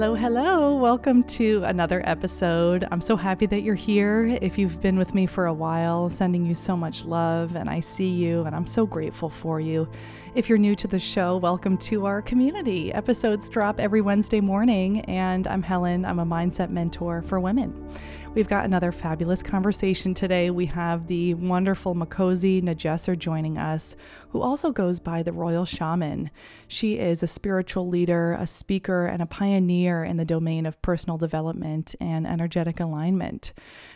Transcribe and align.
Hello, 0.00 0.14
hello. 0.14 0.76
Welcome 0.76 1.24
to 1.24 1.62
another 1.64 2.00
episode. 2.06 2.88
I'm 2.90 3.02
so 3.02 3.16
happy 3.16 3.44
that 3.44 3.60
you're 3.60 3.74
here. 3.74 4.38
If 4.40 4.56
you've 4.56 4.80
been 4.80 4.96
with 4.96 5.12
me 5.12 5.26
for 5.26 5.44
a 5.44 5.52
while, 5.52 6.08
sending 6.08 6.46
you 6.46 6.54
so 6.54 6.74
much 6.74 7.04
love, 7.04 7.54
and 7.54 7.68
I 7.68 7.80
see 7.80 8.08
you, 8.08 8.44
and 8.44 8.56
I'm 8.56 8.66
so 8.66 8.86
grateful 8.86 9.28
for 9.28 9.60
you. 9.60 9.86
If 10.34 10.48
you're 10.48 10.56
new 10.56 10.74
to 10.76 10.88
the 10.88 10.98
show, 10.98 11.36
welcome 11.36 11.76
to 11.76 12.06
our 12.06 12.22
community. 12.22 12.90
Episodes 12.94 13.50
drop 13.50 13.78
every 13.78 14.00
Wednesday 14.00 14.40
morning, 14.40 15.02
and 15.02 15.46
I'm 15.46 15.62
Helen. 15.62 16.06
I'm 16.06 16.18
a 16.18 16.24
mindset 16.24 16.70
mentor 16.70 17.20
for 17.20 17.38
women. 17.38 17.86
We've 18.32 18.48
got 18.48 18.64
another 18.64 18.92
fabulous 18.92 19.42
conversation 19.42 20.14
today. 20.14 20.50
We 20.50 20.66
have 20.66 21.08
the 21.08 21.34
wonderful 21.34 21.96
Makhosi 21.96 22.62
Nejeser 22.62 23.18
joining 23.18 23.58
us, 23.58 23.96
who 24.28 24.40
also 24.40 24.70
goes 24.70 25.00
by 25.00 25.24
the 25.24 25.32
Royal 25.32 25.64
Shaman. 25.64 26.30
She 26.68 26.96
is 26.96 27.24
a 27.24 27.26
spiritual 27.26 27.88
leader, 27.88 28.34
a 28.34 28.46
speaker, 28.46 29.06
and 29.06 29.20
a 29.20 29.26
pioneer 29.26 30.04
in 30.04 30.16
the 30.16 30.24
domain 30.24 30.64
of 30.64 30.80
personal 30.80 31.18
development 31.18 31.96
and 32.00 32.24
energetic 32.24 32.78
alignment. 32.78 33.52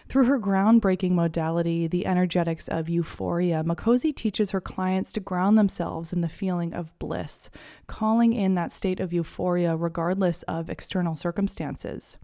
Through 0.08 0.24
her 0.24 0.40
groundbreaking 0.40 1.12
modality, 1.12 1.86
the 1.86 2.04
energetics 2.04 2.66
of 2.66 2.88
euphoria, 2.88 3.62
Makhosi 3.62 4.12
teaches 4.12 4.50
her 4.50 4.60
clients 4.60 5.12
to 5.12 5.20
ground 5.20 5.56
themselves 5.56 6.12
in 6.12 6.22
the 6.22 6.28
feeling 6.28 6.74
of 6.74 6.98
bliss, 6.98 7.50
calling 7.86 8.32
in 8.32 8.56
that 8.56 8.72
state 8.72 8.98
of 8.98 9.12
euphoria 9.12 9.76
regardless 9.76 10.42
of 10.42 10.68
external 10.68 11.14
circumstances. 11.14 12.18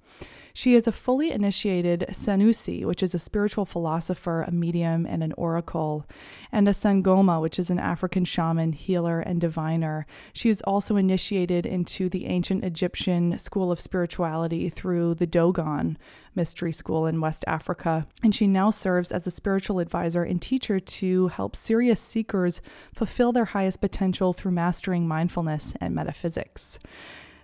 She 0.53 0.75
is 0.75 0.87
a 0.87 0.93
fully 0.93 1.31
initiated 1.31 2.07
Sanusi, 2.11 2.85
which 2.85 3.03
is 3.03 3.15
a 3.15 3.19
spiritual 3.19 3.65
philosopher, 3.65 4.43
a 4.43 4.51
medium, 4.51 5.07
and 5.07 5.23
an 5.23 5.33
oracle, 5.37 6.07
and 6.53 6.69
a 6.69 6.73
Sangoma, 6.73 7.41
which 7.41 7.59
is 7.59 7.71
an 7.71 7.79
African 7.79 8.25
shaman, 8.25 8.73
healer, 8.73 9.21
and 9.21 9.41
diviner. 9.41 10.07
She 10.33 10.49
is 10.49 10.63
also 10.63 10.97
initiated 10.97 11.67
into 11.67 12.09
the 12.09 12.27
ancient 12.27 12.65
Egyptian 12.65 13.39
school 13.39 13.71
of 13.71 13.81
spirituality 13.81 14.69
through 14.69 15.15
the 15.15 15.27
Dogon 15.27 15.97
Mystery 16.35 16.73
School 16.73 17.07
in 17.07 17.21
West 17.21 17.45
Africa, 17.47 18.07
and 18.23 18.35
she 18.35 18.47
now 18.47 18.71
serves 18.71 19.13
as 19.13 19.27
a 19.27 19.31
spiritual 19.31 19.79
advisor 19.79 20.23
and 20.23 20.41
teacher 20.41 20.79
to 20.79 21.29
help 21.29 21.57
serious 21.57 22.01
seekers 22.01 22.61
fulfill 22.95 23.33
their 23.33 23.47
highest 23.47 23.81
potential 23.81 24.33
through 24.33 24.53
mastering 24.53 25.09
mindfulness 25.09 25.75
and 25.81 25.95
metaphysics. 25.95 26.79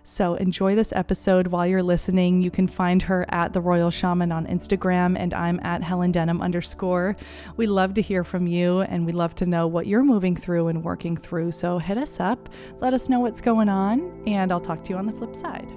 So 0.09 0.35
enjoy 0.35 0.73
this 0.73 0.93
episode 0.93 1.47
while 1.47 1.67
you're 1.67 1.83
listening. 1.83 2.41
You 2.41 2.49
can 2.49 2.65
find 2.65 3.01
her 3.01 3.25
at 3.27 3.51
the 3.51 3.59
Royal 3.59 3.91
Shaman 3.91 4.31
on 4.31 4.47
Instagram, 4.47 5.19
and 5.19 5.33
I'm 5.33 5.59
at 5.63 5.83
Helen 5.83 6.13
Denham 6.13 6.41
underscore. 6.41 7.17
We 7.57 7.67
love 7.67 7.93
to 7.95 8.01
hear 8.01 8.23
from 8.23 8.47
you, 8.47 8.79
and 8.79 9.05
we 9.05 9.11
love 9.11 9.35
to 9.35 9.45
know 9.45 9.67
what 9.67 9.85
you're 9.85 10.05
moving 10.05 10.33
through 10.33 10.69
and 10.69 10.81
working 10.81 11.17
through. 11.17 11.51
So 11.51 11.77
hit 11.77 11.97
us 11.97 12.21
up, 12.21 12.47
let 12.79 12.93
us 12.93 13.09
know 13.09 13.19
what's 13.19 13.41
going 13.41 13.67
on, 13.67 14.23
and 14.25 14.49
I'll 14.49 14.61
talk 14.61 14.81
to 14.85 14.91
you 14.91 14.95
on 14.95 15.07
the 15.07 15.11
flip 15.11 15.35
side. 15.35 15.67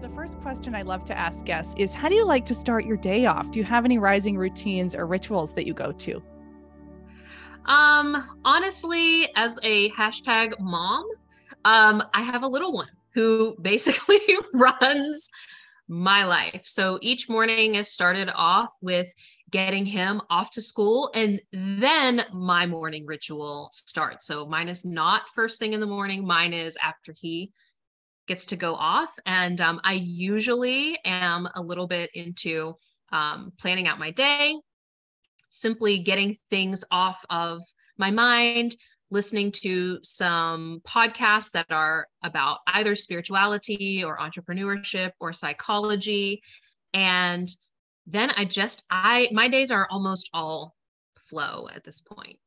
The 0.00 0.08
first 0.08 0.40
question 0.40 0.74
I 0.74 0.82
love 0.82 1.04
to 1.04 1.16
ask 1.16 1.44
guests 1.44 1.74
is 1.76 1.92
How 1.92 2.08
do 2.08 2.14
you 2.14 2.24
like 2.24 2.46
to 2.46 2.54
start 2.54 2.86
your 2.86 2.96
day 2.96 3.26
off? 3.26 3.50
Do 3.50 3.58
you 3.58 3.66
have 3.66 3.84
any 3.84 3.98
rising 3.98 4.38
routines 4.38 4.94
or 4.94 5.06
rituals 5.06 5.52
that 5.52 5.66
you 5.66 5.74
go 5.74 5.92
to? 5.92 6.22
Um, 7.66 8.24
honestly, 8.46 9.28
as 9.36 9.60
a 9.62 9.90
hashtag 9.90 10.58
mom, 10.58 11.06
um, 11.64 12.02
I 12.14 12.22
have 12.22 12.42
a 12.42 12.48
little 12.48 12.72
one 12.72 12.88
who 13.14 13.56
basically 13.62 14.20
runs 14.54 15.30
my 15.88 16.24
life. 16.24 16.62
So 16.64 16.98
each 17.00 17.28
morning 17.28 17.76
is 17.76 17.90
started 17.90 18.30
off 18.34 18.74
with 18.82 19.12
getting 19.50 19.86
him 19.86 20.20
off 20.28 20.50
to 20.50 20.60
school 20.60 21.10
and 21.14 21.40
then 21.52 22.26
my 22.32 22.66
morning 22.66 23.06
ritual 23.06 23.70
starts. 23.72 24.26
So 24.26 24.46
mine 24.46 24.68
is 24.68 24.84
not 24.84 25.22
first 25.34 25.58
thing 25.58 25.72
in 25.72 25.80
the 25.80 25.86
morning, 25.86 26.26
mine 26.26 26.52
is 26.52 26.76
after 26.82 27.14
he 27.16 27.50
gets 28.26 28.44
to 28.46 28.56
go 28.56 28.74
off. 28.74 29.14
And 29.24 29.60
um, 29.60 29.80
I 29.82 29.94
usually 29.94 30.98
am 31.04 31.48
a 31.54 31.62
little 31.62 31.86
bit 31.86 32.10
into 32.12 32.74
um, 33.10 33.52
planning 33.58 33.88
out 33.88 33.98
my 33.98 34.10
day, 34.10 34.54
simply 35.48 35.98
getting 35.98 36.36
things 36.50 36.84
off 36.90 37.24
of 37.30 37.62
my 37.96 38.10
mind, 38.10 38.76
listening 39.10 39.50
to 39.50 39.98
some 40.02 40.80
podcasts 40.86 41.50
that 41.52 41.70
are 41.70 42.06
about 42.22 42.58
either 42.68 42.94
spirituality 42.94 44.04
or 44.04 44.18
entrepreneurship 44.18 45.12
or 45.20 45.32
psychology 45.32 46.42
and 46.92 47.48
then 48.06 48.30
i 48.36 48.44
just 48.44 48.84
i 48.90 49.28
my 49.32 49.48
days 49.48 49.70
are 49.70 49.88
almost 49.90 50.30
all 50.32 50.74
flow 51.16 51.68
at 51.74 51.84
this 51.84 52.00
point 52.00 52.38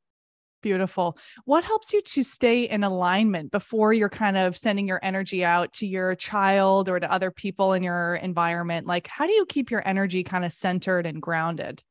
Beautiful. 0.62 1.18
What 1.46 1.64
helps 1.64 1.92
you 1.92 2.02
to 2.02 2.24
stay 2.24 2.70
in 2.70 2.84
alignment 2.84 3.52
before 3.52 3.94
you're 3.94 4.10
kind 4.10 4.38
of 4.38 4.56
sending 4.56 4.88
your 4.88 5.00
energy 5.02 5.44
out 5.44 5.74
to 5.74 5.88
your 5.88 6.14
child 6.14 6.88
or 6.88 7.00
to 7.00 7.12
other 7.12 7.32
people 7.32 7.74
in 7.74 7.82
your 7.82 8.16
environment? 8.16 8.86
Like, 8.86 9.08
how 9.08 9.26
do 9.26 9.34
you 9.34 9.46
keep 9.48 9.72
your 9.72 9.82
energy 9.88 10.24
kind 10.24 10.46
of 10.46 10.54
centered 10.54 11.08
and 11.08 11.20
grounded? 11.20 11.84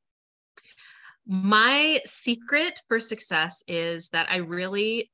My 1.32 2.00
secret 2.06 2.80
for 2.88 2.98
success 2.98 3.62
is 3.68 4.08
that 4.08 4.26
I 4.28 4.38
really 4.38 5.12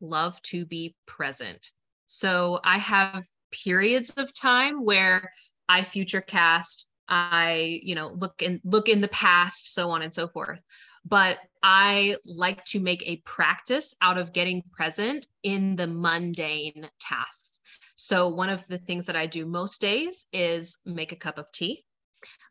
love 0.00 0.40
to 0.42 0.64
be 0.64 0.94
present. 1.06 1.72
So 2.06 2.60
I 2.62 2.78
have 2.78 3.26
periods 3.50 4.10
of 4.10 4.32
time 4.32 4.84
where 4.84 5.32
I 5.68 5.82
future 5.82 6.20
cast, 6.20 6.92
I, 7.08 7.80
you 7.82 7.96
know, 7.96 8.12
look 8.16 8.42
in 8.42 8.60
look 8.62 8.88
in 8.88 9.00
the 9.00 9.08
past, 9.08 9.74
so 9.74 9.90
on 9.90 10.02
and 10.02 10.12
so 10.12 10.28
forth. 10.28 10.62
But 11.04 11.38
I 11.64 12.14
like 12.24 12.64
to 12.66 12.78
make 12.78 13.02
a 13.04 13.20
practice 13.24 13.92
out 14.00 14.18
of 14.18 14.32
getting 14.32 14.62
present 14.70 15.26
in 15.42 15.74
the 15.74 15.88
mundane 15.88 16.88
tasks. 17.00 17.60
So 17.96 18.28
one 18.28 18.50
of 18.50 18.64
the 18.68 18.78
things 18.78 19.06
that 19.06 19.16
I 19.16 19.26
do 19.26 19.44
most 19.44 19.80
days 19.80 20.26
is 20.32 20.78
make 20.86 21.10
a 21.10 21.16
cup 21.16 21.38
of 21.38 21.50
tea. 21.50 21.84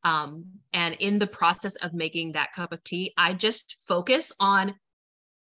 Um, 0.04 0.46
and 0.74 0.96
in 0.96 1.20
the 1.20 1.28
process 1.28 1.76
of 1.78 1.94
making 1.94 2.34
that 2.34 2.54
cup 2.54 2.72
of 2.72 2.84
tea, 2.84 3.14
I 3.18 3.34
just 3.34 3.78
focus 3.88 4.32
on 4.40 4.76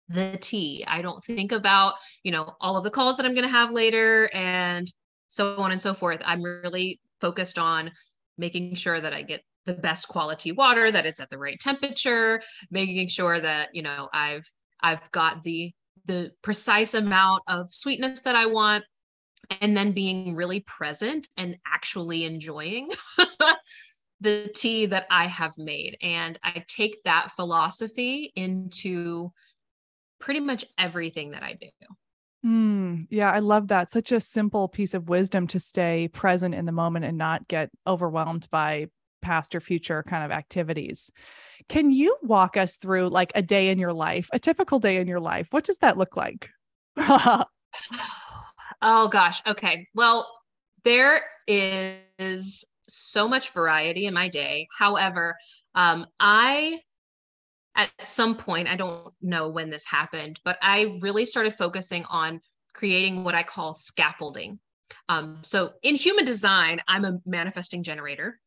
the 0.09 0.37
tea. 0.41 0.85
I 0.87 1.03
don't 1.03 1.23
think 1.23 1.53
about, 1.53 1.95
you 2.23 2.33
know, 2.33 2.55
all 2.61 2.77
of 2.77 2.85
the 2.85 2.91
calls 2.91 3.17
that 3.17 3.27
I'm 3.27 3.35
going 3.35 3.47
to 3.47 3.51
have 3.51 3.71
later 3.71 4.29
and 4.35 4.93
so 5.29 5.57
on 5.57 5.73
and 5.73 5.81
so 5.81 5.95
forth. 5.95 6.21
I'm 6.25 6.43
really 6.43 7.01
focused 7.21 7.59
on 7.59 7.93
making 8.37 8.75
sure 8.75 9.01
that 9.01 9.13
I 9.13 9.23
get 9.23 9.43
the 9.67 9.75
best 9.75 10.09
quality 10.09 10.53
water, 10.53 10.91
that 10.91 11.07
it's 11.07 11.21
at 11.21 11.31
the 11.31 11.39
right 11.39 11.59
temperature, 11.59 12.43
making 12.71 13.07
sure 13.09 13.39
that, 13.39 13.69
you 13.73 13.83
know, 13.83 14.09
I've 14.13 14.47
I've 14.83 15.11
got 15.13 15.43
the 15.43 15.73
the 16.07 16.33
precise 16.43 16.95
amount 16.95 17.43
of 17.47 17.73
sweetness 17.73 18.23
that 18.23 18.35
I 18.35 18.47
want 18.47 18.85
and 19.61 19.77
then 19.77 19.93
being 19.93 20.35
really 20.35 20.61
present 20.61 21.29
and 21.37 21.57
actually 21.67 22.25
enjoying 22.25 22.91
the 24.21 24.51
tea 24.55 24.87
that 24.87 25.07
I 25.11 25.27
have 25.27 25.57
made. 25.57 25.97
And 26.03 26.39
I 26.43 26.65
take 26.69 27.03
that 27.05 27.31
philosophy 27.33 28.33
into 28.37 29.33
pretty 30.19 30.41
much 30.41 30.65
everything 30.79 31.31
that 31.31 31.43
I 31.43 31.55
do. 31.55 31.69
Mm, 32.45 33.07
yeah, 33.11 33.31
I 33.31 33.41
love 33.41 33.69
that. 33.69 33.91
Such 33.91 34.13
a 34.13 34.21
simple 34.21 34.69
piece 34.69 34.95
of 34.95 35.09
wisdom 35.09 35.47
to 35.49 35.61
stay 35.61 36.09
present 36.09 36.55
in 36.55 36.65
the 36.65 36.73
moment 36.73 37.05
and 37.05 37.19
not 37.19 37.49
get 37.49 37.71
overwhelmed 37.87 38.49
by 38.51 38.87
past 39.21 39.55
or 39.55 39.61
future 39.61 40.03
kind 40.03 40.25
of 40.25 40.31
activities. 40.31 41.11
Can 41.69 41.91
you 41.91 42.17
walk 42.23 42.57
us 42.57 42.77
through 42.77 43.09
like 43.09 43.33
a 43.35 43.43
day 43.43 43.69
in 43.69 43.79
your 43.79 43.93
life, 43.93 44.29
a 44.33 44.39
typical 44.39 44.79
day 44.79 44.97
in 44.97 45.07
your 45.07 45.21
life? 45.21 45.49
What 45.51 45.65
does 45.65 45.79
that 45.79 45.99
look 45.99 46.17
like? 46.17 46.49
oh 46.97 47.49
gosh. 49.09 49.43
Okay. 49.47 49.89
Well, 49.95 50.29
there 50.85 51.23
is 51.47 52.65
so 52.91 53.29
much 53.29 53.53
variety 53.53 54.07
in 54.07 54.15
my 54.15 54.29
day. 54.29 54.69
However, 54.77 55.37
um, 55.75 56.07
I 56.19 56.81
at 57.77 57.91
some 58.03 58.37
point, 58.37 58.69
I 58.69 58.77
don't 58.77 59.13
know 59.23 59.49
when 59.49 59.71
this 59.71 59.87
happened, 59.87 60.41
but 60.45 60.59
I 60.61 60.99
really 61.01 61.25
started 61.25 61.55
focusing 61.55 62.05
on 62.07 62.41
creating 62.75 63.25
what 63.25 63.35
I 63.35 63.43
call 63.43 63.75
scaffolding. 63.75 64.59
Um, 65.09 65.39
so 65.43 65.73
in 65.83 65.95
human 65.95 66.25
design, 66.25 66.81
I'm 66.89 67.05
a 67.05 67.19
manifesting 67.25 67.83
generator. 67.83 68.39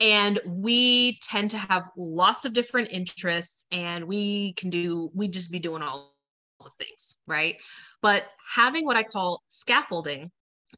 And 0.00 0.40
we 0.46 1.18
tend 1.22 1.50
to 1.50 1.58
have 1.58 1.90
lots 1.96 2.46
of 2.46 2.54
different 2.54 2.90
interests, 2.90 3.66
and 3.70 4.06
we 4.06 4.54
can 4.54 4.70
do, 4.70 5.10
we 5.14 5.28
just 5.28 5.52
be 5.52 5.58
doing 5.58 5.82
all 5.82 6.14
the 6.64 6.70
things, 6.78 7.18
right? 7.26 7.56
But 8.00 8.24
having 8.54 8.86
what 8.86 8.96
I 8.96 9.02
call 9.02 9.42
scaffolding 9.48 10.30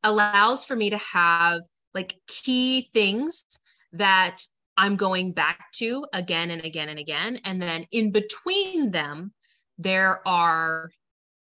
allows 0.02 0.64
for 0.64 0.74
me 0.74 0.90
to 0.90 0.98
have 0.98 1.60
like 1.94 2.16
key 2.26 2.90
things 2.94 3.44
that 3.92 4.42
I'm 4.76 4.96
going 4.96 5.32
back 5.32 5.70
to 5.74 6.06
again 6.12 6.50
and 6.50 6.64
again 6.64 6.88
and 6.88 6.98
again. 6.98 7.40
And 7.44 7.60
then 7.60 7.86
in 7.92 8.10
between 8.10 8.90
them, 8.90 9.32
there 9.78 10.26
are 10.26 10.90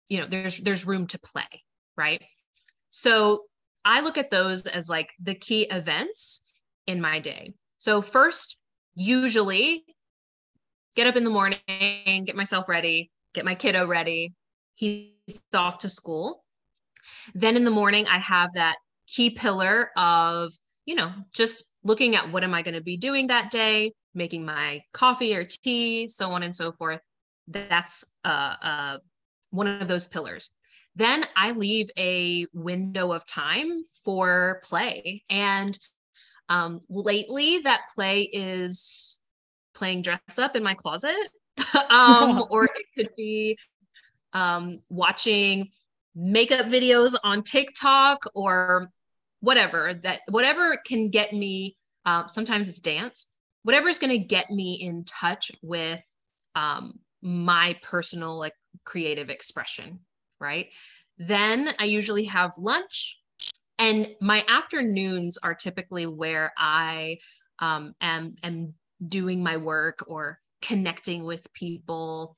you 0.07 0.19
know 0.19 0.25
there's 0.25 0.60
there's 0.60 0.86
room 0.86 1.07
to 1.07 1.19
play 1.19 1.63
right? 2.00 2.24
So 2.90 3.44
i 3.86 4.01
look 4.01 4.18
at 4.18 4.30
those 4.31 4.66
as 4.66 4.90
like 4.90 5.10
the 5.22 5.36
key 5.36 5.63
events 5.63 6.46
in 6.88 7.00
my 7.00 7.19
day. 7.19 7.54
So 7.78 8.01
first 8.01 8.57
usually 8.96 9.86
get 10.96 11.07
up 11.07 11.16
in 11.16 11.24
the 11.24 11.30
morning 11.30 11.60
get 12.25 12.36
myself 12.36 12.68
ready 12.68 13.12
get 13.34 13.46
my 13.46 13.56
kiddo 13.56 13.86
ready. 13.86 14.34
He's 14.74 15.44
off 15.54 15.80
to 15.80 15.90
school. 15.90 16.44
Then 17.36 17.56
in 17.56 17.63
the 17.63 17.72
morning 17.72 18.07
i 18.07 18.18
have 18.18 18.54
that 18.54 18.78
key 19.15 19.29
pillar 19.29 19.89
of 19.95 20.51
you 20.85 20.95
know 20.95 21.11
just 21.33 21.65
looking 21.83 22.15
at 22.15 22.31
what 22.31 22.44
am 22.44 22.53
i 22.53 22.61
going 22.61 22.75
to 22.75 22.81
be 22.81 22.97
doing 22.97 23.27
that 23.27 23.50
day 23.51 23.91
making 24.13 24.45
my 24.45 24.81
coffee 24.94 25.35
or 25.35 25.44
tea 25.44 26.07
so 26.07 26.31
on 26.31 26.44
and 26.44 26.56
so 26.56 26.71
forth 26.71 27.00
that's 27.50 28.06
uh, 28.23 28.56
uh, 28.61 28.97
one 29.51 29.67
of 29.67 29.88
those 29.88 30.07
pillars. 30.07 30.51
Then 30.95 31.25
I 31.35 31.51
leave 31.51 31.89
a 31.97 32.45
window 32.53 33.11
of 33.11 33.25
time 33.25 33.83
for 34.03 34.61
play. 34.63 35.23
And 35.29 35.77
um, 36.47 36.81
lately, 36.89 37.59
that 37.59 37.81
play 37.94 38.23
is 38.23 39.19
playing 39.73 40.01
dress 40.01 40.39
up 40.39 40.55
in 40.55 40.63
my 40.63 40.73
closet, 40.73 41.15
um, 41.89 42.44
or 42.50 42.65
it 42.65 42.85
could 42.95 43.09
be 43.15 43.57
um, 44.33 44.79
watching 44.89 45.69
makeup 46.15 46.65
videos 46.65 47.15
on 47.23 47.44
TikTok 47.44 48.25
or 48.35 48.89
whatever 49.41 49.94
that 50.03 50.21
whatever 50.30 50.77
can 50.86 51.09
get 51.09 51.33
me. 51.33 51.77
Uh, 52.06 52.27
sometimes 52.27 52.69
it's 52.69 52.80
dance. 52.80 53.27
Whatever 53.63 53.88
is 53.88 54.00
going 54.00 54.18
to 54.18 54.25
get 54.25 54.50
me 54.50 54.80
in 54.81 55.03
touch 55.06 55.51
with 55.62 56.01
um, 56.56 57.00
my 57.21 57.75
personal 57.83 58.38
like 58.38 58.53
creative 58.86 59.30
expression, 59.30 60.00
right? 60.39 60.68
Then 61.18 61.69
I 61.77 61.86
usually 61.86 62.24
have 62.25 62.53
lunch 62.57 63.19
and 63.80 64.09
my 64.19 64.44
afternoons 64.50 65.38
are 65.38 65.56
typically 65.56 66.06
where 66.06 66.51
I 66.57 67.18
um, 67.59 67.94
am, 68.01 68.36
am 68.44 68.74
doing 69.07 69.41
my 69.41 69.56
work 69.56 70.03
or 70.07 70.39
connecting 70.62 71.24
with 71.24 71.51
people, 71.53 72.38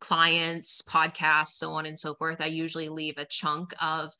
clients, 0.00 0.80
podcasts, 0.82 1.54
so 1.54 1.72
on 1.72 1.86
and 1.86 1.98
so 1.98 2.14
forth. 2.14 2.40
I 2.40 2.46
usually 2.46 2.88
leave 2.88 3.18
a 3.18 3.24
chunk 3.24 3.74
of 3.82 4.12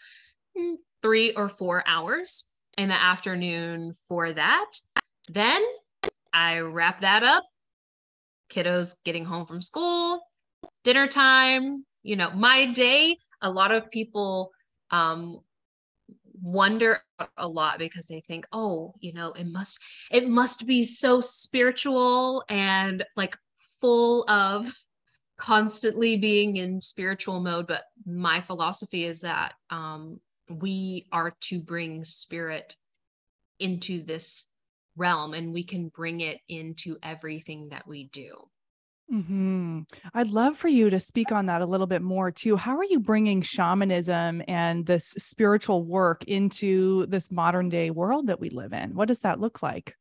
mm, 0.59 0.75
three 1.05 1.35
or 1.35 1.51
four 1.51 1.85
hours 1.87 2.51
in 2.79 2.89
the 2.89 2.99
afternoon 2.99 3.93
for 4.09 4.33
that. 4.33 4.71
Then 5.29 5.63
I 6.33 6.61
wrap 6.61 7.03
that 7.03 7.23
up 7.23 7.45
kiddos 8.51 8.95
getting 9.05 9.25
home 9.25 9.45
from 9.45 9.61
school, 9.61 10.27
dinner 10.83 11.07
time, 11.07 11.85
you 12.03 12.17
know, 12.17 12.31
my 12.31 12.73
day, 12.73 13.19
a 13.43 13.51
lot 13.51 13.71
of 13.71 13.91
people 13.91 14.51
um 14.91 15.41
wonder 16.41 17.01
a 17.37 17.47
lot 17.47 17.79
because 17.79 18.07
they 18.07 18.21
think, 18.21 18.47
"Oh, 18.53 18.95
you 19.01 19.13
know, 19.13 19.33
it 19.33 19.47
must 19.47 19.79
it 20.11 20.27
must 20.29 20.67
be 20.67 20.85
so 20.85 21.21
spiritual 21.21 22.45
and 22.49 23.05
like 23.15 23.37
full 23.81 24.29
of 24.29 24.73
constantly 25.39 26.17
being 26.17 26.57
in 26.57 26.81
spiritual 26.81 27.41
mode." 27.41 27.67
But 27.67 27.85
my 28.07 28.41
philosophy 28.41 29.05
is 29.05 29.21
that 29.23 29.55
um 29.71 30.21
we 30.49 31.07
are 31.13 31.35
to 31.43 31.61
bring 31.61 32.05
spirit 32.05 32.77
into 33.59 34.03
this 34.03 34.47
realm 34.97 35.35
and 35.35 35.53
we 35.53 35.65
can 35.65 35.89
bring 35.89 36.21
it 36.21 36.41
into 36.49 36.97
everything 37.03 37.69
that 37.71 37.87
we 37.87 38.05
do. 38.05 38.37
hmm 39.11 39.81
I'd 40.15 40.29
love 40.29 40.57
for 40.57 40.69
you 40.69 40.89
to 40.91 40.99
speak 40.99 41.31
on 41.31 41.47
that 41.47 41.61
a 41.63 41.67
little 41.67 41.87
bit 41.87 42.03
more 42.03 42.31
too. 42.31 42.57
How 42.57 42.77
are 42.77 42.85
you 42.85 43.01
bringing 43.01 43.43
shamanism 43.43 44.43
and 44.49 44.87
this 44.87 45.07
spiritual 45.19 45.85
work 45.85 46.25
into 46.25 47.07
this 47.07 47.31
modern 47.31 47.69
day 47.69 47.91
world 47.91 48.29
that 48.29 48.41
we 48.41 48.51
live 48.51 48.73
in? 48.73 48.95
What 48.95 49.09
does 49.09 49.21
that 49.21 49.41
look 49.41 49.63
like? 49.63 49.95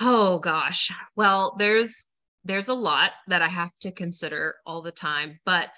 Oh 0.00 0.38
gosh. 0.38 0.90
Well, 1.16 1.56
there's 1.58 2.06
there's 2.44 2.68
a 2.68 2.74
lot 2.74 3.12
that 3.28 3.42
I 3.42 3.48
have 3.48 3.70
to 3.80 3.92
consider 3.92 4.56
all 4.66 4.82
the 4.82 4.92
time, 4.92 5.40
but 5.46 5.70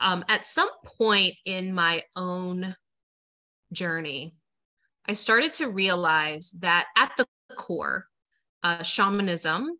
um, 0.00 0.24
at 0.28 0.46
some 0.46 0.70
point 0.84 1.34
in 1.44 1.72
my 1.74 2.02
own 2.16 2.74
journey, 3.72 4.34
I 5.06 5.14
started 5.14 5.52
to 5.54 5.68
realize 5.68 6.52
that 6.60 6.86
at 6.96 7.12
the 7.16 7.26
core, 7.56 8.06
uh, 8.62 8.82
shamanism 8.82 9.78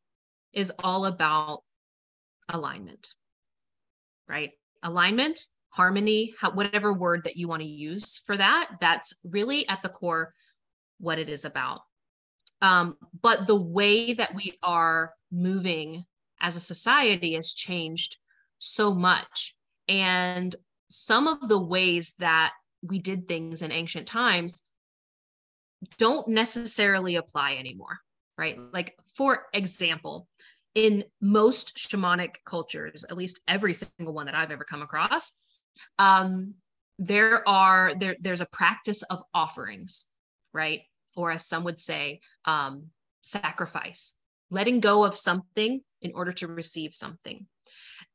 is 0.52 0.72
all 0.82 1.06
about 1.06 1.62
alignment, 2.48 3.14
right? 4.28 4.52
Alignment, 4.82 5.40
harmony, 5.70 6.34
how, 6.40 6.52
whatever 6.52 6.92
word 6.92 7.22
that 7.24 7.36
you 7.36 7.48
want 7.48 7.62
to 7.62 7.68
use 7.68 8.18
for 8.18 8.36
that, 8.36 8.70
that's 8.80 9.20
really 9.24 9.68
at 9.68 9.82
the 9.82 9.88
core 9.88 10.32
what 10.98 11.18
it 11.18 11.28
is 11.28 11.44
about. 11.44 11.80
Um, 12.62 12.96
but 13.20 13.46
the 13.46 13.56
way 13.60 14.14
that 14.14 14.34
we 14.34 14.58
are 14.62 15.12
moving 15.30 16.04
as 16.40 16.56
a 16.56 16.60
society 16.60 17.34
has 17.34 17.52
changed 17.52 18.16
so 18.58 18.94
much. 18.94 19.56
And 19.88 20.54
some 20.88 21.28
of 21.28 21.48
the 21.48 21.60
ways 21.60 22.14
that 22.18 22.52
we 22.82 22.98
did 22.98 23.28
things 23.28 23.62
in 23.62 23.72
ancient 23.72 24.06
times 24.06 24.64
don't 25.96 26.28
necessarily 26.28 27.16
apply 27.16 27.54
anymore, 27.54 27.98
right? 28.36 28.58
Like, 28.58 28.96
for 29.14 29.46
example, 29.52 30.28
in 30.74 31.04
most 31.20 31.76
shamanic 31.76 32.36
cultures, 32.44 33.04
at 33.04 33.16
least 33.16 33.40
every 33.48 33.74
single 33.74 34.14
one 34.14 34.26
that 34.26 34.34
I've 34.34 34.50
ever 34.50 34.64
come 34.64 34.82
across, 34.82 35.32
um, 35.98 36.54
there 36.98 37.48
are 37.48 37.94
there 37.94 38.16
there's 38.20 38.40
a 38.40 38.48
practice 38.52 39.02
of 39.04 39.22
offerings, 39.32 40.06
right? 40.52 40.80
Or 41.16 41.30
as 41.30 41.46
some 41.46 41.64
would 41.64 41.78
say, 41.78 42.20
um, 42.44 42.90
sacrifice, 43.22 44.14
letting 44.50 44.80
go 44.80 45.04
of 45.04 45.14
something 45.14 45.80
in 46.02 46.12
order 46.14 46.32
to 46.32 46.48
receive 46.48 46.92
something. 46.94 47.46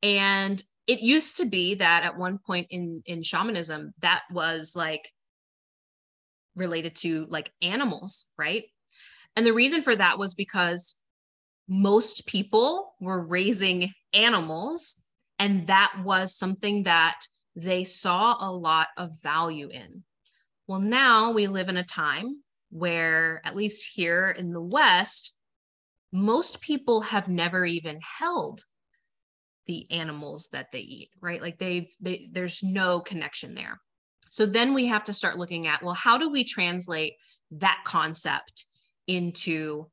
And 0.02 0.62
it 0.88 1.00
used 1.00 1.38
to 1.38 1.46
be 1.46 1.76
that 1.76 2.04
at 2.04 2.18
one 2.18 2.38
point 2.38 2.68
in 2.70 3.02
in 3.06 3.24
shamanism, 3.24 3.94
that 4.00 4.24
was 4.32 4.76
like 4.76 5.12
related 6.56 6.96
to 6.96 7.26
like 7.30 7.52
animals, 7.62 8.32
right? 8.38 8.66
And 9.36 9.46
the 9.46 9.54
reason 9.54 9.82
for 9.82 9.96
that 9.96 10.20
was 10.20 10.36
because 10.36 10.96
most 11.68 12.28
people 12.28 12.94
were 13.00 13.26
raising 13.26 13.92
animals, 14.14 15.06
and 15.40 15.68
that 15.68 15.94
was 16.04 16.36
something 16.36 16.84
that 16.84 17.20
they 17.56 17.84
saw 17.84 18.36
a 18.40 18.52
lot 18.52 18.88
of 18.98 19.12
value 19.22 19.70
in. 19.70 20.04
Well, 20.68 20.80
now 20.80 21.32
we 21.32 21.48
live 21.48 21.70
in 21.70 21.78
a 21.78 21.84
time 21.84 22.44
where, 22.70 23.42
at 23.46 23.56
least 23.56 23.92
here 23.94 24.30
in 24.30 24.52
the 24.52 24.62
West, 24.62 25.36
most 26.12 26.62
people 26.62 27.02
have 27.02 27.28
never 27.28 27.66
even 27.66 28.00
held 28.02 28.62
the 29.66 29.90
animals 29.92 30.50
that 30.52 30.72
they 30.72 30.80
eat, 30.80 31.10
right? 31.22 31.42
Like 31.42 31.58
they've, 31.58 31.88
they, 32.02 32.30
there's 32.32 32.64
no 32.64 33.00
connection 33.00 33.56
there. 33.56 33.80
So 34.30 34.46
then 34.46 34.74
we 34.74 34.88
have 34.88 35.04
to 35.06 35.14
start 35.14 35.38
looking 35.38 35.68
at 35.68 35.84
well, 35.84 35.94
how 35.94 36.18
do 36.18 36.30
we 36.30 36.44
translate 36.44 37.14
that 37.52 37.82
concept 37.86 38.66
into 39.08 39.88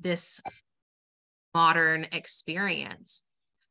this 0.00 0.40
modern 1.54 2.06
experience? 2.12 3.22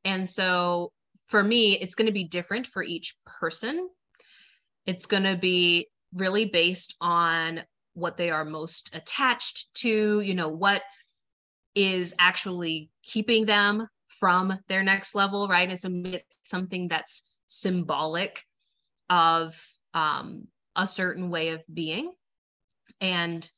And 0.03 0.27
so 0.27 0.91
for 1.27 1.43
me, 1.43 1.79
it's 1.79 1.95
going 1.95 2.07
to 2.07 2.11
be 2.11 2.23
different 2.23 2.65
for 2.65 2.83
each 2.83 3.15
person. 3.25 3.87
It's 4.85 5.05
going 5.05 5.23
to 5.23 5.37
be 5.37 5.89
really 6.15 6.45
based 6.45 6.95
on 6.99 7.61
what 7.93 8.17
they 8.17 8.31
are 8.31 8.45
most 8.45 8.95
attached 8.95 9.75
to, 9.75 10.21
you 10.21 10.33
know, 10.33 10.49
what 10.49 10.81
is 11.75 12.15
actually 12.17 12.89
keeping 13.03 13.45
them 13.45 13.87
from 14.19 14.57
their 14.67 14.83
next 14.83 15.15
level, 15.15 15.47
right? 15.47 15.69
And 15.69 15.79
so 15.79 15.89
it's 16.05 16.37
something 16.43 16.87
that's 16.87 17.33
symbolic 17.45 18.43
of 19.09 19.59
um, 19.93 20.47
a 20.75 20.87
certain 20.87 21.29
way 21.29 21.49
of 21.49 21.63
being 21.73 22.11
and 23.01 23.49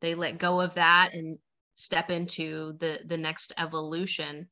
they 0.00 0.14
let 0.14 0.38
go 0.38 0.60
of 0.60 0.74
that 0.74 1.12
and 1.12 1.38
step 1.74 2.10
into 2.10 2.74
the 2.78 3.00
the 3.06 3.16
next 3.16 3.52
evolution 3.58 4.48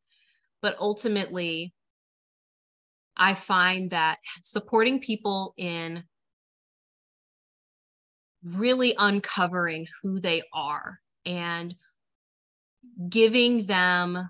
but 0.62 0.76
ultimately 0.78 1.74
i 3.16 3.34
find 3.34 3.90
that 3.90 4.18
supporting 4.42 5.00
people 5.00 5.54
in 5.56 6.04
really 8.44 8.94
uncovering 8.96 9.86
who 10.02 10.20
they 10.20 10.42
are 10.52 11.00
and 11.24 11.74
giving 13.08 13.66
them 13.66 14.28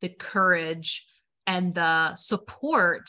the 0.00 0.08
courage 0.08 1.06
and 1.46 1.74
the 1.74 2.14
support 2.14 3.08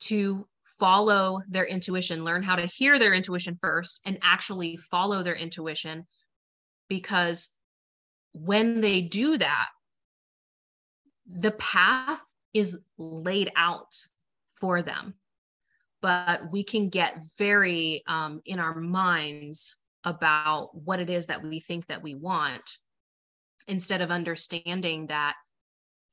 to 0.00 0.46
follow 0.78 1.40
their 1.48 1.66
intuition, 1.66 2.24
learn 2.24 2.42
how 2.42 2.56
to 2.56 2.66
hear 2.66 2.98
their 2.98 3.14
intuition 3.14 3.58
first 3.60 4.00
and 4.06 4.18
actually 4.22 4.76
follow 4.76 5.22
their 5.22 5.34
intuition. 5.34 6.06
Because 6.88 7.50
when 8.32 8.80
they 8.80 9.00
do 9.00 9.36
that, 9.38 9.66
the 11.26 11.50
path 11.52 12.22
is 12.54 12.84
laid 12.96 13.50
out 13.56 13.94
for 14.54 14.82
them. 14.82 15.14
But 16.00 16.50
we 16.52 16.62
can 16.62 16.88
get 16.88 17.18
very 17.36 18.02
um, 18.06 18.40
in 18.46 18.60
our 18.60 18.74
minds 18.74 19.76
about 20.04 20.70
what 20.72 21.00
it 21.00 21.10
is 21.10 21.26
that 21.26 21.42
we 21.42 21.60
think 21.60 21.86
that 21.88 22.02
we 22.02 22.14
want 22.14 22.78
instead 23.66 24.00
of 24.00 24.10
understanding 24.10 25.08
that 25.08 25.34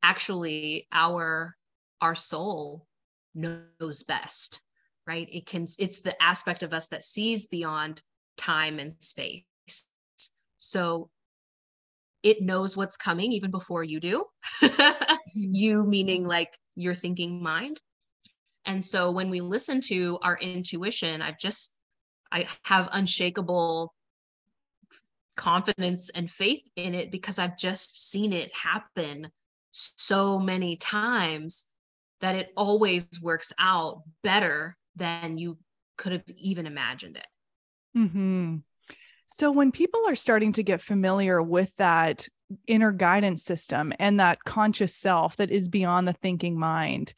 actually 0.09 0.87
our 0.91 1.55
our 2.01 2.15
soul 2.15 2.85
knows 3.33 4.03
best 4.03 4.61
right? 5.07 5.27
It 5.31 5.45
can 5.45 5.67
it's 5.77 6.01
the 6.01 6.21
aspect 6.21 6.63
of 6.63 6.73
us 6.73 6.87
that 6.89 7.03
sees 7.03 7.47
beyond 7.47 8.01
time 8.37 8.79
and 8.79 8.95
space. 8.99 9.43
So 10.57 11.09
it 12.23 12.41
knows 12.41 12.75
what's 12.75 12.97
coming 12.97 13.31
even 13.31 13.51
before 13.51 13.83
you 13.83 13.99
do. 13.99 14.25
You 15.37 15.83
meaning 15.83 16.25
like 16.25 16.57
your 16.75 16.93
thinking 16.93 17.43
mind. 17.43 17.81
And 18.65 18.83
so 18.83 19.11
when 19.11 19.29
we 19.29 19.41
listen 19.41 19.81
to 19.81 20.17
our 20.21 20.37
intuition 20.37 21.21
i've 21.21 21.37
just 21.37 21.77
i 22.31 22.47
have 22.63 22.89
unshakable 22.93 23.93
confidence 25.35 26.09
and 26.09 26.31
faith 26.31 26.63
in 26.77 26.95
it 26.95 27.11
because 27.11 27.37
i've 27.37 27.57
just 27.57 28.09
seen 28.09 28.31
it 28.33 28.49
happen 28.55 29.29
so 29.75 30.39
many 30.39 30.77
times 30.77 31.67
that 32.21 32.35
it 32.35 32.51
always 32.55 33.09
works 33.21 33.51
out 33.59 34.03
better 34.23 34.77
than 34.95 35.37
you 35.37 35.57
could 35.97 36.13
have 36.13 36.23
even 36.37 36.65
imagined 36.65 37.17
it. 37.17 37.27
Mm-hmm. 37.97 38.57
So, 39.27 39.51
when 39.51 39.71
people 39.71 40.01
are 40.07 40.15
starting 40.15 40.53
to 40.53 40.63
get 40.63 40.81
familiar 40.81 41.41
with 41.41 41.75
that 41.77 42.27
inner 42.67 42.91
guidance 42.91 43.43
system 43.43 43.91
and 43.99 44.19
that 44.19 44.43
conscious 44.45 44.95
self 44.95 45.35
that 45.37 45.51
is 45.51 45.67
beyond 45.67 46.07
the 46.07 46.13
thinking 46.13 46.57
mind, 46.57 47.13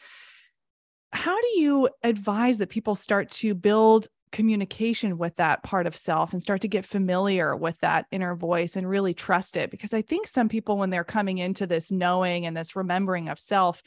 how 1.11 1.39
do 1.39 1.59
you 1.59 1.89
advise 2.03 2.57
that 2.57 2.69
people 2.69 2.95
start 2.95 3.29
to 3.31 3.53
build 3.53 4.07
communication 4.31 5.17
with 5.17 5.35
that 5.37 5.63
part 5.63 5.87
of 5.87 5.95
self 5.95 6.33
and 6.33 6.41
start 6.41 6.61
to 6.61 6.67
get 6.67 6.85
familiar 6.85 7.55
with 7.55 7.77
that 7.79 8.05
inner 8.11 8.35
voice 8.35 8.75
and 8.75 8.89
really 8.89 9.13
trust 9.13 9.57
it. 9.57 9.71
Because 9.71 9.93
i 9.93 10.01
think 10.01 10.27
some 10.27 10.49
people 10.49 10.77
when 10.77 10.89
they're 10.89 11.03
coming 11.03 11.37
into 11.37 11.67
this 11.67 11.91
knowing 11.91 12.45
and 12.45 12.55
this 12.55 12.75
remembering 12.75 13.29
of 13.29 13.39
self 13.39 13.81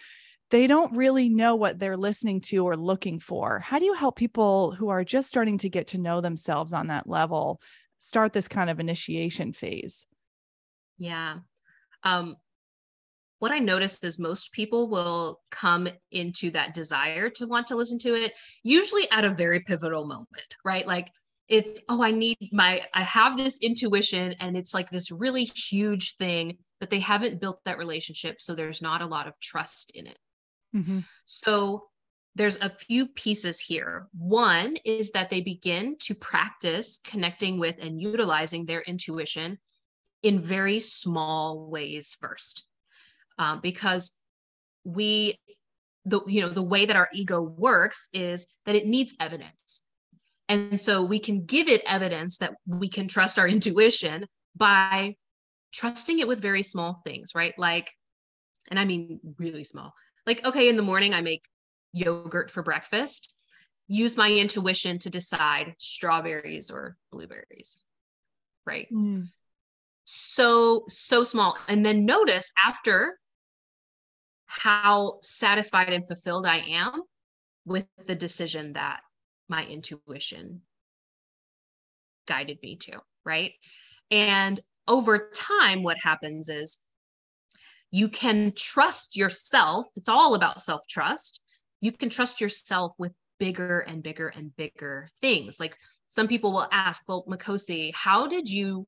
they 0.50 0.66
don't 0.66 0.96
really 0.96 1.28
know 1.28 1.54
what 1.54 1.78
they're 1.78 1.96
listening 1.96 2.40
to 2.40 2.66
or 2.66 2.76
looking 2.76 3.20
for. 3.20 3.60
How 3.60 3.78
do 3.78 3.84
you 3.84 3.94
help 3.94 4.16
people 4.16 4.72
who 4.72 4.88
are 4.88 5.04
just 5.04 5.28
starting 5.28 5.58
to 5.58 5.68
get 5.68 5.88
to 5.88 5.98
know 5.98 6.20
themselves 6.20 6.72
on 6.72 6.88
that 6.88 7.08
level 7.08 7.60
start 8.00 8.32
this 8.32 8.48
kind 8.48 8.68
of 8.68 8.80
initiation 8.80 9.52
phase? 9.52 10.06
Yeah. 10.98 11.38
Um 12.02 12.36
what 13.40 13.52
I 13.52 13.58
noticed 13.58 14.04
is 14.04 14.18
most 14.18 14.52
people 14.52 14.88
will 14.88 15.40
come 15.50 15.88
into 16.12 16.50
that 16.52 16.74
desire 16.74 17.30
to 17.30 17.46
want 17.46 17.66
to 17.68 17.76
listen 17.76 17.98
to 18.00 18.14
it, 18.14 18.34
usually 18.62 19.10
at 19.10 19.24
a 19.24 19.30
very 19.30 19.60
pivotal 19.60 20.06
moment, 20.06 20.56
right? 20.62 20.86
Like 20.86 21.10
it's, 21.48 21.80
oh, 21.88 22.02
I 22.02 22.10
need 22.10 22.36
my, 22.52 22.82
I 22.92 23.02
have 23.02 23.38
this 23.38 23.58
intuition 23.60 24.34
and 24.40 24.56
it's 24.58 24.74
like 24.74 24.90
this 24.90 25.10
really 25.10 25.44
huge 25.44 26.16
thing, 26.16 26.58
but 26.80 26.90
they 26.90 27.00
haven't 27.00 27.40
built 27.40 27.60
that 27.64 27.78
relationship. 27.78 28.42
So 28.42 28.54
there's 28.54 28.82
not 28.82 29.00
a 29.00 29.06
lot 29.06 29.26
of 29.26 29.40
trust 29.40 29.92
in 29.96 30.06
it. 30.06 30.18
Mm-hmm. 30.76 31.00
So 31.24 31.88
there's 32.34 32.60
a 32.60 32.68
few 32.68 33.06
pieces 33.06 33.58
here. 33.58 34.06
One 34.12 34.76
is 34.84 35.12
that 35.12 35.30
they 35.30 35.40
begin 35.40 35.96
to 36.00 36.14
practice 36.14 37.00
connecting 37.06 37.58
with 37.58 37.76
and 37.80 37.98
utilizing 37.98 38.66
their 38.66 38.82
intuition 38.82 39.58
in 40.22 40.40
very 40.40 40.78
small 40.78 41.70
ways 41.70 42.14
first 42.20 42.66
um, 43.40 43.58
because 43.60 44.12
we 44.84 45.40
the 46.04 46.20
you 46.26 46.42
know 46.42 46.48
the 46.48 46.62
way 46.62 46.86
that 46.86 46.96
our 46.96 47.08
ego 47.12 47.40
works 47.40 48.08
is 48.12 48.46
that 48.66 48.76
it 48.76 48.86
needs 48.86 49.16
evidence. 49.18 49.82
And 50.48 50.80
so 50.80 51.02
we 51.02 51.20
can 51.20 51.44
give 51.44 51.68
it 51.68 51.82
evidence 51.86 52.38
that 52.38 52.54
we 52.66 52.88
can 52.88 53.08
trust 53.08 53.38
our 53.38 53.48
intuition 53.56 54.26
by 54.54 55.16
trusting 55.72 56.18
it 56.18 56.28
with 56.28 56.42
very 56.42 56.62
small 56.62 57.00
things 57.04 57.32
right? 57.34 57.54
Like 57.58 57.90
and 58.70 58.78
i 58.78 58.84
mean 58.84 59.18
really 59.38 59.64
small. 59.64 59.92
Like 60.26 60.44
okay 60.44 60.68
in 60.68 60.76
the 60.76 60.82
morning 60.82 61.14
i 61.14 61.20
make 61.20 61.42
yogurt 61.92 62.50
for 62.50 62.62
breakfast. 62.62 63.36
Use 63.88 64.16
my 64.16 64.30
intuition 64.30 65.00
to 65.00 65.10
decide 65.10 65.74
strawberries 65.78 66.70
or 66.70 66.96
blueberries 67.10 67.82
right? 68.66 68.86
Mm. 68.92 69.28
so 70.04 70.84
so 70.88 71.24
small. 71.24 71.56
And 71.68 71.84
then 71.84 72.04
notice 72.04 72.52
after 72.64 73.19
how 74.50 75.18
satisfied 75.22 75.92
and 75.92 76.04
fulfilled 76.04 76.44
I 76.44 76.58
am 76.58 77.02
with 77.64 77.86
the 78.04 78.16
decision 78.16 78.72
that 78.72 79.00
my 79.48 79.64
intuition 79.64 80.62
guided 82.26 82.58
me 82.60 82.74
to, 82.76 82.98
right? 83.24 83.52
And 84.10 84.58
over 84.88 85.30
time, 85.32 85.84
what 85.84 85.98
happens 85.98 86.48
is 86.48 86.84
you 87.92 88.08
can 88.08 88.52
trust 88.56 89.16
yourself. 89.16 89.86
It's 89.94 90.08
all 90.08 90.34
about 90.34 90.60
self 90.60 90.80
trust. 90.88 91.44
You 91.80 91.92
can 91.92 92.10
trust 92.10 92.40
yourself 92.40 92.92
with 92.98 93.12
bigger 93.38 93.80
and 93.80 94.02
bigger 94.02 94.28
and 94.28 94.54
bigger 94.56 95.08
things. 95.20 95.60
Like 95.60 95.76
some 96.08 96.26
people 96.26 96.52
will 96.52 96.68
ask, 96.72 97.04
well, 97.08 97.24
Makhosi, 97.28 97.92
how 97.94 98.26
did 98.26 98.50
you 98.50 98.84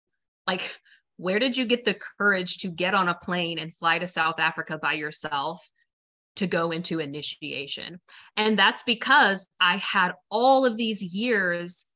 like 0.49 0.81
where 1.23 1.39
did 1.39 1.57
you 1.57 1.65
get 1.65 1.85
the 1.85 1.97
courage 2.19 2.59
to 2.59 2.69
get 2.69 2.95
on 2.95 3.09
a 3.09 3.15
plane 3.15 3.59
and 3.61 3.73
fly 3.73 3.99
to 3.99 4.07
South 4.07 4.41
Africa 4.41 4.79
by 4.83 4.95
yourself 4.95 5.65
to 6.37 6.49
go 6.49 6.73
into 6.73 6.99
initiation? 6.99 8.01
And 8.37 8.59
that's 8.59 8.83
because 8.83 9.47
I 9.61 9.77
had 9.77 10.13
all 10.31 10.67
of 10.67 10.77
these 10.77 11.15
years 11.15 11.87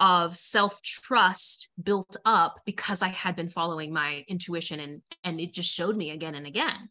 of 0.00 0.34
self-trust 0.34 1.68
built 1.82 2.16
up 2.24 2.60
because 2.64 3.02
I 3.02 3.08
had 3.08 3.36
been 3.36 3.48
following 3.48 3.92
my 3.92 4.24
intuition 4.28 4.80
and 4.80 5.02
and 5.24 5.40
it 5.40 5.52
just 5.54 5.72
showed 5.72 5.96
me 5.96 6.10
again 6.10 6.34
and 6.34 6.46
again. 6.46 6.88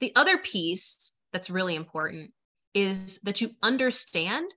The 0.00 0.12
other 0.14 0.38
piece 0.38 1.12
that's 1.32 1.50
really 1.50 1.74
important 1.74 2.32
is 2.74 3.18
that 3.20 3.40
you 3.40 3.50
understand 3.62 4.50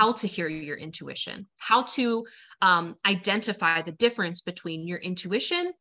how 0.00 0.12
to 0.12 0.26
hear 0.26 0.48
your 0.48 0.78
intuition, 0.78 1.46
how 1.58 1.82
to 1.82 2.24
um, 2.62 2.96
identify 3.04 3.82
the 3.82 3.92
difference 3.92 4.40
between 4.40 4.88
your 4.88 4.96
intuition 4.96 5.74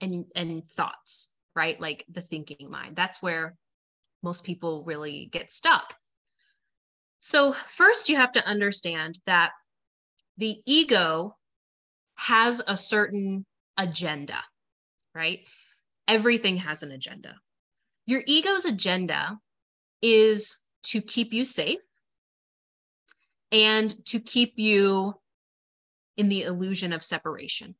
and, 0.00 0.24
and 0.34 0.66
thoughts, 0.70 1.36
right? 1.54 1.78
Like 1.78 2.06
the 2.10 2.22
thinking 2.22 2.70
mind. 2.70 2.96
That's 2.96 3.22
where 3.22 3.54
most 4.22 4.44
people 4.44 4.82
really 4.86 5.28
get 5.30 5.52
stuck. 5.52 5.94
So, 7.18 7.52
first, 7.52 8.08
you 8.08 8.16
have 8.16 8.32
to 8.32 8.46
understand 8.46 9.18
that 9.26 9.50
the 10.38 10.62
ego 10.64 11.36
has 12.14 12.62
a 12.66 12.78
certain 12.78 13.44
agenda, 13.76 14.42
right? 15.14 15.40
Everything 16.08 16.56
has 16.56 16.82
an 16.82 16.92
agenda. 16.92 17.34
Your 18.06 18.22
ego's 18.26 18.64
agenda 18.64 19.36
is 20.00 20.56
to 20.84 21.02
keep 21.02 21.34
you 21.34 21.44
safe 21.44 21.80
and 23.52 24.04
to 24.06 24.20
keep 24.20 24.54
you 24.56 25.14
in 26.16 26.28
the 26.28 26.42
illusion 26.42 26.92
of 26.92 27.02
separation 27.02 27.74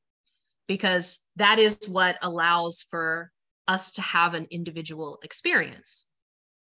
because 0.67 1.29
that 1.37 1.59
is 1.59 1.79
what 1.89 2.19
allows 2.23 2.83
for 2.83 3.31
us 3.69 3.93
to 3.93 4.03
have 4.03 4.35
an 4.35 4.47
individual 4.51 5.19
experience 5.23 6.07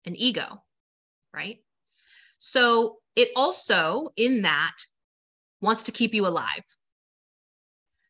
an 0.06 0.16
ego 0.16 0.62
right? 1.32 1.58
So 2.38 2.98
it 3.14 3.28
also 3.36 4.08
in 4.16 4.42
that 4.42 4.76
wants 5.60 5.84
to 5.84 5.92
keep 5.92 6.12
you 6.12 6.26
alive. 6.26 6.64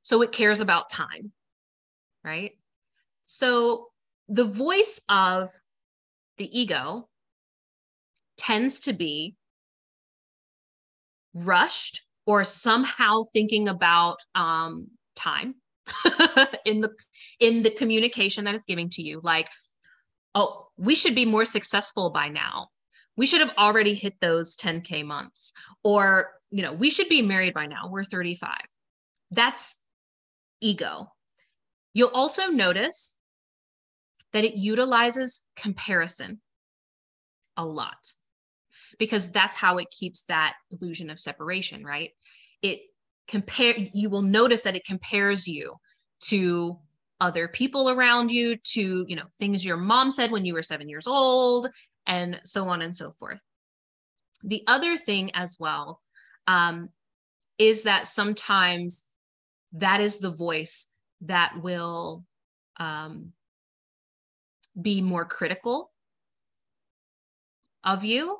So 0.02 0.22
it 0.22 0.32
cares 0.32 0.60
about 0.60 0.88
time 0.90 1.32
right? 2.24 2.52
So 3.24 3.88
the 4.28 4.44
voice 4.44 5.00
of 5.08 5.50
the 6.38 6.58
ego 6.58 7.08
tends 8.36 8.80
to 8.80 8.92
be 8.92 9.36
rushed 11.34 12.02
or 12.26 12.44
somehow 12.44 13.22
thinking 13.32 13.68
about 13.68 14.18
um, 14.34 14.88
time 15.16 15.54
in 16.64 16.80
the 16.80 16.94
in 17.40 17.62
the 17.62 17.70
communication 17.70 18.44
that 18.44 18.54
it's 18.54 18.66
giving 18.66 18.90
to 18.90 19.02
you. 19.02 19.20
Like 19.22 19.48
oh 20.34 20.68
we 20.76 20.94
should 20.94 21.14
be 21.14 21.24
more 21.24 21.44
successful 21.44 22.10
by 22.10 22.28
now. 22.28 22.68
We 23.16 23.26
should 23.26 23.40
have 23.40 23.54
already 23.58 23.94
hit 23.94 24.14
those 24.20 24.56
10k 24.56 25.04
months. 25.04 25.52
Or 25.82 26.30
you 26.50 26.62
know 26.62 26.72
we 26.72 26.90
should 26.90 27.08
be 27.08 27.22
married 27.22 27.54
by 27.54 27.66
now. 27.66 27.88
We're 27.90 28.04
35 28.04 28.50
that's 29.30 29.80
ego. 30.60 31.12
You'll 31.94 32.10
also 32.14 32.46
notice 32.46 33.18
that 34.32 34.44
it 34.44 34.54
utilizes 34.54 35.44
comparison 35.56 36.40
a 37.56 37.64
lot 37.64 37.98
because 39.00 39.32
that's 39.32 39.56
how 39.56 39.78
it 39.78 39.90
keeps 39.90 40.26
that 40.26 40.54
illusion 40.70 41.10
of 41.10 41.18
separation, 41.18 41.82
right? 41.82 42.10
It 42.62 42.80
compare 43.26 43.74
you 43.94 44.10
will 44.10 44.22
notice 44.22 44.62
that 44.62 44.76
it 44.76 44.84
compares 44.84 45.48
you 45.48 45.74
to 46.26 46.78
other 47.18 47.48
people 47.48 47.88
around 47.88 48.30
you 48.30 48.56
to, 48.74 49.04
you 49.08 49.16
know, 49.16 49.24
things 49.38 49.64
your 49.64 49.78
mom 49.78 50.10
said 50.10 50.30
when 50.30 50.44
you 50.44 50.52
were 50.52 50.62
7 50.62 50.88
years 50.88 51.06
old 51.06 51.68
and 52.06 52.40
so 52.44 52.68
on 52.68 52.82
and 52.82 52.94
so 52.94 53.10
forth. 53.10 53.40
The 54.44 54.62
other 54.66 54.96
thing 54.96 55.30
as 55.34 55.56
well 55.58 56.00
um, 56.46 56.90
is 57.58 57.84
that 57.84 58.06
sometimes 58.06 59.08
that 59.72 60.00
is 60.00 60.18
the 60.18 60.30
voice 60.30 60.92
that 61.22 61.54
will 61.62 62.24
um, 62.78 63.32
be 64.80 65.00
more 65.00 65.24
critical 65.24 65.90
of 67.82 68.04
you. 68.04 68.38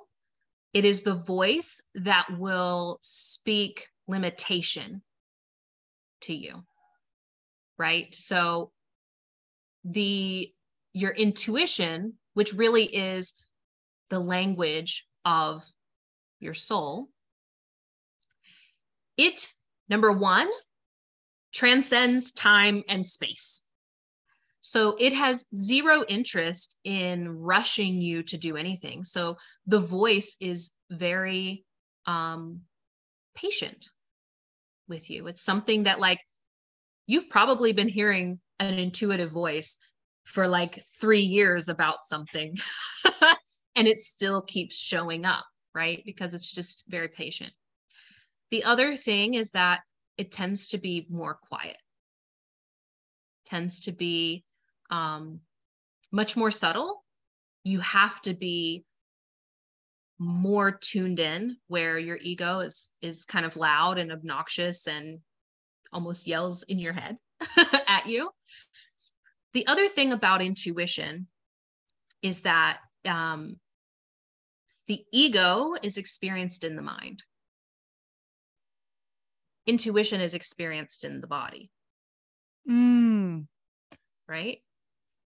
It 0.72 0.84
is 0.84 1.02
the 1.02 1.14
voice 1.14 1.82
that 1.94 2.26
will 2.38 2.98
speak 3.02 3.88
limitation 4.06 5.02
to 6.22 6.34
you. 6.34 6.62
Right. 7.78 8.14
So 8.14 8.72
the 9.84 10.52
your 10.92 11.12
intuition, 11.12 12.14
which 12.34 12.52
really 12.52 12.84
is 12.84 13.34
the 14.10 14.20
language 14.20 15.06
of 15.24 15.64
your 16.40 16.54
soul, 16.54 17.08
it 19.16 19.48
number 19.88 20.12
one 20.12 20.48
transcends 21.52 22.32
time 22.32 22.84
and 22.88 23.06
space. 23.06 23.69
So 24.60 24.96
it 24.98 25.14
has 25.14 25.46
zero 25.54 26.04
interest 26.06 26.78
in 26.84 27.30
rushing 27.38 27.94
you 27.94 28.22
to 28.24 28.36
do 28.36 28.56
anything. 28.56 29.04
So 29.04 29.36
the 29.66 29.78
voice 29.78 30.36
is 30.40 30.72
very 30.90 31.64
um, 32.06 32.60
patient 33.34 33.88
with 34.86 35.08
you. 35.08 35.26
It's 35.28 35.42
something 35.42 35.84
that, 35.84 35.98
like, 35.98 36.20
you've 37.06 37.30
probably 37.30 37.72
been 37.72 37.88
hearing 37.88 38.40
an 38.58 38.74
intuitive 38.74 39.30
voice 39.30 39.78
for 40.24 40.46
like 40.46 40.84
three 41.00 41.22
years 41.22 41.68
about 41.68 42.04
something, 42.04 42.56
and 43.74 43.88
it 43.88 43.98
still 43.98 44.42
keeps 44.42 44.76
showing 44.76 45.24
up, 45.24 45.44
right? 45.74 46.02
Because 46.04 46.34
it's 46.34 46.52
just 46.52 46.84
very 46.88 47.08
patient. 47.08 47.52
The 48.50 48.64
other 48.64 48.94
thing 48.94 49.34
is 49.34 49.52
that 49.52 49.80
it 50.18 50.30
tends 50.30 50.68
to 50.68 50.78
be 50.78 51.06
more 51.08 51.38
quiet, 51.48 51.78
tends 53.46 53.80
to 53.82 53.92
be 53.92 54.44
um, 54.90 55.40
much 56.12 56.36
more 56.36 56.50
subtle. 56.50 57.04
You 57.64 57.80
have 57.80 58.20
to 58.22 58.34
be 58.34 58.84
more 60.18 60.70
tuned 60.70 61.18
in 61.18 61.56
where 61.68 61.98
your 61.98 62.18
ego 62.20 62.60
is 62.60 62.90
is 63.00 63.24
kind 63.24 63.46
of 63.46 63.56
loud 63.56 63.98
and 63.98 64.12
obnoxious 64.12 64.86
and 64.86 65.20
almost 65.92 66.26
yells 66.26 66.62
in 66.64 66.78
your 66.78 66.92
head 66.92 67.16
at 67.88 68.06
you. 68.06 68.30
The 69.54 69.66
other 69.66 69.88
thing 69.88 70.12
about 70.12 70.42
intuition 70.42 71.26
is 72.22 72.42
that 72.42 72.78
um, 73.06 73.58
the 74.86 75.04
ego 75.12 75.74
is 75.82 75.96
experienced 75.96 76.64
in 76.64 76.76
the 76.76 76.82
mind. 76.82 77.22
Intuition 79.66 80.20
is 80.20 80.34
experienced 80.34 81.04
in 81.04 81.20
the 81.20 81.26
body. 81.26 81.70
Mm. 82.68 83.46
Right? 84.28 84.58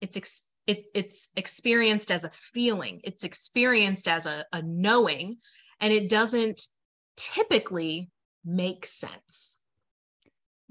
It's 0.01 0.17
ex- 0.17 0.49
it, 0.67 0.85
it's 0.95 1.31
experienced 1.37 2.11
as 2.11 2.25
a 2.25 2.31
feeling 2.31 3.01
it's 3.05 3.25
experienced 3.25 4.09
as 4.09 4.27
a, 4.27 4.45
a 4.53 4.63
knowing 4.63 5.37
and 5.81 5.93
it 5.93 6.09
doesn't 6.09 6.67
typically 7.17 8.11
make 8.45 8.87
sense 8.87 9.61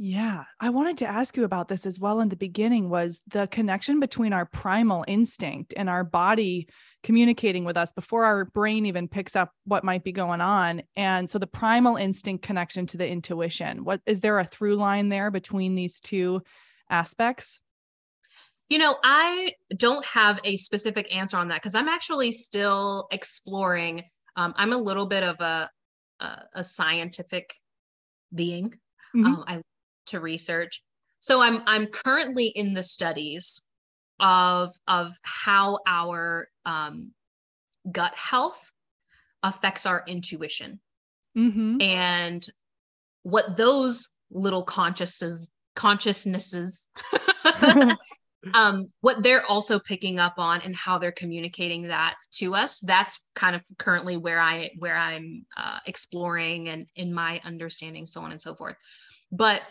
yeah, 0.01 0.45
I 0.61 0.69
wanted 0.69 0.99
to 0.99 1.07
ask 1.07 1.35
you 1.35 1.43
about 1.43 1.67
this 1.67 1.85
as 1.85 1.99
well 1.99 2.21
in 2.21 2.29
the 2.29 2.37
beginning 2.37 2.89
was 2.89 3.19
the 3.27 3.47
connection 3.47 3.99
between 3.99 4.31
our 4.31 4.45
primal 4.45 5.03
instinct 5.09 5.73
and 5.75 5.89
our 5.89 6.05
body 6.05 6.69
communicating 7.03 7.65
with 7.65 7.75
us 7.75 7.91
before 7.91 8.23
our 8.23 8.45
brain 8.45 8.85
even 8.85 9.09
picks 9.09 9.35
up 9.35 9.51
what 9.65 9.83
might 9.83 10.05
be 10.05 10.13
going 10.13 10.39
on. 10.39 10.83
And 10.95 11.29
so 11.29 11.37
the 11.37 11.47
primal 11.47 11.97
instinct 11.97 12.45
connection 12.45 12.85
to 12.87 12.97
the 12.97 13.05
intuition. 13.05 13.83
What 13.83 13.99
is 14.05 14.21
there 14.21 14.39
a 14.39 14.45
through 14.45 14.77
line 14.77 15.09
there 15.09 15.31
between 15.31 15.75
these 15.75 15.99
two 15.99 16.43
aspects? 16.89 17.59
You 18.69 18.77
know, 18.77 18.97
I 19.03 19.53
don't 19.75 20.05
have 20.05 20.39
a 20.43 20.55
specific 20.55 21.13
answer 21.13 21.37
on 21.37 21.47
that 21.47 21.55
because 21.55 21.75
I'm 21.75 21.87
actually 21.87 22.31
still 22.31 23.07
exploring. 23.11 24.03
Um, 24.35 24.53
I'm 24.57 24.73
a 24.73 24.77
little 24.77 25.07
bit 25.07 25.23
of 25.23 25.39
a 25.39 25.69
a, 26.19 26.43
a 26.55 26.63
scientific 26.63 27.53
being. 28.33 28.69
Mm-hmm. 29.15 29.25
Um, 29.25 29.43
I 29.47 29.61
to 30.07 30.19
research, 30.19 30.83
so 31.19 31.41
I'm 31.41 31.63
I'm 31.65 31.87
currently 31.87 32.47
in 32.47 32.73
the 32.73 32.83
studies 32.83 33.67
of 34.19 34.71
of 34.87 35.17
how 35.23 35.79
our 35.87 36.47
um, 36.65 37.11
gut 37.91 38.13
health 38.15 38.71
affects 39.41 39.85
our 39.85 40.03
intuition 40.07 40.79
mm-hmm. 41.37 41.81
and 41.81 42.45
what 43.23 43.57
those 43.57 44.09
little 44.31 44.63
consciousnesses 44.63 45.51
consciousnesses 45.75 46.89
um, 48.53 48.87
what 49.01 49.21
they're 49.21 49.45
also 49.45 49.79
picking 49.79 50.17
up 50.17 50.35
on 50.37 50.61
and 50.61 50.75
how 50.75 50.97
they're 50.97 51.11
communicating 51.11 51.87
that 51.87 52.15
to 52.31 52.55
us 52.55 52.79
that's 52.79 53.27
kind 53.35 53.55
of 53.55 53.61
currently 53.77 54.15
where 54.15 54.39
i 54.39 54.69
where 54.79 54.97
i'm 54.97 55.45
uh, 55.57 55.79
exploring 55.85 56.69
and 56.69 56.87
in 56.95 57.13
my 57.13 57.41
understanding 57.43 58.05
so 58.05 58.21
on 58.21 58.31
and 58.31 58.41
so 58.41 58.55
forth. 58.55 58.75
But 59.31 59.61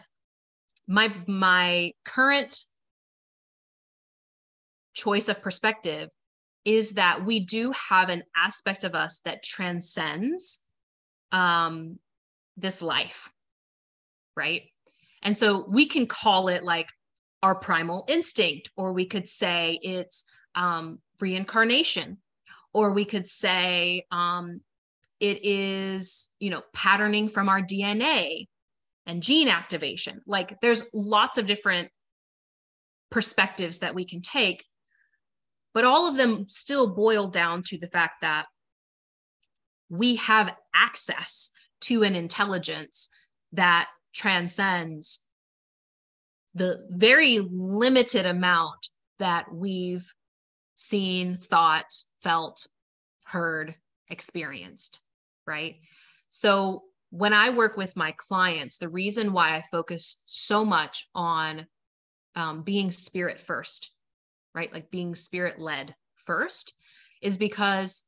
my 0.87 1.13
my 1.27 1.93
current 2.05 2.55
choice 4.95 5.29
of 5.29 5.43
perspective 5.43 6.11
is 6.65 6.93
that 6.93 7.25
we 7.25 7.41
do 7.41 7.73
have 7.73 8.11
an 8.11 8.23
aspect 8.37 8.85
of 8.85 8.95
us 8.95 9.21
that 9.21 9.43
transcends 9.43 10.61
um, 11.33 11.99
this 12.57 12.83
life 12.83 13.31
right? 14.39 14.63
And 15.23 15.37
so 15.37 15.67
we 15.69 15.87
can 15.87 16.07
call 16.07 16.49
it 16.49 16.63
like 16.63 16.89
our 17.43 17.55
primal 17.55 18.05
instinct, 18.09 18.71
or 18.77 18.93
we 18.93 19.07
could 19.07 19.29
say 19.29 19.79
it's 19.83 20.25
um, 20.55 21.01
reincarnation, 21.21 22.19
or 22.73 22.93
we 22.93 23.05
could 23.05 23.27
say 23.27 24.05
um, 24.11 24.61
it 25.21 25.45
is, 25.45 26.31
you 26.39 26.51
know, 26.51 26.63
patterning 26.75 27.29
from 27.29 27.49
our 27.49 27.61
DNA 27.61 28.47
and 29.07 29.23
gene 29.23 29.49
activation. 29.49 30.21
Like 30.27 30.61
there's 30.61 30.91
lots 30.93 31.39
of 31.39 31.47
different 31.47 31.91
perspectives 33.11 33.79
that 33.79 33.95
we 33.95 34.05
can 34.05 34.21
take, 34.21 34.65
but 35.75 35.85
all 35.85 36.09
of 36.09 36.17
them 36.17 36.47
still 36.49 36.95
boil 36.95 37.29
down 37.29 37.63
to 37.69 37.79
the 37.79 37.89
fact 37.89 38.21
that 38.23 38.47
we 39.89 40.17
have 40.17 40.55
access 40.75 41.51
to 41.81 42.03
an 42.03 42.15
intelligence 42.15 43.09
that 43.53 43.89
transcends 44.15 45.28
the 46.59 46.87
very 46.91 47.39
limited 47.39 48.27
amount 48.27 48.89
that 49.19 49.53
we've 49.53 50.13
seen, 50.75 51.37
thought, 51.37 51.93
felt, 52.21 52.67
heard, 53.25 53.75
experienced, 54.11 55.01
right? 55.47 55.77
So 56.29 56.85
when 57.11 57.33
I 57.33 57.51
work 57.51 57.77
with 57.77 57.97
my 57.97 58.13
clients, 58.13 58.79
the 58.79 58.89
reason 58.89 59.33
why 59.33 59.57
I 59.57 59.63
focus 59.63 60.23
so 60.27 60.65
much 60.65 61.09
on 61.15 61.67
um, 62.35 62.63
being 62.63 62.91
spirit 62.91 63.41
first, 63.41 63.93
right? 64.55 64.73
Like 64.73 64.91
being 64.91 65.15
spirit 65.15 65.59
led 65.59 65.95
first, 66.15 66.75
is 67.23 67.39
because 67.39 68.05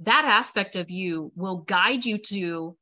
that 0.00 0.24
aspect 0.24 0.76
of 0.76 0.90
you 0.90 1.32
will 1.34 1.58
guide 1.58 2.04
you 2.04 2.18
to 2.18 2.76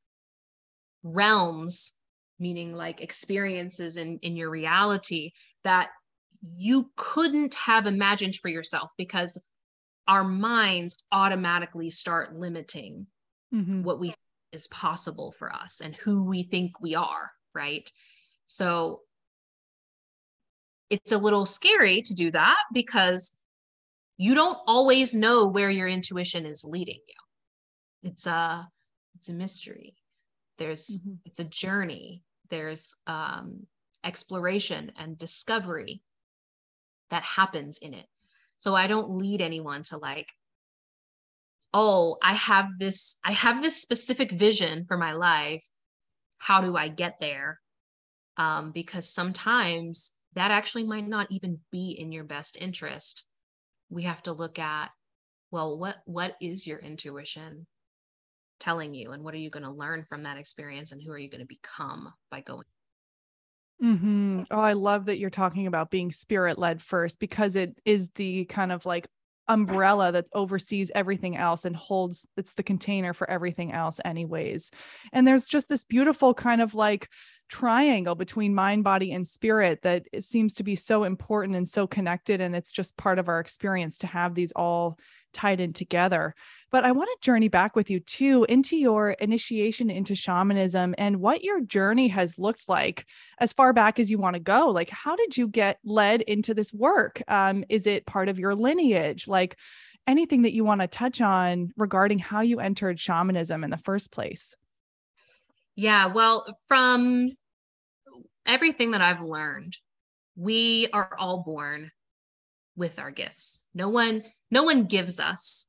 realms 1.02 1.94
meaning 2.38 2.74
like 2.74 3.00
experiences 3.00 3.96
in 3.96 4.18
in 4.22 4.36
your 4.36 4.50
reality 4.50 5.32
that 5.64 5.88
you 6.56 6.90
couldn't 6.96 7.54
have 7.54 7.86
imagined 7.86 8.36
for 8.36 8.48
yourself 8.48 8.92
because 8.96 9.42
our 10.08 10.24
minds 10.24 10.96
automatically 11.10 11.90
start 11.90 12.36
limiting 12.36 13.06
mm-hmm. 13.52 13.82
what 13.82 13.98
we 13.98 14.14
is 14.52 14.68
possible 14.68 15.32
for 15.32 15.52
us 15.52 15.80
and 15.80 15.94
who 15.96 16.24
we 16.24 16.42
think 16.42 16.80
we 16.80 16.94
are 16.94 17.30
right 17.54 17.90
so 18.46 19.00
it's 20.88 21.12
a 21.12 21.18
little 21.18 21.44
scary 21.44 22.00
to 22.02 22.14
do 22.14 22.30
that 22.30 22.56
because 22.72 23.36
you 24.18 24.34
don't 24.34 24.58
always 24.66 25.14
know 25.14 25.48
where 25.48 25.70
your 25.70 25.88
intuition 25.88 26.46
is 26.46 26.64
leading 26.64 27.00
you 27.08 28.10
it's 28.10 28.26
a 28.26 28.68
it's 29.16 29.28
a 29.28 29.34
mystery 29.34 29.94
there's 30.58 31.00
mm-hmm. 31.00 31.14
it's 31.24 31.40
a 31.40 31.44
journey 31.44 32.22
there's 32.50 32.94
um, 33.06 33.66
exploration 34.04 34.92
and 34.96 35.18
discovery 35.18 36.02
that 37.10 37.22
happens 37.22 37.78
in 37.78 37.94
it. 37.94 38.06
So 38.58 38.74
i 38.74 38.86
don't 38.86 39.10
lead 39.10 39.40
anyone 39.40 39.82
to 39.84 39.98
like 39.98 40.28
oh 41.74 42.16
i 42.22 42.32
have 42.34 42.70
this 42.78 43.18
i 43.24 43.32
have 43.32 43.62
this 43.62 43.80
specific 43.80 44.32
vision 44.32 44.84
for 44.86 44.96
my 44.96 45.12
life. 45.12 45.64
How 46.38 46.60
do 46.60 46.76
i 46.76 46.88
get 46.88 47.20
there? 47.20 47.60
Um, 48.36 48.72
because 48.72 49.12
sometimes 49.12 50.18
that 50.34 50.50
actually 50.50 50.84
might 50.84 51.06
not 51.06 51.28
even 51.30 51.58
be 51.72 51.96
in 51.98 52.12
your 52.12 52.24
best 52.24 52.58
interest. 52.60 53.24
We 53.88 54.02
have 54.02 54.22
to 54.24 54.32
look 54.32 54.58
at 54.58 54.90
well 55.50 55.78
what 55.78 55.96
what 56.06 56.36
is 56.40 56.66
your 56.66 56.78
intuition 56.78 57.66
telling 58.58 58.94
you 58.94 59.12
and 59.12 59.22
what 59.22 59.34
are 59.34 59.38
you 59.38 59.50
going 59.50 59.62
to 59.62 59.70
learn 59.70 60.04
from 60.04 60.22
that 60.22 60.38
experience 60.38 60.92
and 60.92 61.02
who 61.02 61.12
are 61.12 61.18
you 61.18 61.30
going 61.30 61.40
to 61.40 61.46
become 61.46 62.12
by 62.30 62.40
going 62.40 62.64
Mm-hmm. 63.82 64.44
Oh, 64.50 64.58
I 64.58 64.72
love 64.72 65.04
that 65.04 65.18
you're 65.18 65.28
talking 65.28 65.66
about 65.66 65.90
being 65.90 66.10
spirit 66.10 66.58
led 66.58 66.80
first 66.80 67.20
because 67.20 67.56
it 67.56 67.78
is 67.84 68.08
the 68.14 68.46
kind 68.46 68.72
of 68.72 68.86
like 68.86 69.06
umbrella 69.48 70.10
that 70.12 70.26
oversees 70.32 70.90
everything 70.94 71.36
else 71.36 71.64
and 71.64 71.76
holds 71.76 72.26
it's 72.36 72.52
the 72.54 72.62
container 72.62 73.12
for 73.12 73.28
everything 73.30 73.72
else 73.72 74.00
anyways 74.04 74.70
and 75.12 75.26
there's 75.26 75.46
just 75.46 75.68
this 75.68 75.84
beautiful 75.84 76.34
kind 76.34 76.60
of 76.60 76.74
like 76.74 77.08
triangle 77.48 78.16
between 78.16 78.54
mind 78.54 78.82
body 78.82 79.12
and 79.12 79.26
spirit 79.26 79.80
that 79.82 80.04
it 80.12 80.24
seems 80.24 80.52
to 80.54 80.64
be 80.64 80.74
so 80.74 81.04
important 81.04 81.54
and 81.54 81.68
so 81.68 81.86
connected 81.86 82.40
and 82.40 82.56
it's 82.56 82.72
just 82.72 82.96
part 82.96 83.20
of 83.20 83.28
our 83.28 83.38
experience 83.38 83.98
to 83.98 84.08
have 84.08 84.34
these 84.34 84.52
all 84.52 84.98
tied 85.36 85.60
in 85.60 85.72
together. 85.72 86.34
But 86.72 86.84
I 86.84 86.92
want 86.92 87.10
to 87.12 87.24
journey 87.24 87.48
back 87.48 87.76
with 87.76 87.90
you 87.90 88.00
too 88.00 88.44
into 88.48 88.76
your 88.76 89.10
initiation 89.10 89.90
into 89.90 90.14
shamanism 90.14 90.94
and 90.98 91.20
what 91.20 91.44
your 91.44 91.60
journey 91.60 92.08
has 92.08 92.38
looked 92.38 92.68
like 92.68 93.06
as 93.38 93.52
far 93.52 93.72
back 93.72 94.00
as 94.00 94.10
you 94.10 94.18
want 94.18 94.34
to 94.34 94.40
go. 94.40 94.70
Like, 94.70 94.90
how 94.90 95.14
did 95.14 95.36
you 95.36 95.46
get 95.46 95.78
led 95.84 96.22
into 96.22 96.54
this 96.54 96.72
work? 96.72 97.22
Um, 97.28 97.64
is 97.68 97.86
it 97.86 98.06
part 98.06 98.28
of 98.28 98.38
your 98.38 98.54
lineage? 98.54 99.28
Like, 99.28 99.56
anything 100.06 100.42
that 100.42 100.54
you 100.54 100.64
want 100.64 100.80
to 100.80 100.86
touch 100.86 101.20
on 101.20 101.72
regarding 101.76 102.18
how 102.18 102.40
you 102.40 102.60
entered 102.60 102.98
shamanism 102.98 103.62
in 103.62 103.70
the 103.70 103.76
first 103.76 104.10
place? 104.10 104.54
Yeah, 105.74 106.06
well, 106.06 106.46
from 106.66 107.26
everything 108.46 108.92
that 108.92 109.02
I've 109.02 109.20
learned, 109.20 109.76
we 110.36 110.88
are 110.92 111.14
all 111.18 111.42
born 111.42 111.90
with 112.76 112.98
our 112.98 113.10
gifts. 113.10 113.64
No 113.74 113.88
one 113.88 114.22
no 114.50 114.62
one 114.62 114.84
gives 114.84 115.18
us 115.18 115.66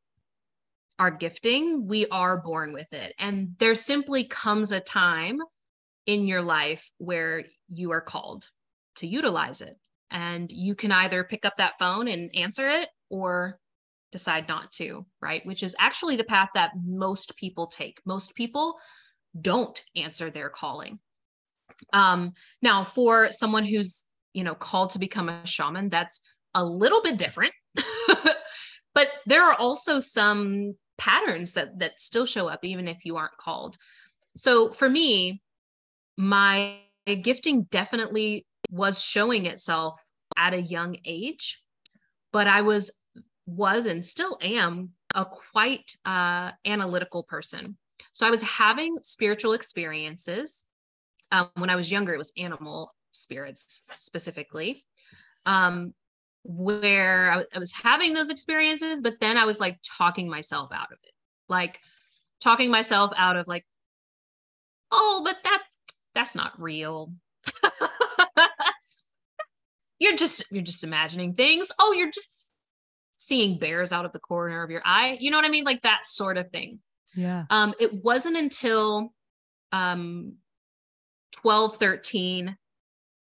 our 0.99 1.11
gifting. 1.11 1.87
We 1.87 2.07
are 2.07 2.41
born 2.41 2.73
with 2.73 2.93
it. 2.93 3.13
And 3.19 3.55
there 3.59 3.75
simply 3.75 4.23
comes 4.25 4.71
a 4.71 4.79
time 4.79 5.39
in 6.05 6.25
your 6.25 6.41
life 6.41 6.89
where 6.97 7.45
you 7.67 7.91
are 7.91 8.01
called 8.01 8.49
to 8.95 9.07
utilize 9.07 9.61
it. 9.61 9.75
And 10.09 10.51
you 10.51 10.73
can 10.73 10.91
either 10.91 11.23
pick 11.23 11.45
up 11.45 11.57
that 11.57 11.77
phone 11.79 12.07
and 12.07 12.33
answer 12.35 12.67
it 12.69 12.89
or 13.09 13.59
decide 14.11 14.47
not 14.47 14.71
to, 14.71 15.05
right? 15.21 15.45
Which 15.45 15.63
is 15.63 15.75
actually 15.79 16.15
the 16.15 16.23
path 16.23 16.49
that 16.55 16.71
most 16.83 17.35
people 17.37 17.67
take. 17.67 17.99
Most 18.05 18.35
people 18.35 18.77
don't 19.39 19.79
answer 19.95 20.29
their 20.29 20.49
calling. 20.49 20.99
Um, 21.93 22.33
now, 22.61 22.83
for 22.83 23.29
someone 23.31 23.65
who's 23.65 24.05
you 24.33 24.43
know 24.43 24.55
called 24.55 24.91
to 24.91 24.99
become 24.99 25.29
a 25.29 25.45
shaman, 25.45 25.89
that's 25.89 26.21
a 26.57 26.65
little 26.65 27.01
bit 27.01 27.17
different. 27.17 27.53
but 28.95 29.07
there 29.25 29.43
are 29.43 29.53
also 29.53 29.99
some 29.99 30.75
patterns 30.97 31.53
that 31.53 31.77
that 31.77 32.01
still 32.01 32.25
show 32.25 32.47
up 32.47 32.65
even 32.65 32.87
if 32.87 33.05
you 33.05 33.15
aren't 33.15 33.37
called. 33.37 33.77
So 34.35 34.71
for 34.71 34.89
me, 34.89 35.41
my 36.17 36.79
gifting 37.21 37.63
definitely 37.63 38.45
was 38.71 39.01
showing 39.01 39.45
itself 39.45 39.99
at 40.35 40.53
a 40.53 40.61
young 40.61 40.97
age, 41.05 41.63
but 42.33 42.47
I 42.47 42.61
was 42.61 42.91
was 43.45 43.85
and 43.85 44.05
still 44.05 44.37
am 44.41 44.89
a 45.15 45.25
quite 45.25 45.95
uh, 46.05 46.51
analytical 46.65 47.23
person. 47.23 47.77
So 48.13 48.27
I 48.27 48.31
was 48.31 48.41
having 48.41 48.97
spiritual 49.03 49.53
experiences. 49.53 50.65
Um, 51.31 51.49
when 51.55 51.69
I 51.69 51.75
was 51.75 51.91
younger, 51.91 52.13
it 52.13 52.17
was 52.17 52.33
animal 52.37 52.91
spirits 53.11 53.85
specifically. 53.97 54.83
Um, 55.45 55.93
where 56.47 57.31
I, 57.31 57.43
I 57.53 57.59
was 57.59 57.73
having 57.73 58.13
those 58.13 58.29
experiences, 58.29 59.01
but 59.01 59.19
then 59.19 59.37
I 59.37 59.45
was 59.45 59.59
like 59.59 59.79
talking 59.83 60.29
myself 60.29 60.71
out 60.71 60.91
of 60.91 60.97
it, 61.03 61.13
like 61.49 61.79
talking 62.41 62.71
myself 62.71 63.11
out 63.17 63.35
of 63.35 63.47
like, 63.47 63.65
oh, 64.91 65.21
but 65.23 65.35
that 65.43 65.63
that's 66.15 66.35
not 66.35 66.59
real. 66.59 67.13
you're 69.99 70.15
just 70.15 70.51
you're 70.51 70.63
just 70.63 70.83
imagining 70.83 71.33
things. 71.33 71.67
Oh, 71.79 71.93
you're 71.93 72.11
just 72.11 72.53
seeing 73.11 73.59
bears 73.59 73.91
out 73.91 74.05
of 74.05 74.13
the 74.13 74.19
corner 74.19 74.63
of 74.63 74.71
your 74.71 74.81
eye. 74.85 75.17
You 75.19 75.31
know 75.31 75.37
what 75.37 75.45
I 75.45 75.49
mean? 75.49 75.65
Like 75.65 75.81
that 75.81 76.05
sort 76.05 76.37
of 76.37 76.49
thing. 76.51 76.79
Yeah. 77.13 77.45
Um, 77.49 77.73
it 77.79 77.93
wasn't 78.03 78.37
until 78.37 79.13
um 79.73 80.37
12, 81.41 81.77
13, 81.77 82.57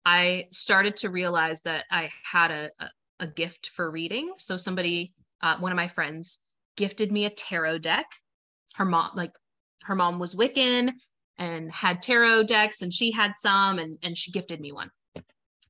I 0.06 0.48
started 0.52 0.96
to 0.98 1.10
realize 1.10 1.62
that 1.64 1.86
I 1.92 2.10
had 2.24 2.52
a, 2.52 2.70
a, 2.80 2.90
a 3.20 3.28
gift 3.28 3.70
for 3.70 3.90
reading. 3.90 4.34
So 4.38 4.58
somebody, 4.58 5.14
uh, 5.42 5.58
one 5.58 5.72
of 5.72 5.76
my 5.76 5.88
friends, 5.88 6.40
gifted 6.78 7.12
me 7.12 7.26
a 7.26 7.30
tarot 7.30 7.80
deck. 7.80 8.06
Her 8.76 8.86
mom, 8.86 9.12
like 9.16 9.32
her 9.84 9.96
mom 9.96 10.20
was 10.20 10.36
Wiccan 10.36 10.92
and 11.38 11.72
had 11.72 12.02
tarot 12.02 12.44
decks, 12.44 12.82
and 12.82 12.94
she 12.94 13.12
had 13.12 13.34
some, 13.38 13.80
and 13.80 13.98
and 14.04 14.18
she 14.18 14.32
gifted 14.32 14.60
me 14.60 14.72
one. 14.72 14.90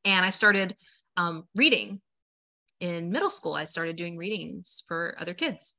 And 0.04 0.26
I 0.26 0.30
started 0.30 0.76
um, 1.18 1.48
reading 1.56 2.02
in 2.80 3.12
middle 3.12 3.30
school. 3.30 3.54
I 3.54 3.66
started 3.66 3.96
doing 3.96 4.18
readings 4.18 4.84
for 4.88 5.16
other 5.20 5.34
kids, 5.34 5.76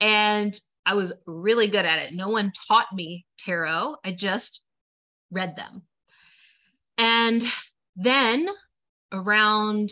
and 0.00 0.58
I 0.84 0.94
was 0.94 1.12
really 1.26 1.66
good 1.66 1.86
at 1.86 1.98
it. 1.98 2.14
No 2.14 2.28
one 2.28 2.52
taught 2.68 2.92
me 2.92 3.26
tarot. 3.38 3.96
I 4.04 4.12
just 4.12 4.64
read 5.30 5.56
them. 5.56 5.82
And 6.98 7.42
then 7.96 8.48
around 9.12 9.90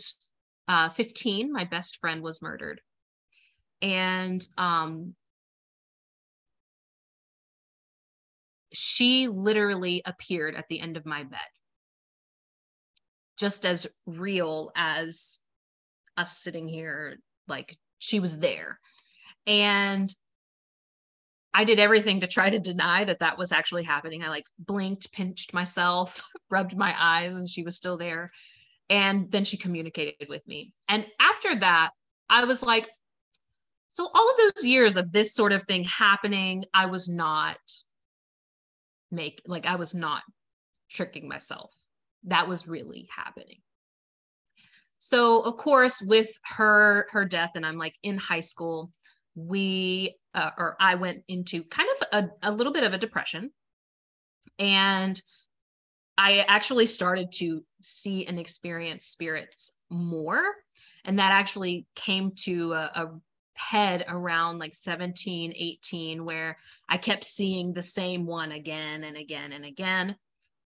uh, 0.69 0.87
15, 0.89 1.51
my 1.51 1.65
best 1.65 1.97
friend 1.97 2.21
was 2.21 2.43
murdered. 2.43 2.79
And 3.81 4.45
um, 4.55 5.15
she 8.71 9.27
literally 9.27 10.03
appeared 10.05 10.55
at 10.55 10.67
the 10.69 10.79
end 10.79 10.95
of 10.95 11.07
my 11.07 11.23
bed, 11.23 11.39
just 13.39 13.65
as 13.65 13.87
real 14.05 14.71
as 14.75 15.39
us 16.15 16.37
sitting 16.37 16.67
here. 16.67 17.17
Like 17.47 17.75
she 17.97 18.19
was 18.19 18.37
there. 18.37 18.79
And 19.47 20.13
I 21.51 21.63
did 21.63 21.79
everything 21.79 22.19
to 22.19 22.27
try 22.27 22.51
to 22.51 22.59
deny 22.59 23.05
that 23.05 23.21
that 23.21 23.39
was 23.39 23.51
actually 23.51 23.83
happening. 23.83 24.21
I 24.21 24.29
like 24.29 24.45
blinked, 24.59 25.11
pinched 25.13 25.51
myself, 25.51 26.21
rubbed 26.51 26.77
my 26.77 26.93
eyes, 26.95 27.33
and 27.33 27.49
she 27.49 27.63
was 27.63 27.75
still 27.75 27.97
there. 27.97 28.29
And 28.89 29.31
then 29.31 29.43
she 29.45 29.57
communicated 29.57 30.27
with 30.29 30.47
me. 30.47 30.73
And 30.87 31.05
after 31.19 31.55
that, 31.59 31.91
I 32.29 32.43
was 32.45 32.63
like, 32.63 32.87
so 33.93 34.09
all 34.13 34.29
of 34.31 34.37
those 34.37 34.65
years 34.65 34.95
of 34.95 35.11
this 35.11 35.33
sort 35.33 35.51
of 35.51 35.63
thing 35.63 35.83
happening, 35.83 36.65
I 36.73 36.85
was 36.85 37.09
not 37.09 37.57
make 39.11 39.41
like 39.45 39.65
I 39.65 39.75
was 39.75 39.93
not 39.93 40.23
tricking 40.89 41.27
myself. 41.27 41.75
That 42.23 42.47
was 42.47 42.67
really 42.67 43.07
happening. 43.15 43.59
So 44.99 45.41
of 45.41 45.57
course, 45.57 46.01
with 46.01 46.29
her 46.43 47.07
her 47.11 47.25
death, 47.25 47.51
and 47.55 47.65
I'm 47.65 47.77
like 47.77 47.95
in 48.03 48.17
high 48.17 48.41
school, 48.41 48.91
we 49.35 50.15
uh, 50.33 50.51
or 50.57 50.75
I 50.79 50.95
went 50.95 51.23
into 51.27 51.63
kind 51.63 51.89
of 51.99 52.07
a, 52.11 52.49
a 52.49 52.51
little 52.51 52.73
bit 52.73 52.83
of 52.83 52.93
a 52.93 52.97
depression, 52.97 53.51
and 54.57 55.19
I 56.17 56.45
actually 56.47 56.85
started 56.85 57.31
to 57.33 57.63
see 57.81 58.25
and 58.25 58.39
experience 58.39 59.05
spirits 59.05 59.79
more. 59.89 60.43
And 61.05 61.19
that 61.19 61.31
actually 61.31 61.85
came 61.95 62.31
to 62.43 62.73
a, 62.73 62.91
a, 62.95 63.19
head 63.55 64.05
around 64.07 64.57
like 64.57 64.73
17, 64.73 65.53
18, 65.53 66.23
where 66.23 66.57
I 66.87 66.95
kept 66.95 67.25
seeing 67.25 67.73
the 67.73 67.81
same 67.81 68.25
one 68.25 68.53
again 68.53 69.03
and 69.03 69.17
again 69.17 69.51
and 69.51 69.65
again. 69.65 70.15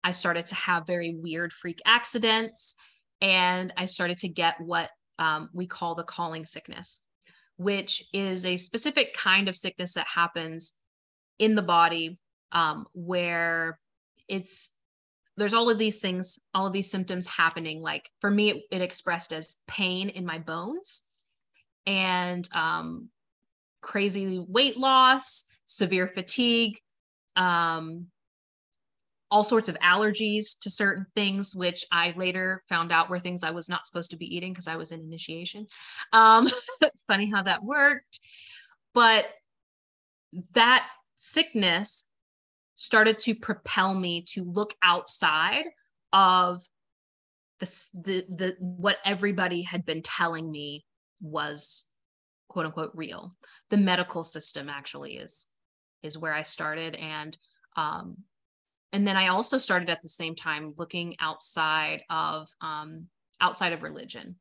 I 0.05 0.13
started 0.13 0.45
to 0.45 0.55
have 0.55 0.87
very 0.87 1.13
weird 1.13 1.51
freak 1.51 1.81
accidents. 1.85 2.75
And 3.19 3.73
I 3.75 3.85
started 3.85 4.19
to 4.19 4.29
get 4.29 4.55
what 4.61 4.89
um, 5.19 5.49
we 5.53 5.67
call 5.67 5.95
the 5.95 6.03
calling 6.03 6.45
sickness, 6.45 7.01
which 7.57 8.05
is 8.13 8.45
a 8.45 8.55
specific 8.55 9.13
kind 9.13 9.49
of 9.49 9.55
sickness 9.57 9.95
that 9.95 10.07
happens 10.07 10.73
in 11.39 11.55
the 11.55 11.61
body 11.61 12.17
um, 12.51 12.85
where 12.93 13.79
it's 14.27 14.71
there's 15.37 15.53
all 15.53 15.69
of 15.69 15.77
these 15.77 16.01
things, 16.01 16.39
all 16.53 16.65
of 16.65 16.73
these 16.73 16.89
symptoms 16.89 17.27
happening. 17.27 17.81
Like 17.81 18.09
for 18.19 18.29
me, 18.29 18.49
it, 18.49 18.63
it 18.71 18.81
expressed 18.81 19.31
as 19.31 19.57
pain 19.67 20.09
in 20.09 20.25
my 20.25 20.39
bones 20.39 21.03
and 21.85 22.47
um, 22.53 23.09
crazy 23.81 24.43
weight 24.47 24.77
loss, 24.77 25.45
severe 25.65 26.07
fatigue, 26.07 26.79
um, 27.35 28.07
all 29.29 29.43
sorts 29.43 29.69
of 29.69 29.77
allergies 29.79 30.57
to 30.61 30.69
certain 30.69 31.05
things, 31.15 31.55
which 31.55 31.85
I 31.91 32.13
later 32.15 32.63
found 32.69 32.91
out 32.91 33.09
were 33.09 33.19
things 33.19 33.43
I 33.43 33.51
was 33.51 33.69
not 33.69 33.85
supposed 33.85 34.11
to 34.11 34.17
be 34.17 34.35
eating 34.35 34.53
because 34.53 34.67
I 34.67 34.77
was 34.77 34.91
in 34.91 35.01
initiation. 35.01 35.67
Um, 36.13 36.47
funny 37.07 37.29
how 37.29 37.43
that 37.43 37.63
worked. 37.63 38.19
But 38.93 39.25
that 40.53 40.87
sickness 41.15 42.05
started 42.77 43.19
to 43.19 43.35
propel 43.35 43.93
me 43.93 44.21
to 44.21 44.43
look 44.43 44.73
outside 44.81 45.65
of 46.13 46.61
the, 47.59 47.65
the, 47.93 48.25
the 48.29 48.55
what 48.59 48.97
everybody 49.03 49.63
had 49.63 49.83
been 49.83 50.03
telling 50.03 50.49
me 50.49 50.85
was 51.19 51.85
quote 52.47 52.67
unquote 52.67 52.91
real. 52.93 53.31
The 53.71 53.77
medical 53.77 54.23
system 54.23 54.69
actually 54.69 55.17
is 55.17 55.47
is 56.03 56.17
where 56.17 56.33
I 56.33 56.43
started 56.43 56.95
and 56.95 57.35
um 57.75 58.17
and 58.93 59.05
then 59.05 59.17
I 59.17 59.27
also 59.27 59.57
started 59.57 59.89
at 59.89 60.01
the 60.01 60.07
same 60.07 60.35
time 60.35 60.73
looking 60.77 61.15
outside 61.19 62.03
of 62.09 62.47
um 62.61 63.07
outside 63.41 63.73
of 63.73 63.83
religion 63.83 64.35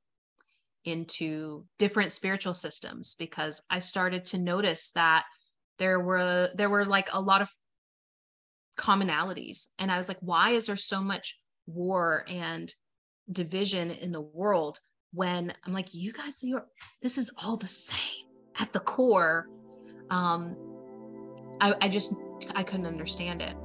into 0.85 1.65
different 1.79 2.13
spiritual 2.13 2.55
systems 2.55 3.17
because 3.19 3.63
I 3.71 3.79
started 3.79 4.27
to 4.27 4.39
notice 4.39 4.93
that 4.93 5.25
there 5.79 6.01
were 6.01 6.51
there 6.55 6.71
were 6.71 6.85
like 6.85 7.09
a 7.13 7.21
lot 7.21 7.41
of 7.41 7.51
commonalities 8.77 9.69
and 9.79 9.91
I 9.91 9.97
was 9.97 10.09
like 10.09 10.19
why 10.21 10.51
is 10.51 10.67
there 10.67 10.77
so 10.77 11.03
much 11.03 11.39
war 11.67 12.25
and 12.29 12.73
division 13.33 13.91
in 13.91 14.13
the 14.13 14.21
world 14.21 14.79
when 15.13 15.53
I'm 15.65 15.73
like, 15.73 15.95
you 15.95 16.13
guys, 16.13 16.43
you're, 16.43 16.67
this 17.01 17.17
is 17.19 17.31
all 17.43 17.57
the 17.57 17.67
same 17.67 18.27
at 18.61 18.73
the 18.73 18.81
core. 18.81 19.49
Um, 20.11 20.57
I, 21.61 21.75
I 21.81 21.89
just, 21.89 22.15
I 22.55 22.63
couldn't 22.63 22.87
understand 22.87 23.43
it 23.43 23.57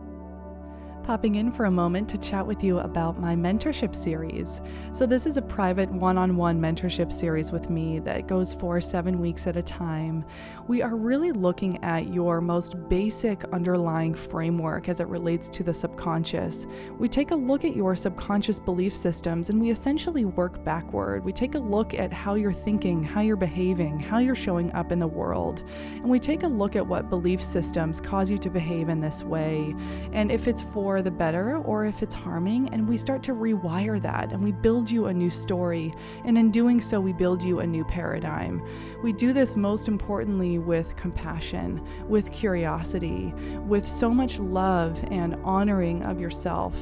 popping 1.03 1.35
in 1.35 1.51
for 1.51 1.65
a 1.65 1.71
moment 1.71 2.07
to 2.09 2.17
chat 2.17 2.45
with 2.45 2.63
you 2.63 2.79
about 2.79 3.19
my 3.19 3.35
mentorship 3.35 3.95
series. 3.95 4.61
So, 4.93 5.05
this 5.05 5.25
is 5.25 5.37
a 5.37 5.41
private 5.41 5.91
one 5.91 6.17
on 6.17 6.35
one 6.35 6.61
mentorship 6.61 7.11
series 7.11 7.51
with 7.51 7.69
me 7.69 7.99
that 7.99 8.27
goes 8.27 8.53
for 8.53 8.79
seven 8.79 9.19
weeks 9.19 9.47
at 9.47 9.57
a 9.57 9.63
time. 9.63 10.23
We 10.67 10.81
are 10.81 10.95
really 10.95 11.31
looking 11.31 11.83
at 11.83 12.13
your 12.13 12.41
most 12.41 12.75
basic 12.87 13.43
underlying 13.45 14.13
framework 14.13 14.89
as 14.89 14.99
it 14.99 15.07
relates 15.07 15.49
to 15.49 15.63
the 15.63 15.73
subconscious. 15.73 16.67
We 16.97 17.07
take 17.07 17.31
a 17.31 17.35
look 17.35 17.65
at 17.65 17.75
your 17.75 17.95
subconscious 17.95 18.59
belief 18.59 18.95
systems 18.95 19.49
and 19.49 19.59
we 19.59 19.71
essentially 19.71 20.25
work 20.25 20.63
backward. 20.63 21.25
We 21.25 21.33
take 21.33 21.55
a 21.55 21.59
look 21.59 21.93
at 21.93 22.13
how 22.13 22.35
you're 22.35 22.53
thinking, 22.53 23.03
how 23.03 23.21
you're 23.21 23.35
behaving, 23.35 23.99
how 23.99 24.19
you're 24.19 24.35
showing 24.35 24.71
up 24.73 24.91
in 24.91 24.99
the 24.99 25.07
world. 25.07 25.63
And 25.95 26.09
we 26.09 26.19
take 26.19 26.43
a 26.43 26.47
look 26.47 26.75
at 26.75 26.85
what 26.85 27.09
belief 27.09 27.43
systems 27.43 27.99
cause 27.99 28.29
you 28.29 28.37
to 28.37 28.49
behave 28.49 28.89
in 28.89 29.01
this 29.01 29.23
way. 29.23 29.75
And 30.13 30.31
if 30.31 30.47
it's 30.47 30.61
for 30.73 30.90
for 30.91 31.01
the 31.01 31.09
better 31.09 31.55
or 31.59 31.85
if 31.85 32.03
it's 32.03 32.13
harming, 32.13 32.67
and 32.73 32.85
we 32.85 32.97
start 32.97 33.23
to 33.23 33.33
rewire 33.33 34.01
that 34.01 34.33
and 34.33 34.43
we 34.43 34.51
build 34.51 34.91
you 34.91 35.05
a 35.05 35.13
new 35.13 35.29
story. 35.29 35.93
And 36.25 36.37
in 36.37 36.51
doing 36.51 36.81
so, 36.81 36.99
we 36.99 37.13
build 37.13 37.41
you 37.41 37.61
a 37.61 37.65
new 37.65 37.85
paradigm. 37.85 38.61
We 39.01 39.13
do 39.13 39.31
this 39.31 39.55
most 39.55 39.87
importantly 39.87 40.59
with 40.59 40.93
compassion, 40.97 41.81
with 42.09 42.29
curiosity, 42.33 43.33
with 43.65 43.87
so 43.87 44.09
much 44.09 44.37
love 44.37 45.01
and 45.09 45.35
honoring 45.45 46.03
of 46.03 46.19
yourself. 46.19 46.75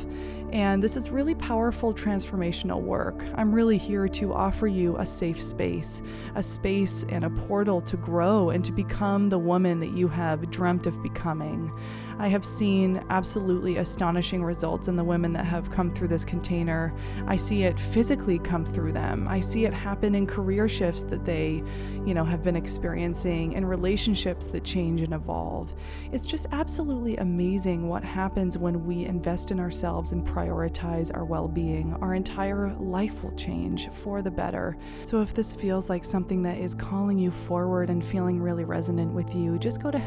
And 0.51 0.83
this 0.83 0.97
is 0.97 1.11
really 1.11 1.35
powerful 1.35 1.93
transformational 1.93 2.81
work. 2.81 3.23
I'm 3.35 3.53
really 3.53 3.77
here 3.77 4.07
to 4.07 4.33
offer 4.33 4.65
you 4.65 4.97
a 4.97 5.05
safe 5.05 5.39
space, 5.39 6.01
a 6.33 6.41
space 6.41 7.05
and 7.09 7.25
a 7.25 7.29
portal 7.29 7.79
to 7.81 7.97
grow 7.97 8.49
and 8.49 8.65
to 8.65 8.71
become 8.71 9.29
the 9.29 9.37
woman 9.37 9.79
that 9.81 9.91
you 9.95 10.07
have 10.07 10.49
dreamt 10.49 10.87
of 10.87 11.03
becoming. 11.03 11.71
I 12.19 12.27
have 12.27 12.43
seen 12.45 13.01
absolutely 13.09 13.77
astonishing 13.77 14.43
results 14.43 14.89
in 14.89 14.97
the 14.97 15.03
women 15.03 15.31
that 15.33 15.45
have 15.45 15.71
come 15.71 15.93
through 15.93 16.09
this 16.09 16.25
container. 16.25 16.93
I 17.27 17.37
see 17.37 17.63
it 17.63 17.79
physically 17.79 18.39
come 18.39 18.65
through 18.65 18.91
them. 18.91 19.25
I 19.27 19.39
see 19.39 19.63
it 19.63 19.73
happen 19.73 20.15
in 20.15 20.27
career 20.27 20.67
shifts 20.67 21.03
that 21.03 21.23
they, 21.23 21.63
you 22.05 22.13
know, 22.13 22.25
have 22.25 22.43
been 22.43 22.57
experiencing 22.57 23.55
and 23.55 23.69
relationships 23.69 24.45
that 24.47 24.65
change 24.65 25.01
and 25.01 25.13
evolve. 25.13 25.73
It's 26.11 26.25
just 26.25 26.47
absolutely 26.51 27.15
amazing 27.17 27.87
what 27.87 28.03
happens 28.03 28.57
when 28.57 28.85
we 28.85 29.05
invest 29.05 29.51
in 29.51 29.59
ourselves 29.59 30.11
and 30.11 30.27
prioritize 30.27 31.15
our 31.15 31.23
well-being. 31.23 31.95
Our 32.01 32.15
entire 32.15 32.75
life 32.79 33.23
will 33.23 33.35
change 33.37 33.89
for 33.91 34.21
the 34.21 34.31
better. 34.31 34.75
So 35.05 35.21
if 35.21 35.33
this 35.33 35.53
feels 35.53 35.89
like 35.89 36.03
something 36.03 36.43
that 36.43 36.57
is 36.57 36.75
calling 36.75 37.17
you 37.17 37.31
forward 37.31 37.89
and 37.89 38.03
feeling 38.03 38.41
really 38.41 38.65
resonant 38.65 39.13
with 39.13 39.33
you, 39.33 39.57
just 39.57 39.81
go 39.81 39.89
to 39.89 39.97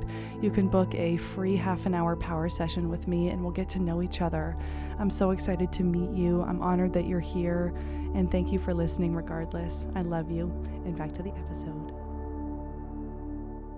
helendenham.com/mentorship 0.00 0.26
you 0.42 0.50
can 0.50 0.68
book 0.68 0.94
a 0.94 1.16
free 1.16 1.56
half 1.56 1.86
an 1.86 1.94
hour 1.94 2.14
power 2.14 2.48
session 2.48 2.90
with 2.90 3.08
me 3.08 3.30
and 3.30 3.40
we'll 3.42 3.52
get 3.52 3.70
to 3.70 3.78
know 3.78 4.02
each 4.02 4.20
other. 4.20 4.54
I'm 4.98 5.10
so 5.10 5.30
excited 5.30 5.72
to 5.72 5.82
meet 5.82 6.10
you. 6.10 6.42
I'm 6.42 6.60
honored 6.60 6.92
that 6.92 7.06
you're 7.06 7.20
here. 7.20 7.74
And 8.14 8.30
thank 8.30 8.52
you 8.52 8.58
for 8.58 8.74
listening, 8.74 9.14
regardless. 9.14 9.86
I 9.94 10.02
love 10.02 10.30
you. 10.30 10.44
And 10.84 10.96
back 10.96 11.12
to 11.12 11.22
the 11.22 11.30
episode. 11.30 11.94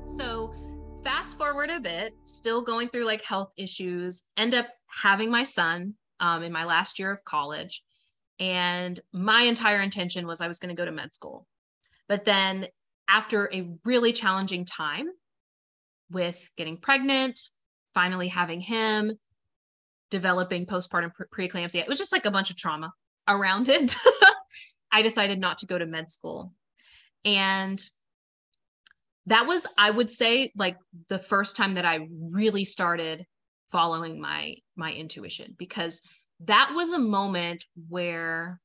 So, 0.05 0.53
fast 1.05 1.39
forward 1.39 1.71
a 1.71 1.79
bit, 1.79 2.17
still 2.25 2.63
going 2.63 2.89
through 2.89 3.05
like 3.05 3.23
health 3.23 3.53
issues, 3.57 4.25
end 4.37 4.55
up 4.55 4.67
having 4.89 5.31
my 5.31 5.45
son 5.45 5.95
um, 6.19 6.43
in 6.43 6.51
my 6.51 6.65
last 6.65 6.99
year 6.99 7.13
of 7.13 7.25
college. 7.25 7.85
And 8.41 8.99
my 9.13 9.43
entire 9.43 9.81
intention 9.81 10.27
was 10.27 10.41
I 10.41 10.49
was 10.49 10.59
going 10.59 10.75
to 10.75 10.81
go 10.81 10.85
to 10.85 10.93
med 10.93 11.15
school. 11.15 11.47
But 12.09 12.25
then, 12.25 12.67
after 13.09 13.49
a 13.53 13.71
really 13.85 14.13
challenging 14.13 14.65
time, 14.65 15.07
with 16.11 16.51
getting 16.57 16.77
pregnant, 16.77 17.39
finally 17.95 18.29
having 18.29 18.61
him, 18.61 19.13
developing 20.11 20.67
postpartum 20.67 21.13
pre- 21.13 21.49
preeclampsia. 21.49 21.81
It 21.81 21.89
was 21.89 21.99
just 21.99 22.13
like 22.13 22.27
a 22.27 22.31
bunch 22.31 22.51
of 22.51 22.57
trauma 22.57 22.93
around 23.27 23.69
it. 23.69 23.95
I 24.91 25.03
decided 25.03 25.39
not 25.39 25.59
to 25.59 25.67
go 25.67 25.79
to 25.79 25.87
med 25.87 26.11
school. 26.11 26.53
And 27.25 27.83
that 29.27 29.47
was, 29.47 29.67
I 29.77 29.91
would 29.91 30.11
say, 30.11 30.53
like 30.57 30.77
the 31.09 31.19
first 31.19 31.57
time 31.57 31.75
that 31.75 31.85
I 31.85 32.09
really 32.31 32.65
started 32.65 33.27
following 33.71 34.19
my 34.19 34.55
my 34.77 34.93
intuition 34.93 35.55
because 35.59 36.01
that 36.41 36.73
was 36.75 36.93
a 36.93 36.99
moment 36.99 37.65
where 37.89 38.61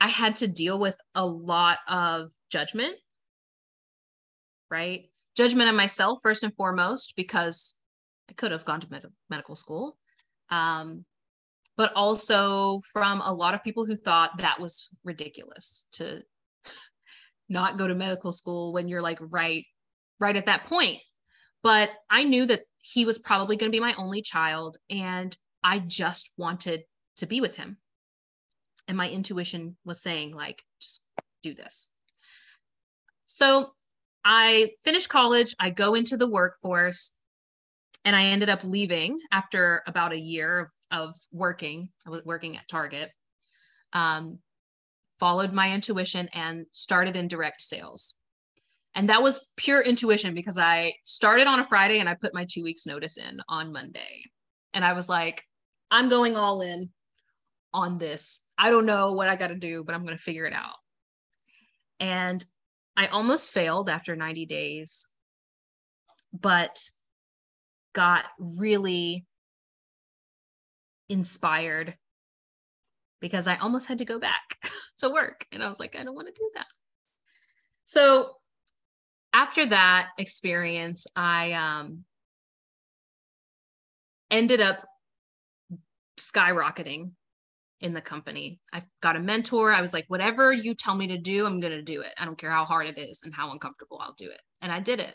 I 0.00 0.08
had 0.08 0.36
to 0.36 0.48
deal 0.48 0.80
with 0.80 0.96
a 1.14 1.24
lot 1.24 1.78
of 1.86 2.32
judgment 2.50 2.96
right? 4.72 5.04
Judgment 5.36 5.68
of 5.68 5.76
myself, 5.76 6.18
first 6.22 6.42
and 6.42 6.54
foremost, 6.56 7.12
because 7.16 7.76
I 8.28 8.32
could 8.32 8.50
have 8.50 8.64
gone 8.64 8.80
to 8.80 8.90
med- 8.90 9.06
medical 9.30 9.54
school. 9.54 9.98
Um, 10.50 11.04
but 11.76 11.92
also 11.94 12.80
from 12.92 13.20
a 13.20 13.32
lot 13.32 13.54
of 13.54 13.64
people 13.64 13.86
who 13.86 13.96
thought 13.96 14.38
that 14.38 14.60
was 14.60 14.96
ridiculous 15.04 15.86
to 15.92 16.22
not 17.48 17.78
go 17.78 17.86
to 17.86 17.94
medical 17.94 18.32
school 18.32 18.72
when 18.72 18.88
you're 18.88 19.02
like 19.02 19.18
right 19.20 19.64
right 20.20 20.36
at 20.36 20.46
that 20.46 20.66
point 20.66 20.98
but 21.62 21.90
i 22.10 22.24
knew 22.24 22.46
that 22.46 22.60
he 22.80 23.04
was 23.04 23.18
probably 23.18 23.56
going 23.56 23.70
to 23.70 23.74
be 23.74 23.80
my 23.80 23.94
only 23.96 24.22
child 24.22 24.76
and 24.90 25.36
i 25.64 25.78
just 25.78 26.32
wanted 26.36 26.82
to 27.16 27.26
be 27.26 27.40
with 27.40 27.56
him 27.56 27.76
and 28.88 28.96
my 28.96 29.08
intuition 29.08 29.76
was 29.84 30.00
saying 30.00 30.34
like 30.34 30.62
just 30.80 31.06
do 31.42 31.54
this 31.54 31.90
so 33.26 33.72
I 34.24 34.72
finish 34.84 35.06
college, 35.06 35.54
I 35.58 35.70
go 35.70 35.94
into 35.94 36.16
the 36.16 36.28
workforce, 36.28 37.18
and 38.04 38.14
I 38.16 38.24
ended 38.24 38.48
up 38.48 38.64
leaving 38.64 39.18
after 39.30 39.82
about 39.86 40.12
a 40.12 40.18
year 40.18 40.60
of, 40.60 40.70
of 40.90 41.14
working. 41.32 41.88
I 42.06 42.10
was 42.10 42.24
working 42.24 42.56
at 42.56 42.68
Target. 42.68 43.10
Um, 43.92 44.38
followed 45.20 45.52
my 45.52 45.72
intuition 45.72 46.28
and 46.34 46.66
started 46.72 47.16
in 47.16 47.28
direct 47.28 47.60
sales. 47.60 48.14
And 48.96 49.08
that 49.08 49.22
was 49.22 49.50
pure 49.56 49.80
intuition 49.80 50.34
because 50.34 50.58
I 50.58 50.94
started 51.04 51.46
on 51.46 51.60
a 51.60 51.64
Friday 51.64 52.00
and 52.00 52.08
I 52.08 52.14
put 52.14 52.34
my 52.34 52.44
two 52.50 52.64
weeks 52.64 52.86
notice 52.86 53.18
in 53.18 53.40
on 53.48 53.72
Monday. 53.72 54.24
And 54.74 54.84
I 54.84 54.94
was 54.94 55.08
like, 55.08 55.44
I'm 55.92 56.08
going 56.08 56.36
all 56.36 56.60
in 56.60 56.90
on 57.72 57.98
this. 57.98 58.44
I 58.58 58.70
don't 58.70 58.84
know 58.84 59.12
what 59.12 59.28
I 59.28 59.36
got 59.36 59.48
to 59.48 59.54
do, 59.54 59.84
but 59.84 59.94
I'm 59.94 60.04
going 60.04 60.16
to 60.16 60.22
figure 60.22 60.46
it 60.46 60.52
out. 60.52 60.74
And 62.00 62.44
I 62.96 63.06
almost 63.06 63.52
failed 63.52 63.88
after 63.88 64.14
90 64.16 64.46
days, 64.46 65.06
but 66.32 66.78
got 67.94 68.24
really 68.38 69.26
inspired 71.08 71.96
because 73.20 73.46
I 73.46 73.56
almost 73.56 73.88
had 73.88 73.98
to 73.98 74.04
go 74.04 74.18
back 74.18 74.58
to 74.98 75.10
work. 75.10 75.46
And 75.52 75.62
I 75.62 75.68
was 75.68 75.78
like, 75.78 75.96
I 75.96 76.04
don't 76.04 76.14
want 76.14 76.28
to 76.28 76.34
do 76.34 76.50
that. 76.54 76.66
So 77.84 78.36
after 79.32 79.66
that 79.66 80.08
experience, 80.18 81.06
I 81.16 81.52
um, 81.52 82.04
ended 84.30 84.60
up 84.60 84.84
skyrocketing 86.18 87.12
in 87.82 87.92
the 87.92 88.00
company. 88.00 88.60
I've 88.72 88.86
got 89.02 89.16
a 89.16 89.20
mentor. 89.20 89.72
I 89.72 89.80
was 89.80 89.92
like, 89.92 90.04
whatever 90.08 90.52
you 90.52 90.74
tell 90.74 90.94
me 90.94 91.08
to 91.08 91.18
do, 91.18 91.44
I'm 91.44 91.60
going 91.60 91.72
to 91.72 91.82
do 91.82 92.00
it. 92.00 92.12
I 92.16 92.24
don't 92.24 92.38
care 92.38 92.50
how 92.50 92.64
hard 92.64 92.86
it 92.86 92.98
is 92.98 93.22
and 93.24 93.34
how 93.34 93.50
uncomfortable 93.50 94.00
I'll 94.00 94.14
do 94.16 94.30
it. 94.30 94.40
And 94.60 94.72
I 94.72 94.80
did 94.80 95.00
it. 95.00 95.14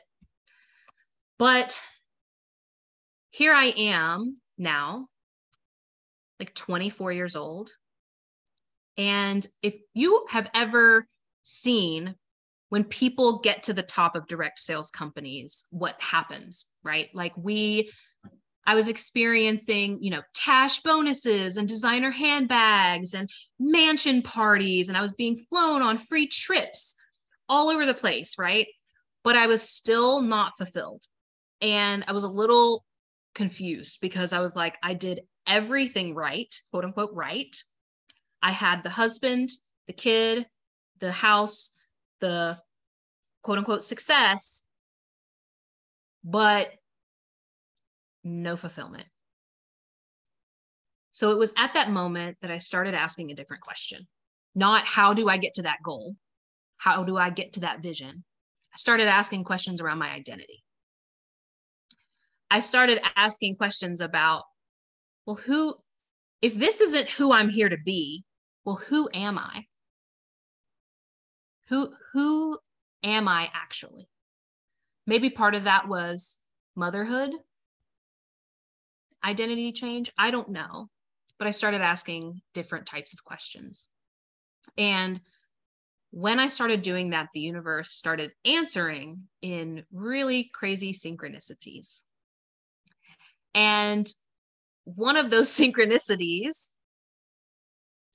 But 1.39 1.79
here 3.31 3.53
I 3.53 3.65
am 3.77 4.37
now, 4.57 5.07
like 6.39 6.53
24 6.53 7.13
years 7.13 7.35
old. 7.35 7.71
And 8.97 9.45
if 9.61 9.75
you 9.93 10.25
have 10.29 10.49
ever 10.53 11.07
seen 11.43 12.15
when 12.69 12.83
people 12.83 13.39
get 13.39 13.63
to 13.63 13.73
the 13.73 13.83
top 13.83 14.15
of 14.15 14.27
direct 14.27 14.59
sales 14.59 14.91
companies, 14.91 15.65
what 15.71 16.01
happens, 16.01 16.65
right? 16.83 17.09
Like 17.13 17.33
we 17.37 17.91
I 18.67 18.75
was 18.75 18.89
experiencing, 18.89 19.97
you 20.03 20.11
know, 20.11 20.21
cash 20.35 20.81
bonuses 20.81 21.55
and 21.55 21.65
designer 21.65 22.11
handbags 22.11 23.13
and 23.13 23.29
mansion 23.57 24.21
parties. 24.21 24.89
And 24.89 24.97
I 24.97 25.01
was 25.01 25.15
being 25.15 25.37
flown 25.49 25.81
on 25.81 25.97
free 25.97 26.27
trips 26.27 26.95
all 27.47 27.69
over 27.69 27.85
the 27.85 27.93
place, 27.93 28.37
right? 28.37 28.67
But 29.23 29.37
I 29.37 29.47
was 29.47 29.61
still 29.61 30.21
not 30.21 30.57
fulfilled. 30.57 31.03
And 31.61 32.03
I 32.09 32.11
was 32.11 32.25
a 32.25 32.29
little 32.29 32.83
confused 33.33 33.99
because 34.01 34.33
I 34.33 34.41
was 34.41 34.57
like, 34.57 34.77
I 34.83 34.93
did 34.95 35.21
everything 35.47 36.13
right, 36.13 36.53
quote 36.69 36.83
unquote, 36.83 37.13
right. 37.13 37.55
I 38.43 38.51
had 38.51 38.83
the 38.83 38.89
husband, 38.89 39.49
the 39.87 39.93
kid, 39.93 40.45
the 40.99 41.13
house, 41.13 41.71
the 42.19 42.57
quote 43.43 43.59
unquote 43.59 43.83
success, 43.83 44.65
but 46.21 46.69
no 48.27 48.55
fulfillment. 48.55 49.07
So 51.13 51.31
it 51.31 51.37
was 51.39 51.53
at 51.57 51.73
that 51.73 51.89
moment 51.89 52.37
that 52.41 52.51
I 52.51 52.57
started 52.57 52.93
asking 52.93 53.31
a 53.31 53.35
different 53.35 53.63
question. 53.63 54.05
Not 54.53 54.85
how 54.85 55.13
do 55.13 55.29
I 55.29 55.37
get 55.37 55.55
to 55.55 55.63
that 55.63 55.81
goal? 55.83 56.15
How 56.77 57.03
do 57.03 57.17
I 57.17 57.31
get 57.31 57.53
to 57.53 57.61
that 57.61 57.81
vision? 57.81 58.23
I 58.73 58.77
started 58.77 59.07
asking 59.07 59.43
questions 59.43 59.81
around 59.81 59.97
my 59.97 60.09
identity. 60.09 60.63
I 62.51 62.59
started 62.59 62.99
asking 63.15 63.55
questions 63.55 63.99
about, 63.99 64.43
well, 65.25 65.37
who, 65.37 65.75
if 66.41 66.53
this 66.53 66.81
isn't 66.81 67.09
who 67.09 67.33
I'm 67.33 67.49
here 67.49 67.69
to 67.69 67.77
be, 67.83 68.23
well, 68.63 68.75
who 68.75 69.09
am 69.13 69.37
I? 69.37 69.65
Who, 71.69 71.93
who 72.13 72.59
am 73.03 73.27
I 73.27 73.49
actually? 73.53 74.07
Maybe 75.05 75.29
part 75.29 75.55
of 75.55 75.63
that 75.63 75.87
was 75.87 76.39
motherhood 76.75 77.31
identity 79.23 79.71
change? 79.71 80.11
I 80.17 80.31
don't 80.31 80.49
know. 80.49 80.89
But 81.39 81.47
I 81.47 81.51
started 81.51 81.81
asking 81.81 82.41
different 82.53 82.87
types 82.87 83.13
of 83.13 83.23
questions. 83.23 83.87
And 84.77 85.21
when 86.11 86.39
I 86.39 86.47
started 86.47 86.81
doing 86.81 87.11
that, 87.11 87.29
the 87.33 87.41
universe 87.41 87.91
started 87.91 88.31
answering 88.45 89.23
in 89.41 89.83
really 89.91 90.49
crazy 90.53 90.93
synchronicities. 90.93 92.03
And 93.53 94.07
one 94.85 95.17
of 95.17 95.29
those 95.29 95.49
synchronicities 95.57 96.69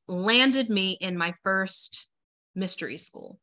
landed 0.09 0.69
me 0.69 0.99
in 1.01 1.17
my 1.17 1.33
first 1.43 2.09
mystery 2.55 2.97
school. 2.97 3.39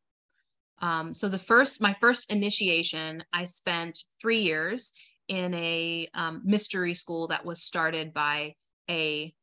Um, 0.81 1.13
so 1.13 1.27
the 1.27 1.39
first, 1.39 1.81
my 1.81 1.93
first 1.93 2.31
initiation, 2.31 3.23
I 3.33 3.45
spent 3.45 3.99
three 4.21 4.39
years 4.39 4.93
in 5.29 5.53
a 5.53 6.09
um, 6.13 6.41
mystery 6.43 6.93
school 6.93 7.27
that 7.27 7.45
was 7.45 7.61
started 7.61 8.13
by 8.13 8.55
a 8.89 9.33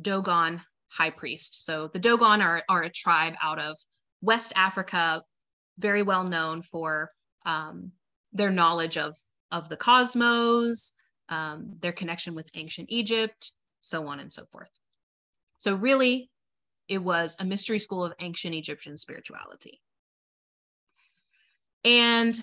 Dogon 0.00 0.62
high 0.88 1.10
priest. 1.10 1.66
So 1.66 1.88
the 1.88 1.98
Dogon 1.98 2.40
are, 2.40 2.62
are 2.68 2.82
a 2.82 2.90
tribe 2.90 3.34
out 3.42 3.58
of 3.58 3.76
West 4.22 4.52
Africa, 4.56 5.22
very 5.78 6.02
well 6.02 6.24
known 6.24 6.62
for 6.62 7.10
um, 7.44 7.90
their 8.32 8.50
knowledge 8.50 8.96
of, 8.96 9.16
of 9.50 9.68
the 9.68 9.76
cosmos, 9.76 10.94
um, 11.28 11.76
their 11.80 11.92
connection 11.92 12.34
with 12.34 12.48
ancient 12.54 12.88
Egypt, 12.90 13.50
so 13.80 14.06
on 14.06 14.20
and 14.20 14.32
so 14.32 14.44
forth. 14.52 14.70
So, 15.58 15.74
really, 15.74 16.30
it 16.88 16.98
was 16.98 17.36
a 17.40 17.44
mystery 17.44 17.78
school 17.78 18.04
of 18.04 18.12
ancient 18.20 18.54
Egyptian 18.54 18.96
spirituality. 18.96 19.80
And 21.84 22.38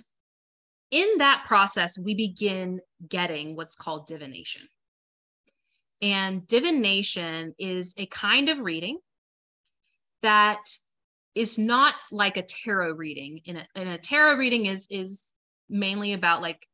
in 0.91 1.17
that 1.19 1.43
process, 1.45 1.97
we 1.97 2.15
begin 2.15 2.81
getting 3.07 3.55
what's 3.55 3.75
called 3.75 4.07
divination. 4.07 4.67
And 6.01 6.47
divination 6.47 7.53
is 7.59 7.95
a 7.97 8.05
kind 8.05 8.49
of 8.49 8.59
reading 8.59 8.99
that 10.21 10.59
is 11.35 11.57
not 11.57 11.95
like 12.11 12.37
a 12.37 12.43
tarot 12.43 12.93
reading. 12.93 13.41
In 13.45 13.57
a, 13.57 13.67
a 13.75 13.97
tarot 13.97 14.35
reading 14.35 14.65
is 14.65 14.87
is 14.89 15.33
mainly 15.69 16.13
about 16.13 16.41
like 16.41 16.67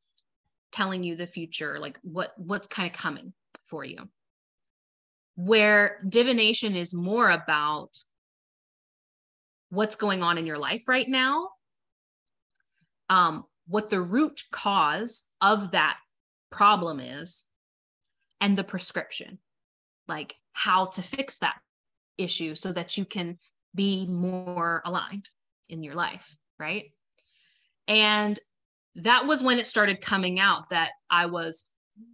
telling 0.72 1.04
you 1.04 1.16
the 1.16 1.28
future, 1.28 1.80
like 1.80 2.00
what 2.04 2.34
what's 2.38 2.68
kind 2.68 2.90
of 2.90 2.98
coming 2.98 3.34
for 3.66 3.84
you. 3.84 3.98
Where 5.36 6.00
divination 6.08 6.76
is 6.76 6.94
more 6.96 7.30
about 7.30 7.98
what's 9.70 9.96
going 9.96 10.24
on 10.24 10.38
in 10.38 10.46
your 10.46 10.58
life 10.58 10.88
right 10.88 11.08
now, 11.08 11.50
um, 13.10 13.44
what 13.68 13.90
the 13.90 14.02
root 14.02 14.42
cause 14.52 15.30
of 15.42 15.72
that 15.72 15.98
problem 16.52 17.00
is 17.00 17.46
and 18.42 18.58
the 18.58 18.64
prescription, 18.64 19.40
like 20.08 20.36
how 20.54 20.86
to 20.86 21.02
fix 21.02 21.40
that 21.40 21.58
issue 22.18 22.56
so 22.56 22.72
that 22.72 22.98
you 22.98 23.06
can 23.06 23.38
be 23.74 24.06
more 24.08 24.82
aligned 24.86 25.30
in 25.70 25.84
your 25.84 25.96
life, 25.96 26.36
right? 26.60 26.92
And 27.88 28.40
that 28.96 29.26
was 29.26 29.44
when 29.44 29.60
it 29.60 29.68
started 29.68 30.00
coming 30.00 30.40
out 30.40 30.70
that 30.70 30.92
I 31.10 31.26
was, 31.26 31.66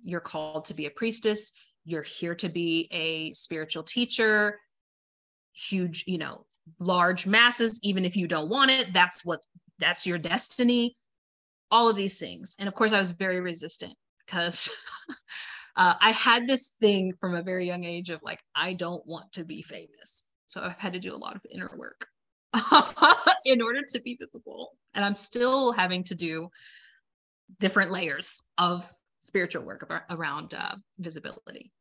you're 0.01 0.19
called 0.19 0.65
to 0.65 0.73
be 0.73 0.85
a 0.85 0.91
priestess, 0.91 1.53
you're 1.85 2.01
here 2.01 2.35
to 2.35 2.49
be 2.49 2.87
a 2.91 3.33
spiritual 3.33 3.83
teacher, 3.83 4.59
huge, 5.53 6.05
you 6.07 6.17
know, 6.17 6.45
large 6.79 7.27
masses, 7.27 7.79
even 7.83 8.05
if 8.05 8.15
you 8.15 8.27
don't 8.27 8.49
want 8.49 8.71
it, 8.71 8.93
that's 8.93 9.25
what 9.25 9.43
that's 9.79 10.05
your 10.05 10.17
destiny 10.17 10.95
all 11.71 11.89
of 11.89 11.95
these 11.95 12.19
things. 12.19 12.55
And 12.60 12.67
of 12.67 12.75
course, 12.75 12.93
I 12.93 12.99
was 12.99 13.12
very 13.12 13.39
resistant 13.39 13.93
because 14.25 14.69
uh, 15.75 15.95
I 15.99 16.12
had 16.12 16.47
this 16.47 16.71
thing 16.79 17.13
from 17.19 17.36
a 17.36 17.41
very 17.41 17.65
young 17.65 17.84
age 17.84 18.10
of 18.10 18.21
like, 18.23 18.39
I 18.55 18.73
don't 18.73 19.05
want 19.07 19.31
to 19.34 19.43
be 19.43 19.62
famous. 19.62 20.27
So 20.47 20.62
I've 20.62 20.77
had 20.77 20.93
to 20.93 20.99
do 20.99 21.15
a 21.15 21.17
lot 21.17 21.36
of 21.36 21.41
inner 21.49 21.71
work 21.77 22.07
in 23.45 23.62
order 23.62 23.81
to 23.89 24.01
be 24.01 24.17
visible. 24.19 24.71
And 24.93 25.05
I'm 25.05 25.15
still 25.15 25.71
having 25.71 26.03
to 26.05 26.15
do 26.15 26.49
different 27.60 27.91
layers 27.91 28.43
of 28.57 28.89
spiritual 29.21 29.63
work 29.63 29.89
around 30.10 30.53
uh, 30.53 30.75
visibility. 30.99 31.71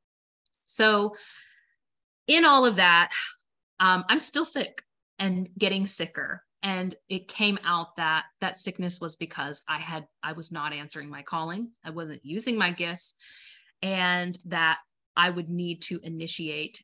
So, 0.65 1.17
in 2.29 2.45
all 2.45 2.65
of 2.65 2.77
that, 2.77 3.11
um, 3.81 4.05
I'm 4.09 4.21
still 4.21 4.45
sick 4.45 4.85
and 5.19 5.49
getting 5.59 5.87
sicker 5.87 6.45
and 6.63 6.95
it 7.09 7.29
came 7.29 7.59
out 7.65 7.97
that 7.97 8.25
that 8.41 8.57
sickness 8.57 9.01
was 9.01 9.17
because 9.17 9.63
i 9.69 9.79
had 9.79 10.07
i 10.23 10.33
was 10.33 10.53
not 10.53 10.73
answering 10.73 11.09
my 11.09 11.23
calling. 11.23 11.71
I 11.85 11.91
wasn't 11.91 12.25
using 12.25 12.57
my 12.59 12.71
gifts 12.71 13.15
and 13.83 14.37
that 14.47 14.79
i 15.17 15.31
would 15.31 15.49
need 15.49 15.83
to 15.83 16.01
initiate 16.03 16.83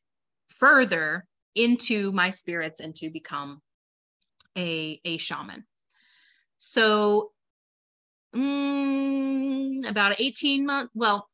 further 0.49 1.27
into 1.55 2.13
my 2.13 2.31
spirits 2.31 2.81
and 2.81 2.95
to 2.97 3.11
become 3.11 3.61
a 4.57 5.01
a 5.05 5.17
shaman. 5.19 5.65
So 6.59 7.33
mm, 8.35 9.89
about 9.89 10.21
18 10.21 10.67
months 10.67 10.91
well 10.95 11.29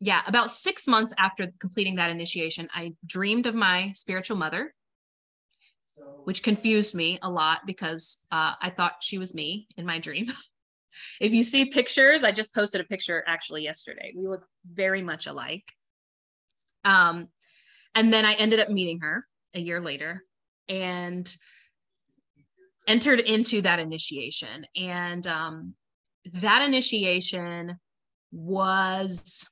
yeah 0.00 0.22
about 0.26 0.50
six 0.50 0.86
months 0.86 1.12
after 1.18 1.48
completing 1.58 1.96
that 1.96 2.10
initiation 2.10 2.68
i 2.72 2.92
dreamed 3.06 3.46
of 3.46 3.54
my 3.54 3.92
spiritual 3.92 4.36
mother 4.36 4.72
which 6.24 6.42
confused 6.42 6.94
me 6.94 7.18
a 7.22 7.30
lot 7.30 7.60
because 7.66 8.26
uh, 8.30 8.54
I 8.60 8.70
thought 8.70 8.96
she 9.00 9.18
was 9.18 9.34
me 9.34 9.66
in 9.76 9.86
my 9.86 9.98
dream. 9.98 10.26
if 11.20 11.32
you 11.32 11.42
see 11.42 11.66
pictures, 11.66 12.24
I 12.24 12.32
just 12.32 12.54
posted 12.54 12.80
a 12.80 12.84
picture 12.84 13.24
actually 13.26 13.62
yesterday. 13.62 14.12
We 14.16 14.26
look 14.26 14.44
very 14.70 15.02
much 15.02 15.26
alike. 15.26 15.64
Um, 16.84 17.28
and 17.94 18.12
then 18.12 18.24
I 18.24 18.34
ended 18.34 18.60
up 18.60 18.68
meeting 18.68 19.00
her 19.00 19.26
a 19.54 19.60
year 19.60 19.80
later 19.80 20.22
and 20.68 21.34
entered 22.86 23.20
into 23.20 23.62
that 23.62 23.78
initiation. 23.78 24.66
And 24.76 25.26
um, 25.26 25.74
that 26.34 26.62
initiation 26.62 27.78
was 28.32 29.48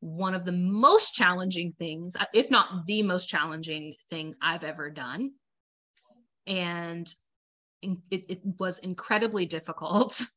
one 0.00 0.34
of 0.34 0.44
the 0.44 0.52
most 0.52 1.14
challenging 1.14 1.72
things, 1.72 2.16
uh, 2.16 2.24
if 2.34 2.50
not 2.50 2.86
the 2.86 3.02
most 3.02 3.28
challenging 3.28 3.94
thing 4.10 4.34
I've 4.40 4.64
ever 4.64 4.90
done. 4.90 5.32
And 6.46 7.12
it, 7.82 8.24
it 8.28 8.40
was 8.58 8.78
incredibly 8.78 9.46
difficult. 9.46 10.22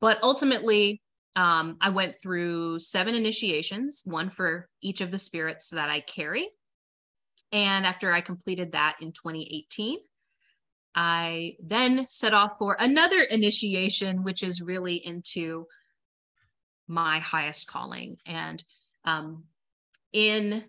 But 0.00 0.22
ultimately, 0.22 1.02
um, 1.34 1.76
I 1.80 1.90
went 1.90 2.20
through 2.20 2.78
seven 2.78 3.14
initiations, 3.14 4.02
one 4.04 4.30
for 4.30 4.68
each 4.80 5.00
of 5.00 5.10
the 5.10 5.18
spirits 5.18 5.70
that 5.70 5.90
I 5.90 6.00
carry. 6.00 6.48
And 7.52 7.86
after 7.86 8.12
I 8.12 8.20
completed 8.20 8.72
that 8.72 8.96
in 9.00 9.12
2018, 9.12 9.98
I 10.94 11.56
then 11.62 12.06
set 12.10 12.34
off 12.34 12.58
for 12.58 12.76
another 12.78 13.22
initiation, 13.22 14.22
which 14.22 14.42
is 14.42 14.60
really 14.60 15.04
into 15.04 15.66
my 16.88 17.20
highest 17.20 17.68
calling. 17.68 18.16
And 18.26 18.62
um, 19.04 19.44
in 20.12 20.64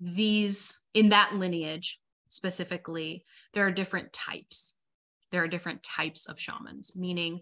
these 0.00 0.82
in 0.94 1.08
that 1.08 1.34
lineage 1.34 2.00
specifically 2.28 3.24
there 3.54 3.66
are 3.66 3.70
different 3.70 4.12
types 4.12 4.78
there 5.30 5.42
are 5.42 5.48
different 5.48 5.82
types 5.82 6.28
of 6.28 6.38
shamans 6.38 6.92
meaning 6.96 7.40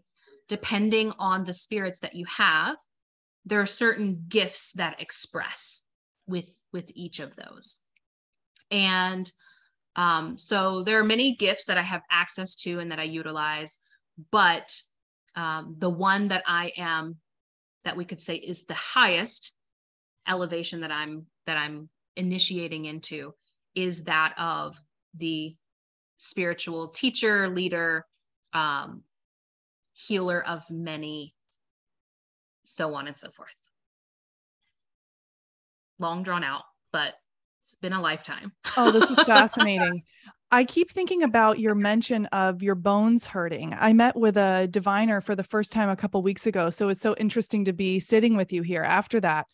depending 0.49 1.13
on 1.19 1.45
the 1.45 1.53
spirits 1.53 2.01
that 2.01 2.15
you 2.15 2.25
have 2.27 2.77
there 3.45 3.61
are 3.61 3.67
certain 3.67 4.25
gifts 4.29 4.73
that 4.73 5.01
express 5.01 5.83
with 6.27 6.49
with 6.73 6.91
each 6.95 7.19
of 7.19 7.35
those 7.35 7.81
and 8.71 9.31
um, 9.97 10.37
so 10.37 10.83
there 10.83 10.99
are 10.99 11.05
many 11.05 11.35
gifts 11.35 11.67
that 11.67 11.79
i 11.79 11.83
have 11.83 12.03
access 12.11 12.55
to 12.55 12.79
and 12.79 12.91
that 12.91 13.01
i 13.01 13.05
utilize 13.05 13.81
but 14.31 14.73
um, 15.35 15.75
the 15.79 15.91
one 15.91 16.29
that 16.29 16.45
i 16.47 16.71
am 16.77 17.17
that 17.85 17.97
we 17.97 18.05
could 18.05 18.21
say 18.21 18.37
is 18.37 18.67
the 18.67 18.75
highest 18.75 19.55
elevation 20.29 20.81
that 20.81 20.91
i'm 20.91 21.27
that 21.47 21.57
i'm 21.57 21.89
initiating 22.17 22.85
into 22.85 23.35
is 23.75 24.05
that 24.05 24.35
of 24.39 24.77
the 25.15 25.55
spiritual 26.17 26.89
teacher 26.89 27.49
leader 27.49 28.07
um, 28.53 29.03
healer 29.93 30.45
of 30.47 30.69
many 30.71 31.35
so 32.65 32.95
on 32.95 33.07
and 33.07 33.19
so 33.19 33.31
forth. 33.31 33.55
Long 35.99 36.23
drawn 36.23 36.43
out, 36.43 36.65
but 36.93 37.15
it's 37.65 37.77
been 37.77 37.95
a 37.95 38.01
lifetime. 38.01 38.53
oh, 38.77 38.91
this 38.91 39.11
is 39.11 39.19
fascinating. 39.25 39.99
I 40.51 40.65
keep 40.65 40.91
thinking 40.91 41.23
about 41.23 41.59
your 41.59 41.75
mention 41.75 42.27
of 42.27 42.63
your 42.63 42.75
bones 42.75 43.25
hurting. 43.25 43.75
I 43.77 43.95
met 43.95 44.17
with 44.17 44.37
a 44.37 44.69
diviner 44.71 45.23
for 45.23 45.35
the 45.35 45.43
first 45.43 45.73
time 45.73 45.89
a 45.89 45.97
couple 45.97 46.23
weeks 46.23 46.47
ago, 46.47 46.69
so 46.69 46.91
it's 46.91 47.01
so 47.01 47.15
interesting 47.17 47.65
to 47.65 47.73
be 47.73 48.01
sitting 48.01 48.37
with 48.37 48.53
you 48.53 48.61
here 48.61 48.83
after 48.83 49.19
that 49.21 49.47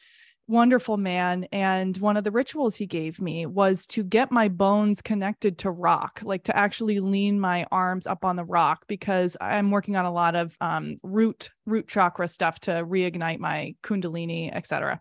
wonderful 0.49 0.97
man. 0.97 1.47
And 1.53 1.97
one 1.99 2.17
of 2.17 2.25
the 2.25 2.33
rituals 2.33 2.75
he 2.75 2.85
gave 2.85 3.21
me 3.21 3.47
was 3.47 3.87
to 3.87 4.03
get 4.03 4.33
my 4.33 4.49
bones 4.49 5.01
connected 5.01 5.59
to 5.59 5.71
rock, 5.71 6.21
like 6.25 6.43
to 6.45 6.57
actually 6.57 6.99
lean 6.99 7.39
my 7.39 7.65
arms 7.71 8.09
up 8.09 8.25
on 8.25 8.35
the 8.35 8.45
rock 8.45 8.83
because 8.89 9.37
I'm 9.41 9.71
working 9.71 9.95
on 9.95 10.05
a 10.05 10.13
lot 10.13 10.35
of 10.35 10.57
um, 10.61 10.97
root 11.05 11.51
root 11.65 11.87
chakra 11.87 12.27
stuff 12.27 12.59
to 12.61 12.73
reignite 12.73 13.39
my 13.39 13.77
kundalini, 13.85 14.51
etc. 14.53 14.99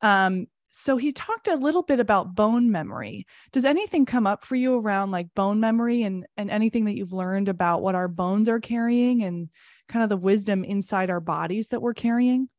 Um, 0.00 0.46
so 0.78 0.98
he 0.98 1.10
talked 1.10 1.48
a 1.48 1.56
little 1.56 1.82
bit 1.82 2.00
about 2.00 2.34
bone 2.34 2.70
memory. 2.70 3.26
Does 3.50 3.64
anything 3.64 4.04
come 4.04 4.26
up 4.26 4.44
for 4.44 4.56
you 4.56 4.78
around 4.78 5.10
like 5.10 5.34
bone 5.34 5.58
memory 5.58 6.02
and 6.02 6.26
and 6.36 6.50
anything 6.50 6.84
that 6.84 6.94
you've 6.94 7.14
learned 7.14 7.48
about 7.48 7.80
what 7.80 7.94
our 7.94 8.08
bones 8.08 8.46
are 8.46 8.60
carrying 8.60 9.22
and 9.22 9.48
kind 9.88 10.02
of 10.02 10.10
the 10.10 10.18
wisdom 10.18 10.64
inside 10.64 11.08
our 11.08 11.20
bodies 11.20 11.68
that 11.68 11.80
we're 11.80 11.94
carrying? 11.94 12.50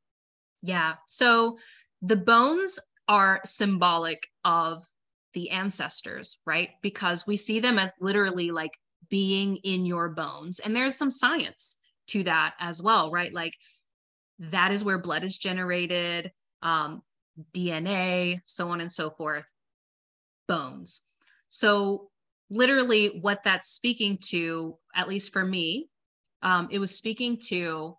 Yeah. 0.63 0.95
So 1.07 1.59
the 2.01 2.15
bones 2.15 2.80
are 3.07 3.39
symbolic 3.45 4.28
of 4.43 4.84
the 5.34 5.51
ancestors, 5.51 6.39
right? 6.45 6.70
Because 6.82 7.28
we 7.28 7.38
see 7.38 7.59
them 7.59 7.78
as 7.78 7.93
literally 8.01 8.49
like 8.49 8.78
being 9.09 9.57
in 9.57 9.86
your 9.86 10.09
bones. 10.09 10.57
And 10.59 10.76
there's 10.76 10.95
some 10.95 11.11
science 11.11 11.78
to 12.07 12.24
that 12.24 12.55
as 12.59 12.82
well, 12.82 13.11
right? 13.11 13.32
Like 13.32 13.53
that 14.39 14.72
is 14.72 14.84
where 14.84 14.97
blood 14.97 15.24
is 15.24 15.38
generated, 15.38 16.32
um, 16.63 17.03
DNA, 17.54 18.42
so 18.46 18.70
on 18.70 18.82
and 18.82 18.92
so 18.92 19.10
forth, 19.12 19.46
bones. 20.48 21.02
So, 21.50 22.10
literally, 22.50 23.20
what 23.22 23.44
that's 23.44 23.70
speaking 23.70 24.18
to, 24.30 24.78
at 24.96 25.08
least 25.08 25.34
for 25.34 25.44
me, 25.44 25.90
um, 26.42 26.68
it 26.72 26.80
was 26.80 26.96
speaking 26.96 27.38
to 27.48 27.98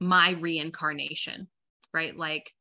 my 0.00 0.30
reincarnation, 0.30 1.48
right? 1.92 2.16
Like 2.16 2.52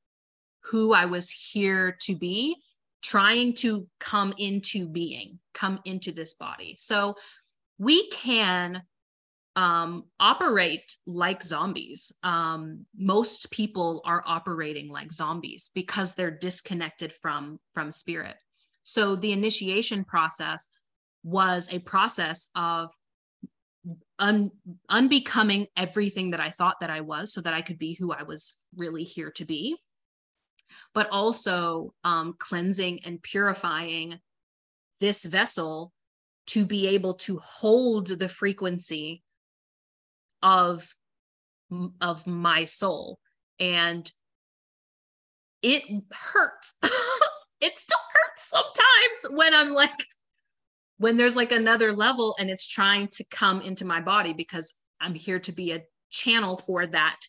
who 0.66 0.94
I 0.94 1.06
was 1.06 1.30
here 1.30 1.98
to 2.02 2.16
be, 2.16 2.56
trying 3.04 3.54
to 3.56 3.88
come 4.00 4.34
into 4.38 4.88
being, 4.88 5.40
come 5.54 5.80
into 5.86 6.12
this 6.12 6.36
body. 6.36 6.76
So 6.78 7.16
we 7.80 8.10
can 8.10 8.84
um, 9.56 10.06
operate 10.20 10.96
like 11.06 11.44
zombies. 11.44 12.12
Um, 12.24 12.86
most 12.96 13.52
people 13.52 14.02
are 14.06 14.24
operating 14.26 14.90
like 14.90 15.12
zombies 15.12 15.72
because 15.76 16.14
they're 16.14 16.32
disconnected 16.32 17.12
from 17.12 17.60
from 17.74 17.92
spirit. 17.92 18.38
So 18.84 19.16
the 19.16 19.32
initiation 19.32 20.06
process 20.06 20.70
was 21.24 21.72
a 21.72 21.80
process 21.80 22.50
of 22.56 22.92
un, 24.20 24.52
unbecoming 24.90 25.68
everything 25.78 26.32
that 26.32 26.40
I 26.40 26.50
thought 26.50 26.80
that 26.82 26.90
I 26.90 27.02
was, 27.02 27.34
so 27.34 27.42
that 27.42 27.54
I 27.54 27.62
could 27.62 27.78
be 27.78 27.94
who 27.94 28.12
I 28.12 28.24
was 28.24 28.58
really 28.76 29.04
here 29.04 29.32
to 29.32 29.46
be 29.46 29.78
but 30.94 31.10
also 31.12 31.94
um, 32.04 32.36
cleansing 32.38 33.02
and 33.06 33.22
purifying 33.22 34.20
this 35.00 35.26
vessel 35.26 35.92
to 36.48 36.66
be 36.66 36.88
able 36.90 37.14
to 37.14 37.40
hold 37.40 38.08
the 38.08 38.28
frequency 38.28 39.24
of 40.44 40.88
of 42.02 42.28
my 42.28 42.66
soul 42.66 43.20
and 43.60 44.12
it 45.62 45.84
hurts 46.12 46.74
it 47.62 47.78
still 47.78 47.98
hurts 48.14 48.50
sometimes 48.50 49.38
when 49.38 49.54
i'm 49.54 49.70
like 49.70 50.06
when 50.98 51.18
there's 51.18 51.36
like 51.36 51.52
another 51.52 51.94
level 51.94 52.36
and 52.40 52.50
it's 52.50 52.68
trying 52.68 53.08
to 53.08 53.24
come 53.32 53.62
into 53.62 53.86
my 53.86 54.02
body 54.02 54.34
because 54.34 54.74
i'm 55.00 55.14
here 55.14 55.40
to 55.40 55.52
be 55.52 55.72
a 55.72 55.84
channel 56.10 56.58
for 56.58 56.86
that 56.86 57.20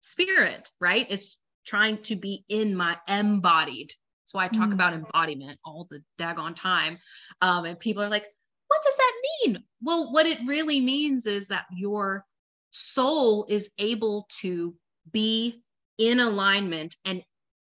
spirit 0.00 0.70
right 0.80 1.06
it's 1.10 1.38
trying 1.66 1.98
to 1.98 2.16
be 2.16 2.44
in 2.48 2.74
my 2.76 2.96
embodied. 3.08 3.92
That's 4.22 4.34
why 4.34 4.44
I 4.44 4.48
talk 4.48 4.70
mm. 4.70 4.74
about 4.74 4.92
embodiment 4.92 5.58
all 5.64 5.86
the 5.90 6.02
daggone 6.18 6.54
time. 6.54 6.98
Um, 7.40 7.64
and 7.64 7.78
people 7.78 8.02
are 8.02 8.08
like, 8.08 8.24
what 8.70 8.82
does 8.84 8.96
that 8.96 9.12
mean? 9.24 9.64
Well, 9.82 10.12
what 10.12 10.26
it 10.26 10.38
really 10.46 10.80
means 10.80 11.26
is 11.26 11.48
that 11.48 11.64
your 11.72 12.24
soul 12.70 13.44
is 13.48 13.70
able 13.78 14.28
to 14.42 14.76
be 15.10 15.64
in 15.98 16.20
alignment 16.20 16.94
and 17.04 17.24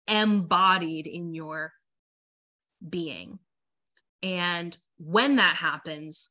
embodied 0.09 1.07
in 1.07 1.35
your 1.35 1.73
being. 2.87 3.39
And 4.25 4.77
when 4.99 5.37
that 5.37 5.55
happens, 5.55 6.31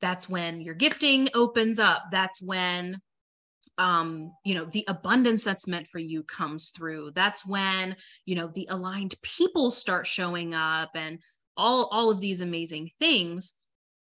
that's 0.00 0.30
when 0.30 0.62
your 0.62 0.74
gifting 0.74 1.28
opens 1.34 1.78
up. 1.78 2.04
That's 2.10 2.42
when 2.42 3.02
um 3.78 4.32
you 4.44 4.54
know 4.54 4.66
the 4.66 4.84
abundance 4.86 5.44
that's 5.44 5.66
meant 5.66 5.86
for 5.86 5.98
you 5.98 6.22
comes 6.24 6.74
through 6.76 7.10
that's 7.14 7.46
when 7.46 7.96
you 8.26 8.34
know 8.34 8.50
the 8.54 8.66
aligned 8.68 9.14
people 9.22 9.70
start 9.70 10.06
showing 10.06 10.52
up 10.52 10.90
and 10.94 11.18
all 11.62 11.88
all 11.92 12.10
of 12.10 12.20
these 12.20 12.40
amazing 12.40 12.90
things 12.98 13.54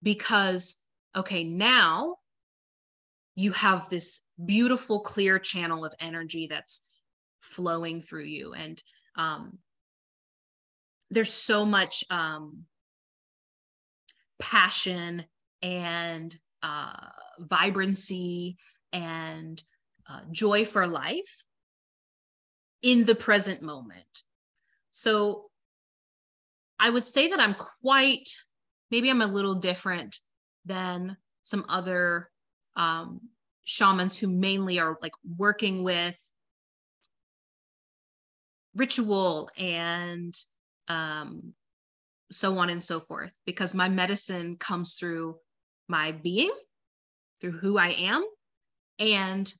because 0.02 0.82
okay 1.14 1.44
now 1.44 2.16
you 3.36 3.52
have 3.52 3.88
this 3.88 4.22
beautiful 4.44 5.00
clear 5.00 5.38
channel 5.38 5.84
of 5.84 5.92
energy 6.00 6.46
that's 6.46 6.88
flowing 7.40 8.00
through 8.00 8.24
you 8.24 8.54
and 8.54 8.82
um 9.16 9.58
there's 11.10 11.32
so 11.32 11.66
much 11.66 12.02
um 12.10 12.64
passion 14.38 15.24
and 15.62 16.34
uh 16.62 17.08
vibrancy 17.38 18.56
and 18.92 19.62
uh, 20.08 20.20
joy 20.30 20.64
for 20.64 20.86
life 20.86 21.44
in 22.82 23.04
the 23.04 23.14
present 23.14 23.62
moment. 23.62 24.22
So 24.90 25.46
I 26.84 26.90
would 26.90 27.06
say 27.06 27.28
that 27.28 27.40
I'm 27.40 27.54
quite, 27.54 28.28
maybe 28.90 29.08
I'm 29.08 29.22
a 29.22 29.26
little 29.26 29.54
different 29.54 30.18
than 30.66 31.16
some 31.42 31.64
other 31.66 32.28
um, 32.76 33.22
shamans 33.64 34.18
who 34.18 34.28
mainly 34.28 34.78
are 34.78 34.98
like 35.00 35.14
working 35.26 35.82
with 35.82 36.14
ritual 38.76 39.48
and 39.56 40.34
um, 40.88 41.54
so 42.30 42.58
on 42.58 42.68
and 42.68 42.84
so 42.84 43.00
forth, 43.00 43.32
because 43.46 43.74
my 43.74 43.88
medicine 43.88 44.58
comes 44.58 44.96
through 44.96 45.36
my 45.88 46.12
being, 46.12 46.52
through 47.40 47.52
who 47.52 47.78
I 47.78 47.92
am, 47.92 48.26
and 48.98 49.50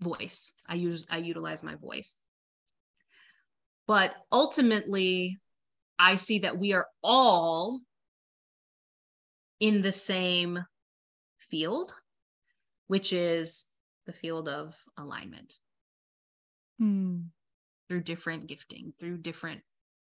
voice. 0.00 0.54
I 0.66 0.76
use 0.76 1.06
I 1.10 1.18
utilize 1.18 1.62
my 1.62 1.74
voice. 1.74 2.20
But 3.86 4.14
ultimately, 4.32 5.40
I 6.00 6.16
see 6.16 6.38
that 6.40 6.58
we 6.58 6.72
are 6.72 6.86
all 7.04 7.82
in 9.60 9.82
the 9.82 9.92
same 9.92 10.64
field, 11.38 11.92
which 12.86 13.12
is 13.12 13.66
the 14.06 14.12
field 14.14 14.48
of 14.48 14.74
alignment. 14.96 15.58
Hmm. 16.78 17.18
Through 17.90 18.00
different 18.04 18.46
gifting, 18.46 18.94
through 18.98 19.18
different 19.18 19.60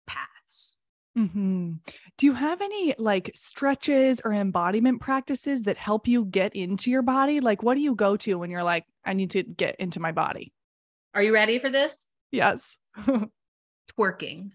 paths. 0.07 0.77
Mm-hmm. 1.19 1.73
Do 2.17 2.27
you 2.27 2.33
have 2.33 2.63
any 2.63 2.95
like 2.97 3.33
stretches 3.35 4.23
or 4.25 4.33
embodiment 4.33 5.03
practices 5.03 5.63
that 5.65 5.77
help 5.77 6.09
you 6.09 6.25
get 6.25 6.57
into 6.57 6.91
your 6.91 7.03
body? 7.03 7.41
Like, 7.41 7.63
what 7.63 7.75
do 7.75 7.81
you 7.81 7.95
go 7.95 8.17
to 8.17 8.39
when 8.39 8.51
you're 8.51 8.65
like, 8.65 8.87
I 9.05 9.13
need 9.13 9.33
to 9.33 9.43
get 9.43 9.77
into 9.79 10.01
my 10.01 10.13
body? 10.13 10.55
Are 11.13 11.23
you 11.23 11.35
ready 11.35 11.59
for 11.59 11.69
this? 11.69 12.09
Yes. 12.33 12.79
Twerking. 13.99 14.53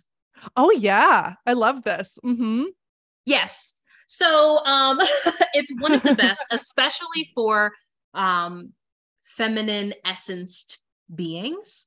Oh, 0.56 0.72
yeah. 0.72 1.36
I 1.46 1.54
love 1.54 1.84
this. 1.84 2.18
Mm-hmm. 2.24 2.66
Yes. 3.26 3.76
So 4.08 4.58
um, 4.66 5.00
it's 5.54 5.80
one 5.80 5.94
of 5.94 6.04
the 6.04 6.16
best, 6.16 6.44
especially 6.52 7.32
for 7.36 7.72
um, 8.14 8.74
feminine 9.24 9.94
essenced 10.06 10.82
beings 11.14 11.86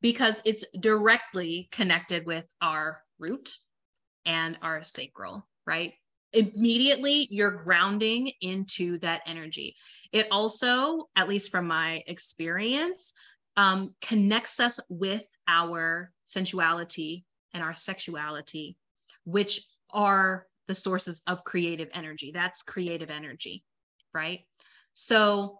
because 0.00 0.40
it's 0.44 0.64
directly 0.78 1.68
connected 1.72 2.24
with 2.26 2.44
our 2.62 2.98
root 3.18 3.50
and 4.24 4.56
our 4.62 4.84
sacral, 4.84 5.46
right? 5.66 5.94
Immediately, 6.32 7.26
you're 7.30 7.62
grounding 7.64 8.30
into 8.40 8.98
that 8.98 9.22
energy. 9.26 9.74
It 10.12 10.28
also, 10.30 11.08
at 11.16 11.28
least 11.28 11.50
from 11.50 11.66
my 11.66 12.02
experience, 12.06 13.14
um, 13.56 13.94
connects 14.00 14.60
us 14.60 14.78
with 14.88 15.26
our 15.48 16.12
sensuality 16.26 17.24
and 17.58 17.64
our 17.64 17.74
sexuality, 17.74 18.76
which 19.24 19.60
are 19.90 20.46
the 20.68 20.74
sources 20.74 21.22
of 21.26 21.42
creative 21.42 21.88
energy. 21.92 22.30
That's 22.32 22.62
creative 22.62 23.10
energy, 23.10 23.64
right? 24.14 24.40
So, 24.92 25.58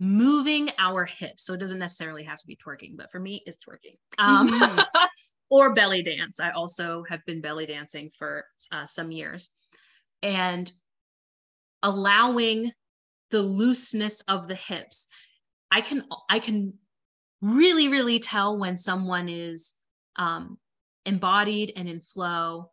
moving 0.00 0.70
our 0.78 1.04
hips. 1.04 1.46
So, 1.46 1.54
it 1.54 1.60
doesn't 1.60 1.78
necessarily 1.78 2.24
have 2.24 2.40
to 2.40 2.46
be 2.46 2.56
twerking, 2.56 2.96
but 2.96 3.12
for 3.12 3.20
me, 3.20 3.44
it's 3.46 3.58
twerking. 3.58 3.94
Um, 4.18 4.48
mm-hmm. 4.48 4.80
or 5.50 5.74
belly 5.74 6.02
dance. 6.02 6.40
I 6.40 6.50
also 6.50 7.04
have 7.08 7.24
been 7.24 7.40
belly 7.40 7.66
dancing 7.66 8.10
for 8.18 8.44
uh, 8.72 8.84
some 8.86 9.12
years. 9.12 9.52
And 10.24 10.70
allowing 11.84 12.72
the 13.30 13.42
looseness 13.42 14.22
of 14.22 14.48
the 14.48 14.56
hips. 14.56 15.06
I 15.70 15.82
can 15.82 16.04
I 16.28 16.40
can 16.40 16.72
really 17.42 17.88
really 17.88 18.18
tell 18.18 18.58
when 18.58 18.76
someone 18.76 19.28
is 19.28 19.74
um, 20.16 20.58
embodied 21.04 21.72
and 21.76 21.88
in 21.88 22.00
flow 22.00 22.70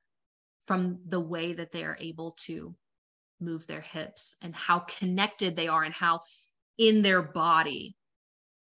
from 0.61 0.99
the 1.07 1.19
way 1.19 1.53
that 1.53 1.71
they 1.71 1.83
are 1.83 1.97
able 1.99 2.31
to 2.31 2.75
move 3.39 3.67
their 3.67 3.81
hips 3.81 4.37
and 4.41 4.55
how 4.55 4.79
connected 4.79 5.55
they 5.55 5.67
are 5.67 5.83
and 5.83 5.93
how 5.93 6.21
in 6.77 7.01
their 7.01 7.21
body 7.21 7.95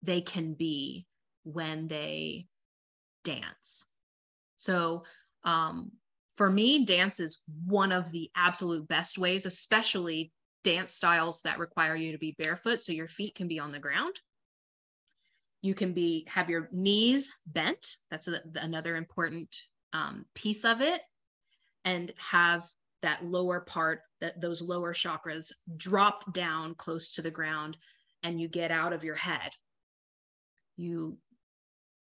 they 0.02 0.20
can 0.20 0.54
be 0.54 1.06
when 1.44 1.88
they 1.88 2.46
dance. 3.24 3.84
So, 4.56 5.04
um, 5.44 5.92
for 6.34 6.48
me, 6.48 6.84
dance 6.84 7.20
is 7.20 7.42
one 7.66 7.92
of 7.92 8.10
the 8.10 8.30
absolute 8.34 8.88
best 8.88 9.18
ways, 9.18 9.44
especially 9.44 10.32
dance 10.64 10.92
styles 10.92 11.42
that 11.42 11.58
require 11.58 11.94
you 11.94 12.12
to 12.12 12.18
be 12.18 12.34
barefoot 12.38 12.80
so 12.80 12.92
your 12.92 13.08
feet 13.08 13.34
can 13.34 13.48
be 13.48 13.58
on 13.58 13.72
the 13.72 13.78
ground. 13.78 14.14
You 15.62 15.74
can 15.74 15.92
be 15.92 16.26
have 16.28 16.50
your 16.50 16.68
knees 16.72 17.30
bent. 17.46 17.86
That's 18.10 18.28
a, 18.28 18.40
another 18.56 18.96
important 18.96 19.54
um, 19.92 20.26
piece 20.34 20.64
of 20.64 20.80
it 20.80 21.00
and 21.84 22.12
have 22.18 22.66
that 23.02 23.24
lower 23.24 23.60
part 23.60 24.00
that 24.20 24.40
those 24.40 24.62
lower 24.62 24.92
chakras 24.92 25.52
dropped 25.76 26.32
down 26.32 26.74
close 26.74 27.12
to 27.12 27.22
the 27.22 27.30
ground 27.30 27.76
and 28.22 28.40
you 28.40 28.48
get 28.48 28.70
out 28.70 28.92
of 28.92 29.04
your 29.04 29.16
head 29.16 29.50
you 30.76 31.18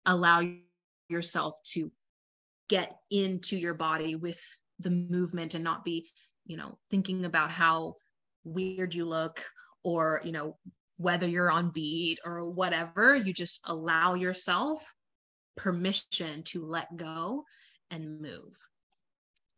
allow 0.06 0.42
yourself 1.08 1.54
to 1.64 1.90
get 2.68 2.98
into 3.10 3.56
your 3.56 3.74
body 3.74 4.14
with 4.14 4.40
the 4.78 4.90
movement 4.90 5.54
and 5.54 5.64
not 5.64 5.84
be 5.84 6.08
you 6.46 6.56
know 6.56 6.78
thinking 6.90 7.24
about 7.24 7.50
how 7.50 7.94
weird 8.44 8.94
you 8.94 9.04
look 9.04 9.42
or 9.84 10.20
you 10.24 10.32
know 10.32 10.56
whether 11.00 11.26
you're 11.26 11.50
on 11.50 11.70
beat 11.70 12.18
or 12.26 12.50
whatever 12.50 13.16
you 13.16 13.32
just 13.32 13.62
allow 13.66 14.14
yourself 14.14 14.94
permission 15.56 16.42
to 16.42 16.64
let 16.64 16.94
go 16.96 17.44
and 17.90 18.20
move 18.20 18.60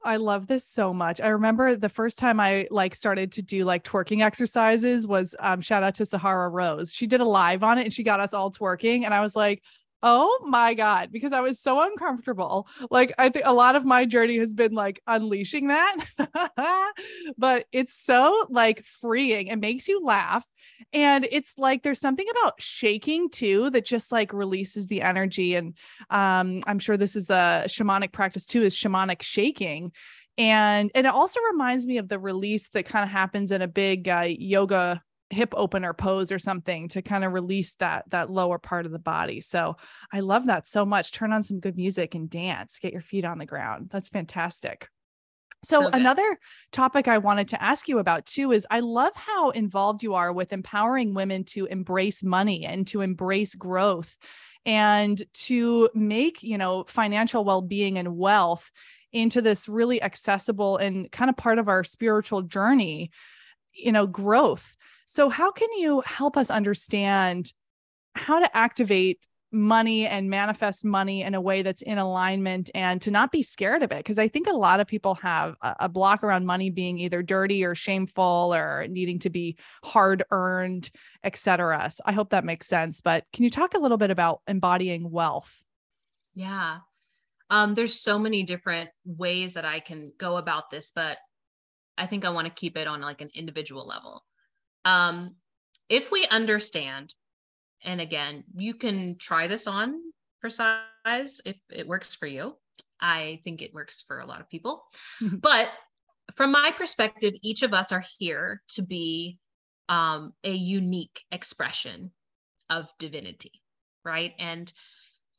I 0.05 0.17
love 0.17 0.49
this 0.49 0.67
so 0.67 0.93
much. 0.93 1.21
I 1.21 1.29
remember 1.29 1.77
the 1.77 1.89
first 1.89 2.19
time 2.19 2.41
I 2.41 2.67
like 2.73 2.93
started 2.93 3.31
to 3.33 3.43
do 3.43 3.65
like 3.65 3.85
twerking 3.85 4.21
exercises 4.21 5.07
was 5.07 5.35
um 5.39 5.61
shout 5.61 5.85
out 5.85 5.95
to 5.97 6.07
Sahara 6.07 6.49
Rose. 6.49 6.93
She 6.93 7.07
did 7.07 7.21
a 7.21 7.25
live 7.25 7.63
on 7.63 7.79
it 7.79 7.85
and 7.85 7.93
she 7.93 8.03
got 8.03 8.19
us 8.19 8.35
all 8.35 8.51
twerking 8.51 9.05
and 9.05 9.15
I 9.15 9.21
was 9.21 9.37
like, 9.37 9.63
Oh 10.03 10.45
my 10.45 10.75
God, 10.75 11.11
because 11.13 11.33
I 11.33 11.41
was 11.41 11.61
so 11.61 11.81
uncomfortable. 11.81 12.67
Like, 12.91 13.15
I 13.19 13.29
think 13.29 13.45
a 13.47 13.53
lot 13.53 13.77
of 13.77 13.85
my 13.85 14.05
journey 14.05 14.39
has 14.39 14.53
been 14.53 14.73
like 14.73 15.01
unleashing 15.07 15.69
that, 15.69 15.97
but 17.39 17.67
it's 17.71 17.95
so 17.95 18.47
like 18.51 18.85
freeing. 18.85 19.47
It 19.47 19.61
makes 19.61 19.87
you 19.87 20.03
laugh. 20.05 20.45
And 20.93 21.27
it's 21.31 21.57
like 21.57 21.83
there's 21.83 22.01
something 22.01 22.27
about 22.31 22.61
shaking 22.61 23.31
too 23.31 23.71
that 23.71 23.85
just 23.85 24.11
like 24.11 24.33
releases 24.33 24.89
the 24.89 25.03
energy. 25.03 25.55
And 25.55 25.77
um, 26.11 26.65
I'm 26.67 26.81
sure 26.81 26.97
this 26.97 27.15
is 27.15 27.31
a 27.31 27.65
shamanic 27.67 28.13
practice 28.13 28.45
too, 28.45 28.63
is 28.63 28.75
shamanic 28.77 29.23
shaking 29.23 29.93
and 30.39 30.91
and 30.95 31.07
it 31.07 31.13
also 31.13 31.41
reminds 31.53 31.87
me 31.87 31.99
of 31.99 32.09
the 32.09 32.19
release 32.19 32.71
that 32.71 32.87
kind 32.87 33.05
of 33.05 33.11
happens 33.11 33.53
in 33.53 33.61
a 33.61 33.69
big 33.69 34.09
uh, 34.09 34.25
yoga 34.27 35.03
hip 35.33 35.55
opener 35.57 35.93
pose 35.95 36.31
or 36.31 36.39
something 36.39 36.89
to 36.89 37.03
kind 37.03 37.25
of 37.25 37.33
release 37.33 37.75
that 37.75 38.05
that 38.11 38.31
lower 38.31 38.59
part 38.59 38.87
of 38.87 38.93
the 38.93 38.99
body. 38.99 39.41
So 39.41 39.77
I 40.13 40.21
love 40.21 40.47
that 40.47 40.67
so 40.67 40.85
much. 40.85 41.13
Turn 41.13 41.33
on 41.33 41.43
some 41.43 41.61
good 41.61 41.77
music 41.77 42.15
and 42.15 42.29
dance. 42.29 42.79
Get 42.79 42.93
your 42.93 43.03
feet 43.03 43.25
on 43.25 43.39
the 43.39 43.47
ground. 43.47 43.89
That's 43.93 44.09
fantastic. 44.09 44.89
So, 45.65 45.83
so 45.83 45.89
another 45.89 46.39
topic 46.73 47.07
I 47.07 47.19
wanted 47.19 47.49
to 47.49 47.63
ask 47.63 47.89
you 47.89 47.99
about 47.99 48.27
too 48.27 48.53
is 48.53 48.67
I 48.71 48.81
love 48.81 49.13
how 49.15 49.51
involved 49.51 50.03
you 50.03 50.15
are 50.15 50.33
with 50.33 50.53
empowering 50.53 51.15
women 51.15 51.45
to 51.45 51.67
embrace 51.67 52.23
money 52.23 52.65
and 52.67 52.87
to 52.89 53.01
embrace 53.01 53.55
growth 53.55 54.17
and 54.67 55.23
to 55.35 55.89
make, 55.95 56.43
you 56.43 56.59
know, 56.59 56.85
financial 56.89 57.45
well-being 57.45 57.97
and 57.99 58.17
wealth 58.17 58.71
into 59.13 59.41
this 59.41 59.69
really 59.69 60.03
accessible 60.03 60.79
and 60.79 61.11
kind 61.13 61.29
of 61.29 61.37
part 61.37 61.59
of 61.59 61.69
our 61.69 61.85
spiritual 61.85 62.43
journey, 62.43 63.11
you 63.73 63.93
know, 63.93 64.07
growth. 64.07 64.77
So, 65.07 65.29
how 65.29 65.51
can 65.51 65.69
you 65.73 66.03
help 66.07 66.37
us 66.37 66.51
understand 66.51 67.53
how 68.15 68.41
to 68.41 68.57
activate 68.57 69.27
money 69.55 70.07
and 70.07 70.31
manifest 70.31 70.83
money 70.83 71.23
in 71.23 71.35
a 71.35 71.41
way 71.41 71.61
that's 71.61 71.83
in 71.83 71.99
alignment 71.99 72.71
and 72.75 73.03
to 73.03 73.11
not 73.11 73.31
be 73.31 73.43
scared 73.43 73.83
of 73.83 73.93
it? 73.93 73.99
Because 73.99 74.19
I 74.19 74.29
think 74.29 74.47
a 74.47 74.53
lot 74.53 74.81
of 74.81 74.87
people 74.87 75.15
have 75.17 75.57
a, 75.63 75.89
block 75.89 76.23
around 76.25 76.47
money 76.47 76.71
being 76.71 76.99
either 76.99 77.23
dirty 77.23 77.65
or 77.65 77.75
shameful 77.75 78.53
or 78.55 78.87
needing 78.89 79.19
to 79.21 79.31
be 79.31 79.59
hard 79.85 80.23
earned, 80.31 80.91
etc. 81.23 81.91
So, 81.91 82.03
I 82.07 82.13
hope 82.13 82.31
that 82.31 82.45
makes 82.45 82.67
sense. 82.67 83.01
But 83.01 83.25
can 83.33 83.45
you 83.45 83.51
talk 83.51 83.75
a 83.75 83.79
little 83.79 83.99
bit 83.99 84.11
about 84.11 84.41
embodying 84.47 85.11
wealth? 85.11 85.53
Yeah. 86.35 86.79
Um, 87.51 87.75
there's 87.75 88.01
so 88.01 88.19
many 88.19 88.45
different 88.45 88.89
ways 89.05 89.53
that 89.55 89.67
I 89.67 89.81
can 89.81 90.13
go 90.17 90.39
about 90.39 90.71
this, 90.71 90.91
but 90.91 91.19
I 91.99 92.07
think 92.07 92.25
I 92.25 92.31
want 92.31 92.47
to 92.47 92.53
keep 92.53 92.79
it 92.79 92.87
on 92.87 93.03
like 93.03 93.21
an 93.21 93.31
individual 93.35 93.87
level. 93.87 94.25
Um, 94.85 95.37
if 95.89 96.11
we 96.11 96.27
understand, 96.27 97.15
and 97.85 98.01
again, 98.01 98.45
you 98.55 98.75
can 98.75 99.17
try 99.19 99.47
this 99.47 99.67
on 99.67 100.01
for 100.41 100.51
size 100.51 101.41
if 101.45 101.57
it 101.71 101.87
works 101.87 102.15
for 102.15 102.27
you. 102.27 102.57
I 103.01 103.41
think 103.45 103.63
it 103.63 103.75
works 103.75 104.05
for 104.07 104.21
a 104.21 104.27
lot 104.27 104.41
of 104.41 104.49
people. 104.49 104.85
but 105.33 105.71
from 106.35 106.53
my 106.53 106.73
perspective, 106.77 107.35
each 107.43 107.63
of 107.63 107.75
us 107.75 107.93
are 107.93 108.05
here 108.19 108.63
to 108.71 108.83
be 108.83 109.39
um, 109.89 110.33
a 110.45 110.53
unique 110.53 111.23
expression 111.33 112.13
of 112.71 112.91
divinity, 112.99 113.53
right? 114.05 114.33
And 114.39 114.73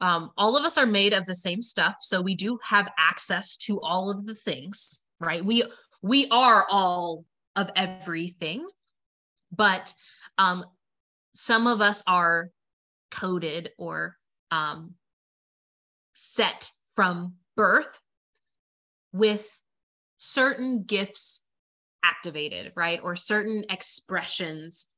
um, 0.01 0.31
all 0.37 0.57
of 0.57 0.65
us 0.65 0.77
are 0.77 0.85
made 0.85 1.13
of 1.13 1.25
the 1.25 1.35
same 1.35 1.61
stuff, 1.61 1.95
so 2.01 2.21
we 2.21 2.35
do 2.35 2.59
have 2.63 2.91
access 2.99 3.55
to 3.57 3.79
all 3.81 4.11
of 4.11 4.25
the 4.25 4.35
things, 4.35 5.05
right? 5.19 5.43
We 5.43 5.63
we 6.01 6.27
are 6.29 6.67
all 6.69 7.23
of 7.55 7.71
everything, 7.75 8.67
but 9.55 9.93
um, 10.37 10.65
some 11.33 11.67
of 11.67 11.81
us 11.81 12.03
are 12.07 12.49
coded 13.11 13.71
or 13.77 14.15
um, 14.51 14.95
set 16.13 16.69
from 16.95 17.35
birth 17.55 17.99
with 19.11 19.59
certain 20.17 20.83
gifts 20.83 21.47
activated 22.03 22.73
right? 22.75 22.99
Or 23.01 23.15
certain 23.15 23.63
expressions 23.69 24.89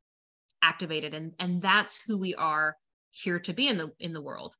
activated. 0.61 1.13
And 1.13 1.33
and 1.39 1.61
that's 1.61 2.03
who 2.05 2.17
we 2.17 2.35
are 2.35 2.75
here 3.11 3.39
to 3.39 3.53
be 3.53 3.67
in 3.67 3.77
the 3.77 3.91
in 3.99 4.13
the 4.13 4.21
world. 4.21 4.55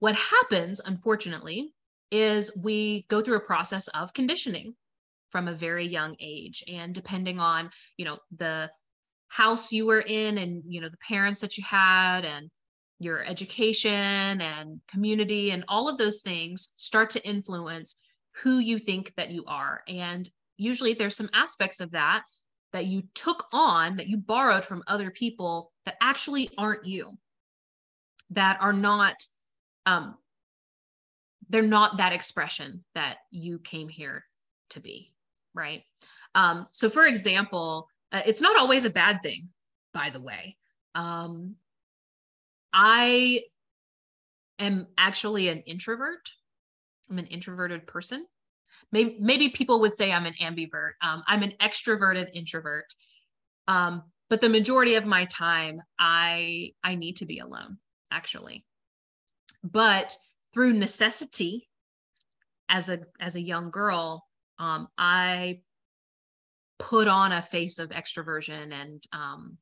What 0.00 0.16
happens 0.16 0.80
unfortunately 0.84 1.72
is 2.10 2.60
we 2.62 3.06
go 3.08 3.22
through 3.22 3.36
a 3.36 3.40
process 3.46 3.88
of 3.88 4.12
conditioning 4.12 4.74
from 5.30 5.48
a 5.48 5.54
very 5.54 5.86
young 5.86 6.16
age. 6.20 6.62
And 6.68 6.94
depending 6.94 7.38
on 7.40 7.70
you 7.96 8.04
know 8.04 8.18
the 8.36 8.70
house 9.28 9.72
you 9.72 9.86
were 9.86 10.00
in 10.00 10.38
and 10.38 10.62
you 10.66 10.80
know 10.80 10.88
the 10.88 10.96
parents 10.98 11.40
that 11.40 11.56
you 11.56 11.64
had 11.64 12.24
and 12.24 12.50
your 12.98 13.24
education 13.24 14.40
and 14.40 14.80
community 14.88 15.50
and 15.50 15.64
all 15.68 15.88
of 15.88 15.98
those 15.98 16.22
things 16.22 16.72
start 16.76 17.10
to 17.10 17.28
influence 17.28 17.96
who 18.42 18.58
you 18.58 18.78
think 18.78 19.12
that 19.16 19.30
you 19.30 19.44
are. 19.46 19.82
And 19.88 20.28
usually 20.56 20.94
there's 20.94 21.16
some 21.16 21.28
aspects 21.34 21.80
of 21.80 21.90
that 21.92 22.22
that 22.72 22.86
you 22.86 23.02
took 23.14 23.46
on 23.52 23.96
that 23.96 24.08
you 24.08 24.16
borrowed 24.16 24.64
from 24.64 24.82
other 24.86 25.10
people 25.10 25.72
that 25.84 25.96
actually 26.00 26.50
aren't 26.58 26.84
you 26.84 27.12
that 28.30 28.58
are 28.60 28.72
not 28.72 29.14
um 29.84 30.16
they're 31.48 31.62
not 31.62 31.98
that 31.98 32.12
expression 32.12 32.84
that 32.94 33.18
you 33.30 33.60
came 33.60 33.88
here 33.88 34.24
to 34.70 34.80
be 34.80 35.12
right? 35.54 35.82
Um 36.34 36.66
so 36.70 36.90
for 36.90 37.06
example 37.06 37.88
uh, 38.16 38.22
it's 38.24 38.40
not 38.40 38.56
always 38.56 38.86
a 38.86 38.90
bad 38.90 39.22
thing, 39.22 39.48
by 39.92 40.08
the 40.08 40.22
way. 40.22 40.56
Um, 40.94 41.56
I 42.72 43.42
am 44.58 44.86
actually 44.96 45.48
an 45.48 45.60
introvert. 45.66 46.30
I'm 47.10 47.18
an 47.18 47.26
introverted 47.26 47.86
person. 47.86 48.26
Maybe, 48.90 49.18
maybe 49.20 49.50
people 49.50 49.80
would 49.80 49.94
say 49.94 50.12
I'm 50.12 50.24
an 50.24 50.34
ambivert. 50.40 50.92
Um, 51.02 51.22
I'm 51.26 51.42
an 51.42 51.52
extroverted 51.60 52.28
introvert. 52.32 52.86
Um, 53.68 54.04
but 54.30 54.40
the 54.40 54.48
majority 54.48 54.94
of 54.94 55.04
my 55.04 55.26
time, 55.26 55.82
I 55.98 56.72
I 56.82 56.94
need 56.94 57.16
to 57.16 57.26
be 57.26 57.40
alone, 57.40 57.78
actually. 58.10 58.64
But 59.62 60.16
through 60.54 60.72
necessity, 60.72 61.68
as 62.68 62.88
a 62.88 63.00
as 63.20 63.36
a 63.36 63.40
young 63.40 63.70
girl, 63.70 64.24
um, 64.58 64.88
I 64.96 65.60
put 66.78 67.08
on 67.08 67.32
a 67.32 67.42
face 67.42 67.78
of 67.78 67.90
extroversion 67.90 68.72
and 68.72 69.02
um, 69.12 69.58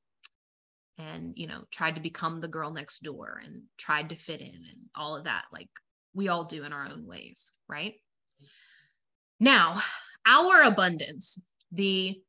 and 0.99 1.35
you 1.37 1.47
know 1.47 1.63
tried 1.71 1.95
to 1.95 2.01
become 2.01 2.41
the 2.41 2.49
girl 2.49 2.71
next 2.71 3.01
door 3.01 3.41
and 3.45 3.63
tried 3.77 4.09
to 4.11 4.17
fit 4.17 4.41
in 4.41 4.49
and 4.49 4.89
all 4.95 5.17
of 5.17 5.25
that 5.25 5.45
like 5.53 5.69
we 6.15 6.29
all 6.29 6.45
do 6.45 6.65
in 6.65 6.73
our 6.73 6.87
own 6.91 7.07
ways 7.07 7.53
right? 7.69 7.95
Now 9.41 9.81
our 10.27 10.63
abundance 10.63 11.47
the 11.73 12.21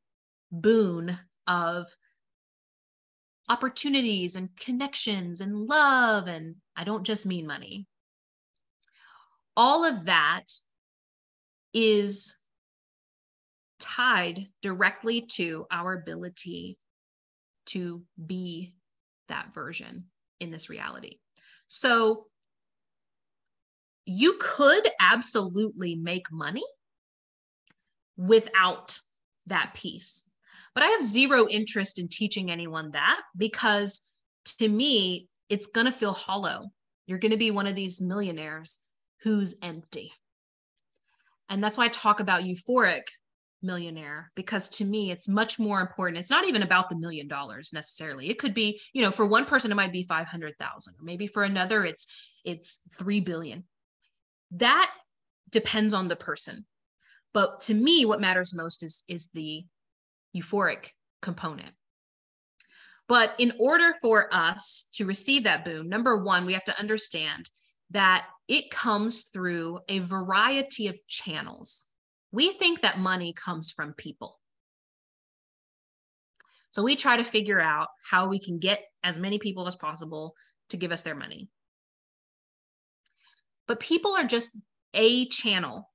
boon 0.51 1.17
of 1.47 1.85
opportunities 3.47 4.35
and 4.35 4.49
connections 4.57 5.39
and 5.39 5.55
love 5.55 6.27
and 6.27 6.55
i 6.75 6.83
don't 6.83 7.05
just 7.05 7.25
mean 7.25 7.45
money. 7.45 7.85
All 9.57 9.85
of 9.85 10.05
that 10.05 10.45
is 11.73 12.35
tied 13.85 14.47
directly 14.61 15.21
to 15.21 15.65
our 15.71 15.93
ability 15.93 16.77
to 17.67 18.03
be 18.25 18.73
that 19.27 19.53
version 19.53 20.05
in 20.39 20.51
this 20.51 20.69
reality. 20.69 21.19
So 21.67 22.25
you 24.05 24.37
could 24.39 24.87
absolutely 24.99 25.95
make 25.95 26.31
money 26.31 26.63
without 28.17 28.99
that 29.47 29.73
piece. 29.73 30.29
But 30.73 30.83
I 30.83 30.87
have 30.87 31.05
zero 31.05 31.47
interest 31.47 31.99
in 31.99 32.07
teaching 32.07 32.51
anyone 32.51 32.91
that 32.91 33.21
because 33.37 34.01
to 34.59 34.69
me, 34.69 35.27
it's 35.49 35.67
going 35.67 35.85
to 35.85 35.91
feel 35.91 36.13
hollow. 36.13 36.69
You're 37.07 37.19
going 37.19 37.31
to 37.31 37.37
be 37.37 37.51
one 37.51 37.67
of 37.67 37.75
these 37.75 38.01
millionaires 38.01 38.79
who's 39.23 39.57
empty. 39.63 40.11
And 41.49 41.63
that's 41.63 41.77
why 41.77 41.85
I 41.85 41.89
talk 41.89 42.19
about 42.19 42.43
euphoric 42.43 43.03
millionaire 43.61 44.31
because 44.35 44.69
to 44.69 44.85
me 44.85 45.11
it's 45.11 45.27
much 45.27 45.59
more 45.59 45.81
important. 45.81 46.17
It's 46.17 46.29
not 46.29 46.45
even 46.45 46.61
about 46.61 46.89
the 46.89 46.95
million 46.95 47.27
dollars 47.27 47.73
necessarily. 47.73 48.29
It 48.29 48.39
could 48.39 48.53
be 48.53 48.79
you 48.93 49.01
know 49.01 49.11
for 49.11 49.25
one 49.25 49.45
person 49.45 49.71
it 49.71 49.75
might 49.75 49.91
be 49.91 50.03
500,000 50.03 50.93
or 50.93 51.03
maybe 51.03 51.27
for 51.27 51.43
another 51.43 51.85
it's 51.85 52.07
it's 52.43 52.81
3 52.95 53.21
billion. 53.21 53.63
That 54.51 54.91
depends 55.49 55.93
on 55.93 56.07
the 56.07 56.15
person. 56.15 56.65
But 57.33 57.61
to 57.61 57.73
me 57.73 58.05
what 58.05 58.21
matters 58.21 58.53
most 58.53 58.83
is 58.83 59.03
is 59.07 59.29
the 59.31 59.65
euphoric 60.35 60.91
component. 61.21 61.71
But 63.07 63.35
in 63.37 63.53
order 63.59 63.93
for 64.01 64.33
us 64.33 64.89
to 64.95 65.05
receive 65.05 65.43
that 65.43 65.65
boon 65.65 65.89
number 65.89 66.23
1 66.23 66.45
we 66.45 66.53
have 66.53 66.65
to 66.65 66.79
understand 66.79 67.49
that 67.91 68.25
it 68.47 68.69
comes 68.69 69.25
through 69.25 69.79
a 69.87 69.99
variety 69.99 70.87
of 70.87 70.99
channels 71.07 71.85
we 72.31 72.51
think 72.51 72.81
that 72.81 72.99
money 72.99 73.33
comes 73.33 73.71
from 73.71 73.93
people. 73.93 74.39
So 76.71 76.83
we 76.83 76.97
try 76.97 77.17
to 77.17 77.23
figure 77.23 77.61
out 77.61 77.87
how 78.09 78.27
we 78.27 78.39
can 78.39 78.59
get 78.59 78.83
as 79.03 79.17
many 79.17 79.39
people 79.39 79.65
as 79.67 79.77
possible 79.77 80.35
to 80.69 80.77
give 80.77 80.91
us 80.91 81.03
their 81.03 81.15
money. 81.15 81.47
But 83.67 83.79
people 83.79 84.15
are 84.15 84.25
just 84.25 84.57
a 84.93 85.25
channel. 85.27 85.89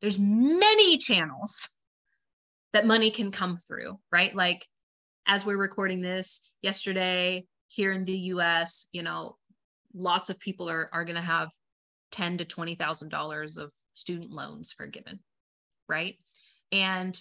There's 0.00 0.18
many 0.18 0.98
channels 0.98 1.70
that 2.72 2.86
money 2.86 3.10
can 3.10 3.30
come 3.30 3.56
through, 3.56 3.98
right? 4.12 4.34
Like 4.34 4.66
as 5.26 5.46
we're 5.46 5.56
recording 5.56 6.02
this 6.02 6.52
yesterday 6.62 7.46
here 7.68 7.92
in 7.92 8.04
the 8.04 8.18
US, 8.34 8.88
you 8.92 9.02
know, 9.02 9.36
lots 9.94 10.28
of 10.28 10.38
people 10.40 10.68
are 10.68 10.88
are 10.92 11.04
going 11.04 11.16
to 11.16 11.22
have 11.22 11.50
10 12.12 12.38
to 12.38 12.44
$20,000 12.44 13.58
of 13.58 13.72
student 13.92 14.30
loans 14.30 14.72
forgiven 14.72 15.20
right? 15.88 16.16
And 16.72 17.18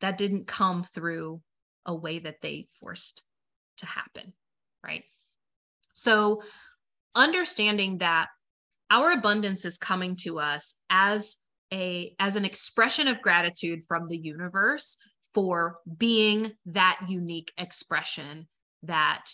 that 0.00 0.18
didn't 0.18 0.46
come 0.46 0.84
through 0.84 1.40
a 1.86 1.94
way 1.94 2.20
that 2.20 2.40
they 2.40 2.66
forced 2.80 3.22
to 3.78 3.86
happen, 3.86 4.32
right? 4.84 5.04
So, 5.94 6.42
understanding 7.14 7.98
that 7.98 8.28
our 8.90 9.12
abundance 9.12 9.64
is 9.64 9.78
coming 9.78 10.16
to 10.16 10.38
us 10.38 10.80
as 10.90 11.38
a 11.72 12.14
as 12.18 12.36
an 12.36 12.44
expression 12.44 13.08
of 13.08 13.20
gratitude 13.20 13.82
from 13.86 14.06
the 14.06 14.16
universe 14.16 14.96
for 15.34 15.78
being 15.98 16.52
that 16.66 17.00
unique 17.08 17.52
expression 17.58 18.48
that 18.84 19.30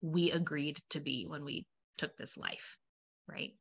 we 0.00 0.30
agreed 0.30 0.78
to 0.90 1.00
be 1.00 1.26
when 1.26 1.44
we 1.44 1.66
took 1.98 2.16
this 2.16 2.38
life, 2.38 2.76
right? 3.28 3.52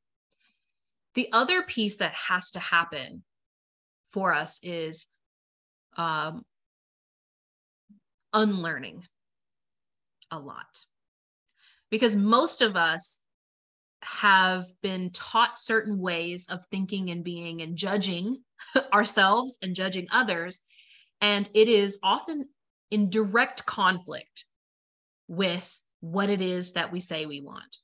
The 1.15 1.29
other 1.33 1.63
piece 1.63 1.97
that 1.97 2.13
has 2.13 2.51
to 2.51 2.59
happen 2.59 3.23
for 4.09 4.33
us 4.33 4.59
is 4.63 5.07
um, 5.97 6.43
unlearning 8.33 9.03
a 10.31 10.39
lot. 10.39 10.85
Because 11.89 12.15
most 12.15 12.61
of 12.61 12.75
us 12.75 13.23
have 14.01 14.65
been 14.81 15.09
taught 15.11 15.59
certain 15.59 15.99
ways 15.99 16.47
of 16.49 16.63
thinking 16.65 17.09
and 17.09 17.23
being 17.23 17.61
and 17.61 17.75
judging 17.75 18.41
ourselves 18.93 19.57
and 19.61 19.75
judging 19.75 20.07
others. 20.11 20.61
And 21.21 21.49
it 21.53 21.67
is 21.67 21.99
often 22.03 22.45
in 22.91 23.09
direct 23.09 23.65
conflict 23.65 24.45
with 25.27 25.79
what 26.01 26.29
it 26.29 26.41
is 26.41 26.73
that 26.73 26.91
we 26.91 26.99
say 26.99 27.25
we 27.25 27.41
want. 27.41 27.77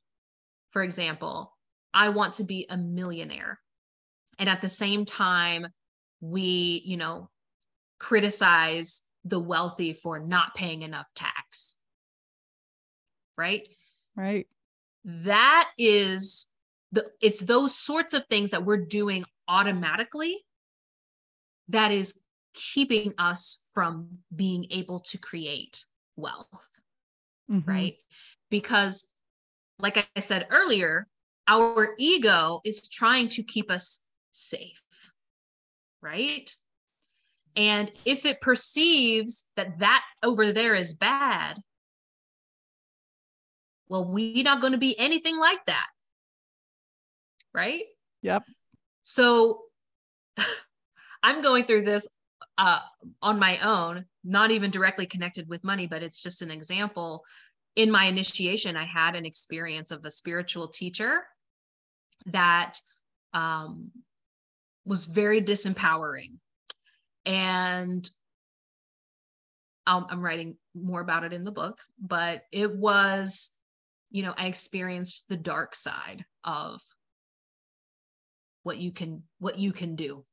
For 0.71 0.84
example, 0.84 1.53
I 1.93 2.09
want 2.09 2.36
to 2.36 2.43
be 2.43 2.65
a 2.69 2.78
millionaire. 2.78 3.59
And 4.39 4.49
at 4.49 4.61
the 4.61 4.69
same 4.69 5.05
time, 5.05 5.67
we, 6.30 6.82
you 6.86 6.97
know, 6.97 7.30
criticize 7.99 9.03
the 9.23 9.39
wealthy 9.39 9.93
for 9.93 10.19
not 10.19 10.55
paying 10.55 10.82
enough 10.82 11.07
tax. 11.15 11.76
Right? 13.38 13.67
Right. 14.15 14.47
That 15.03 15.69
is 15.78 16.47
the 16.91 17.05
it's 17.21 17.41
those 17.41 17.76
sorts 17.76 18.13
of 18.13 18.26
things 18.26 18.51
that 18.51 18.65
we're 18.65 18.86
doing 18.86 19.26
automatically 19.47 20.38
that 21.69 21.91
is 21.91 22.19
keeping 22.53 23.13
us 23.17 23.69
from 23.73 24.19
being 24.34 24.65
able 24.71 24.99
to 24.99 25.17
create 25.17 25.86
wealth. 26.15 26.69
Mm-hmm. 27.51 27.69
Right? 27.69 27.95
Because 28.49 29.07
like 29.80 30.07
I 30.15 30.19
said 30.19 30.47
earlier, 30.49 31.07
our 31.47 31.89
ego 31.99 32.61
is 32.63 32.88
trying 32.88 33.28
to 33.30 33.43
keep 33.43 33.69
us 33.69 34.05
safe 34.32 34.82
right? 36.06 36.49
And 37.56 37.91
if 38.06 38.26
it 38.26 38.41
perceives 38.41 39.49
that 39.56 39.80
that 39.80 40.03
over 40.24 40.53
there 40.53 40.76
is 40.76 40.93
bad, 40.93 41.58
well, 43.89 44.06
we're 44.06 44.43
not 44.43 44.62
going 44.62 44.74
to 44.74 44.80
be 44.80 44.97
anything 44.99 45.38
like 45.38 45.66
that. 45.66 45.88
Right? 47.53 47.84
Yep. 48.22 48.43
So 49.03 49.62
I'm 51.24 51.41
going 51.41 51.66
through 51.66 51.86
this 51.86 52.08
uh, 52.58 52.80
on 53.22 53.39
my 53.39 53.58
own, 53.60 54.06
not 54.24 54.51
even 54.51 54.72
directly 54.72 55.06
connected 55.06 55.47
with 55.49 55.64
money, 55.64 55.88
but 55.88 56.03
it's 56.03 56.22
just 56.22 56.41
an 56.41 56.51
example. 56.51 57.24
In 57.76 57.91
my 57.91 58.06
initiation, 58.06 58.78
I 58.78 58.84
had 58.84 59.16
an 59.16 59.26
experience 59.26 59.91
of 59.91 60.03
a 60.06 60.12
spiritual 60.12 60.68
teacher 60.68 61.24
that 62.28 62.80
um, 63.34 63.91
was 64.86 65.05
very 65.05 65.41
disempowering. 65.41 66.38
And 67.25 68.07
I'm 69.88 70.21
writing 70.21 70.57
more 70.73 71.01
about 71.01 71.23
it 71.23 71.33
in 71.33 71.43
the 71.43 71.51
book, 71.51 71.79
but 71.99 72.43
it 72.51 72.75
was, 72.75 73.51
you 74.09 74.23
know, 74.23 74.33
I 74.36 74.47
experienced 74.47 75.25
the 75.29 75.38
dark 75.38 75.75
side 75.75 76.25
of 76.43 76.81
what 78.63 78.77
you 78.77 78.91
can 78.91 79.21
what 79.38 79.59
you 79.59 79.71
can 79.71 79.95
do 79.95 80.25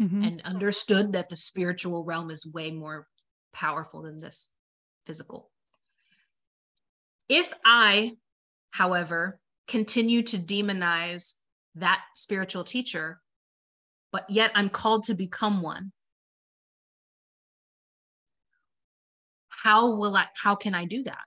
mm-hmm. 0.00 0.22
and 0.22 0.42
understood 0.42 1.12
that 1.12 1.28
the 1.28 1.36
spiritual 1.36 2.04
realm 2.04 2.30
is 2.30 2.52
way 2.52 2.70
more 2.70 3.06
powerful 3.52 4.02
than 4.02 4.18
this 4.18 4.54
physical. 5.06 5.50
If 7.28 7.52
I, 7.64 8.12
however, 8.70 9.40
continue 9.66 10.22
to 10.22 10.36
demonize 10.36 11.34
that 11.76 12.02
spiritual 12.14 12.64
teacher, 12.64 13.20
but 14.12 14.28
yet 14.28 14.50
I'm 14.54 14.68
called 14.68 15.04
to 15.04 15.14
become 15.14 15.62
one. 15.62 15.92
How 19.48 19.94
will 19.94 20.16
I, 20.16 20.26
how 20.34 20.54
can 20.54 20.74
I 20.74 20.86
do 20.86 21.02
that? 21.04 21.24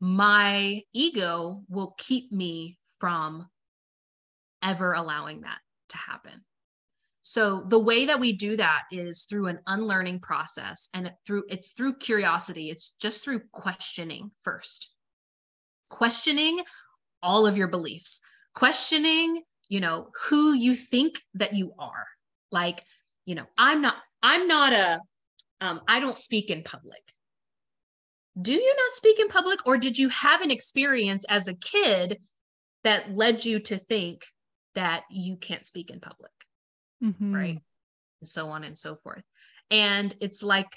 my 0.00 0.82
ego 0.92 1.62
will 1.68 1.94
keep 1.98 2.32
me 2.32 2.78
from 3.00 3.48
ever 4.62 4.92
allowing 4.92 5.42
that 5.42 5.58
to 5.90 5.96
happen. 5.96 6.44
So 7.22 7.62
the 7.68 7.78
way 7.78 8.06
that 8.06 8.20
we 8.20 8.32
do 8.32 8.56
that 8.56 8.84
is 8.90 9.24
through 9.24 9.48
an 9.48 9.60
unlearning 9.66 10.20
process 10.20 10.88
and 10.94 11.12
through 11.26 11.44
it's 11.48 11.72
through 11.72 11.96
curiosity. 11.96 12.70
It's 12.70 12.92
just 12.92 13.24
through 13.24 13.42
questioning 13.52 14.30
first. 14.42 14.94
Questioning 15.90 16.60
all 17.22 17.46
of 17.46 17.58
your 17.58 17.68
beliefs. 17.68 18.20
Questioning, 18.54 19.42
you 19.68 19.80
know, 19.80 20.08
who 20.28 20.54
you 20.54 20.74
think 20.74 21.20
that 21.34 21.54
you 21.54 21.72
are. 21.78 22.06
Like, 22.50 22.82
you 23.26 23.34
know, 23.34 23.46
I'm 23.56 23.82
not 23.82 23.96
I'm 24.22 24.48
not 24.48 24.72
a 24.72 25.00
um 25.60 25.80
I 25.86 26.00
don't 26.00 26.18
speak 26.18 26.50
in 26.50 26.62
public. 26.62 27.02
Do 28.40 28.52
you 28.52 28.76
not 28.76 28.92
speak 28.92 29.18
in 29.18 29.28
public 29.28 29.66
or 29.66 29.76
did 29.76 29.98
you 29.98 30.08
have 30.10 30.42
an 30.42 30.50
experience 30.50 31.24
as 31.28 31.48
a 31.48 31.54
kid 31.54 32.18
that 32.84 33.10
led 33.10 33.44
you 33.44 33.58
to 33.60 33.76
think 33.76 34.24
that 34.74 35.02
you 35.10 35.36
can't 35.36 35.66
speak 35.66 35.90
in 35.90 35.98
public? 35.98 36.30
mm-hmm. 37.02 37.34
right? 37.34 37.62
And 38.20 38.28
so 38.28 38.48
on 38.50 38.64
and 38.64 38.78
so 38.78 38.96
forth. 38.96 39.22
And 39.70 40.14
it's 40.20 40.42
like 40.42 40.68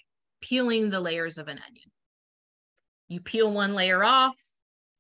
peeling 0.42 0.89
the 0.89 1.00
layers 1.00 1.38
of 1.38 1.48
an 1.48 1.60
onion. 1.68 1.92
You 3.08 3.20
peel 3.20 3.52
one 3.52 3.74
layer 3.74 4.04
off, 4.04 4.38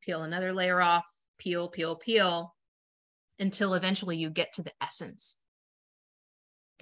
peel 0.01 0.23
another 0.23 0.53
layer 0.53 0.81
off, 0.81 1.05
peel, 1.37 1.69
peel, 1.69 1.95
peel, 1.95 2.53
until 3.41 3.73
eventually 3.73 4.15
you 4.15 4.29
get 4.29 4.53
to 4.53 4.63
the 4.63 4.73
essence 4.81 5.37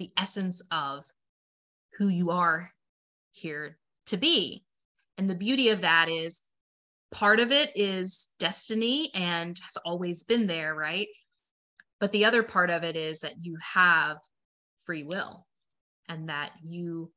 the 0.00 0.10
essence 0.16 0.62
of 0.72 1.04
who 1.98 2.08
you 2.08 2.30
are 2.30 2.72
here 3.32 3.78
to 4.06 4.16
be. 4.16 4.64
And 5.18 5.28
the 5.28 5.34
beauty 5.34 5.68
of 5.68 5.82
that 5.82 6.08
is 6.08 6.42
part 7.12 7.38
of 7.38 7.52
it 7.52 7.70
is 7.76 8.30
destiny 8.38 9.10
and 9.14 9.60
has 9.62 9.76
always 9.84 10.24
been 10.24 10.46
there, 10.46 10.74
right? 10.74 11.06
But 12.00 12.12
the 12.12 12.24
other 12.24 12.42
part 12.42 12.70
of 12.70 12.82
it 12.82 12.96
is 12.96 13.20
that 13.20 13.34
you 13.42 13.58
have 13.74 14.16
free 14.86 15.02
will 15.02 15.46
and 16.08 16.30
that 16.30 16.52
you 16.64 17.12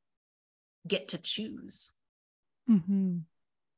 get 0.86 1.08
to 1.08 1.22
choose 1.22 1.92
mm-hmm. 2.68 3.20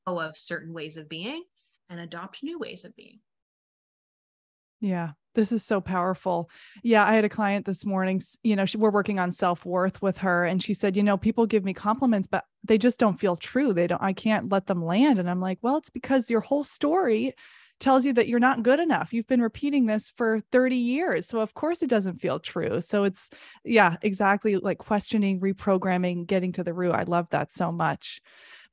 of 0.05 0.37
certain 0.37 0.75
ways 0.75 0.97
of 0.97 1.09
being 1.09 1.45
and 1.89 2.01
adopt 2.01 2.43
new 2.43 2.59
ways 2.59 2.85
of 2.85 2.97
being. 2.97 3.21
Yeah, 4.81 5.13
this 5.37 5.53
is 5.53 5.63
so 5.63 5.81
powerful. 5.81 6.51
Yeah, 6.83 7.05
I 7.05 7.15
had 7.15 7.25
a 7.25 7.29
client 7.29 7.65
this 7.65 7.87
morning, 7.87 8.21
you 8.43 8.57
know, 8.57 8.65
she, 8.65 8.79
we're 8.79 8.91
working 8.91 9.21
on 9.21 9.31
self-worth 9.31 10.03
with 10.03 10.19
her 10.19 10.45
and 10.45 10.61
she 10.61 10.75
said, 10.75 10.97
you 10.97 11.05
know, 11.05 11.17
people 11.17 11.47
give 11.47 11.65
me 11.65 11.73
compliments 11.73 12.27
but 12.27 12.45
they 12.65 12.79
just 12.79 12.99
don't 12.99 13.21
feel 13.21 13.37
true. 13.37 13.73
They 13.73 13.87
don't 13.87 14.03
I 14.03 14.13
can't 14.13 14.51
let 14.51 14.67
them 14.67 14.85
land 14.85 15.21
and 15.21 15.31
I'm 15.31 15.41
like, 15.41 15.59
well, 15.63 15.77
it's 15.77 15.91
because 15.91 16.29
your 16.29 16.41
whole 16.41 16.65
story 16.65 17.35
tells 17.79 18.05
you 18.05 18.13
that 18.15 18.29
you're 18.29 18.41
not 18.41 18.63
good 18.63 18.81
enough. 18.81 19.13
You've 19.13 19.27
been 19.27 19.43
repeating 19.43 19.87
this 19.87 20.13
for 20.17 20.41
30 20.53 20.77
years. 20.77 21.27
So, 21.27 21.41
of 21.41 21.55
course, 21.55 21.83
it 21.83 21.91
doesn't 21.91 22.21
feel 22.21 22.41
true. 22.41 22.81
So, 22.81 23.05
it's, 23.05 23.31
yeah, 23.65 23.97
exactly 24.03 24.57
like 24.57 24.79
questioning, 24.79 25.41
reprogramming, 25.41 26.27
getting 26.27 26.53
to 26.53 26.65
the 26.65 26.75
root. 26.75 26.93
I 26.93 27.05
love 27.05 27.29
that 27.31 27.53
so 27.53 27.71
much. 27.71 28.21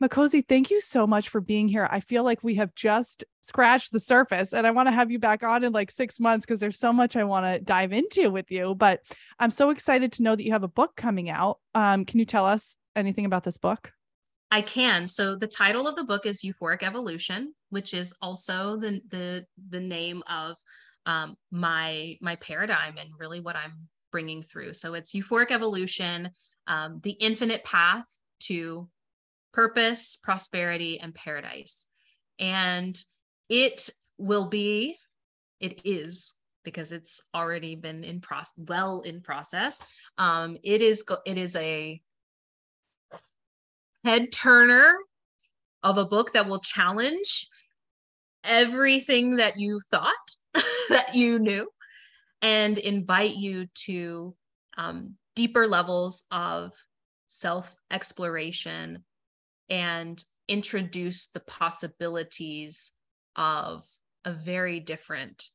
Makhosi, 0.02 0.46
thank 0.48 0.70
you 0.70 0.82
so 0.82 1.08
much 1.08 1.30
for 1.30 1.40
being 1.40 1.68
here. 1.68 1.88
I 1.90 2.00
feel 2.00 2.24
like 2.24 2.44
we 2.44 2.56
have 2.56 2.76
just 2.76 3.24
scratched 3.42 3.92
the 3.92 4.00
surface 4.00 4.54
and 4.54 4.68
I 4.68 4.72
want 4.72 4.88
to 4.88 4.92
have 4.92 5.12
you 5.12 5.20
back 5.20 5.44
on 5.44 5.64
in 5.64 5.72
like 5.72 5.92
six 5.92 6.20
months 6.20 6.46
because 6.46 6.60
there's 6.60 6.80
so 6.80 6.92
much 6.92 7.16
I 7.16 7.24
want 7.24 7.46
to 7.46 7.60
dive 7.62 7.94
into 7.94 8.30
with 8.30 8.52
you. 8.52 8.76
But 8.76 9.02
I'm 9.40 9.52
so 9.52 9.70
excited 9.70 10.12
to 10.14 10.24
know 10.24 10.36
that 10.36 10.44
you 10.44 10.52
have 10.52 10.64
a 10.64 10.68
book 10.68 10.96
coming 10.96 11.30
out. 11.30 11.60
Um, 11.74 12.06
can 12.06 12.20
you 12.20 12.26
tell 12.26 12.46
us 12.46 12.76
anything 12.96 13.26
about 13.26 13.44
this 13.44 13.58
book? 13.58 13.92
I 14.54 14.62
can. 14.62 15.08
So 15.08 15.36
the 15.36 15.48
title 15.48 15.88
of 15.88 15.96
the 15.96 16.04
book 16.04 16.28
is 16.28 16.44
Euphoric 16.44 16.84
Evolution, 16.84 17.56
which 17.72 17.96
is 17.96 18.16
also 18.22 18.78
the 18.78 19.02
the 19.10 19.46
the 19.70 19.80
name 19.80 20.22
of 20.30 20.56
um, 21.08 21.36
my 21.50 22.18
my 22.22 22.36
paradigm 22.36 23.00
and 23.00 23.10
really 23.18 23.40
what 23.40 23.56
I'm 23.56 23.88
bringing 24.12 24.44
through. 24.44 24.76
So 24.76 24.94
it's 24.94 25.16
Euphoric 25.16 25.50
Evolution, 25.50 26.30
um, 26.68 27.00
the 27.02 27.14
infinite 27.14 27.64
path 27.64 28.06
to 28.42 28.88
purpose, 29.54 30.20
prosperity, 30.22 31.00
and 31.00 31.16
paradise, 31.16 31.88
and 32.38 32.96
it 33.50 33.90
will 34.20 34.50
be, 34.50 34.98
it 35.62 35.82
is 35.84 36.36
because 36.64 36.92
it's 36.92 37.28
already 37.34 37.76
been 37.76 38.04
in 38.04 38.22
process, 38.22 38.54
well 38.68 39.02
in 39.02 39.22
process. 39.22 39.84
Um, 40.20 40.58
it 40.64 40.84
is 40.84 41.04
it 41.26 41.40
is 41.40 41.56
a 41.56 42.00
head 44.04 44.32
turner 44.32 44.98
of 45.84 45.98
a 45.98 46.06
book 46.06 46.34
that 46.34 46.48
will 46.48 46.60
challenge 46.60 47.48
everything 48.44 49.38
that 49.38 49.58
you 49.58 49.80
thought 49.90 50.12
that 50.90 51.16
you 51.16 51.40
knew 51.40 51.68
and 52.42 52.78
invite 52.78 53.36
you 53.36 53.68
to 53.74 54.36
um, 54.78 55.16
deeper 55.36 55.68
levels 55.68 56.24
of 56.32 56.74
self 57.28 57.76
exploration 57.92 59.04
and 59.70 60.24
introduce 60.48 61.30
the 61.30 61.40
possibilities 61.42 62.94
of 63.36 63.86
a 64.26 64.34
very 64.34 64.80
different 64.80 65.50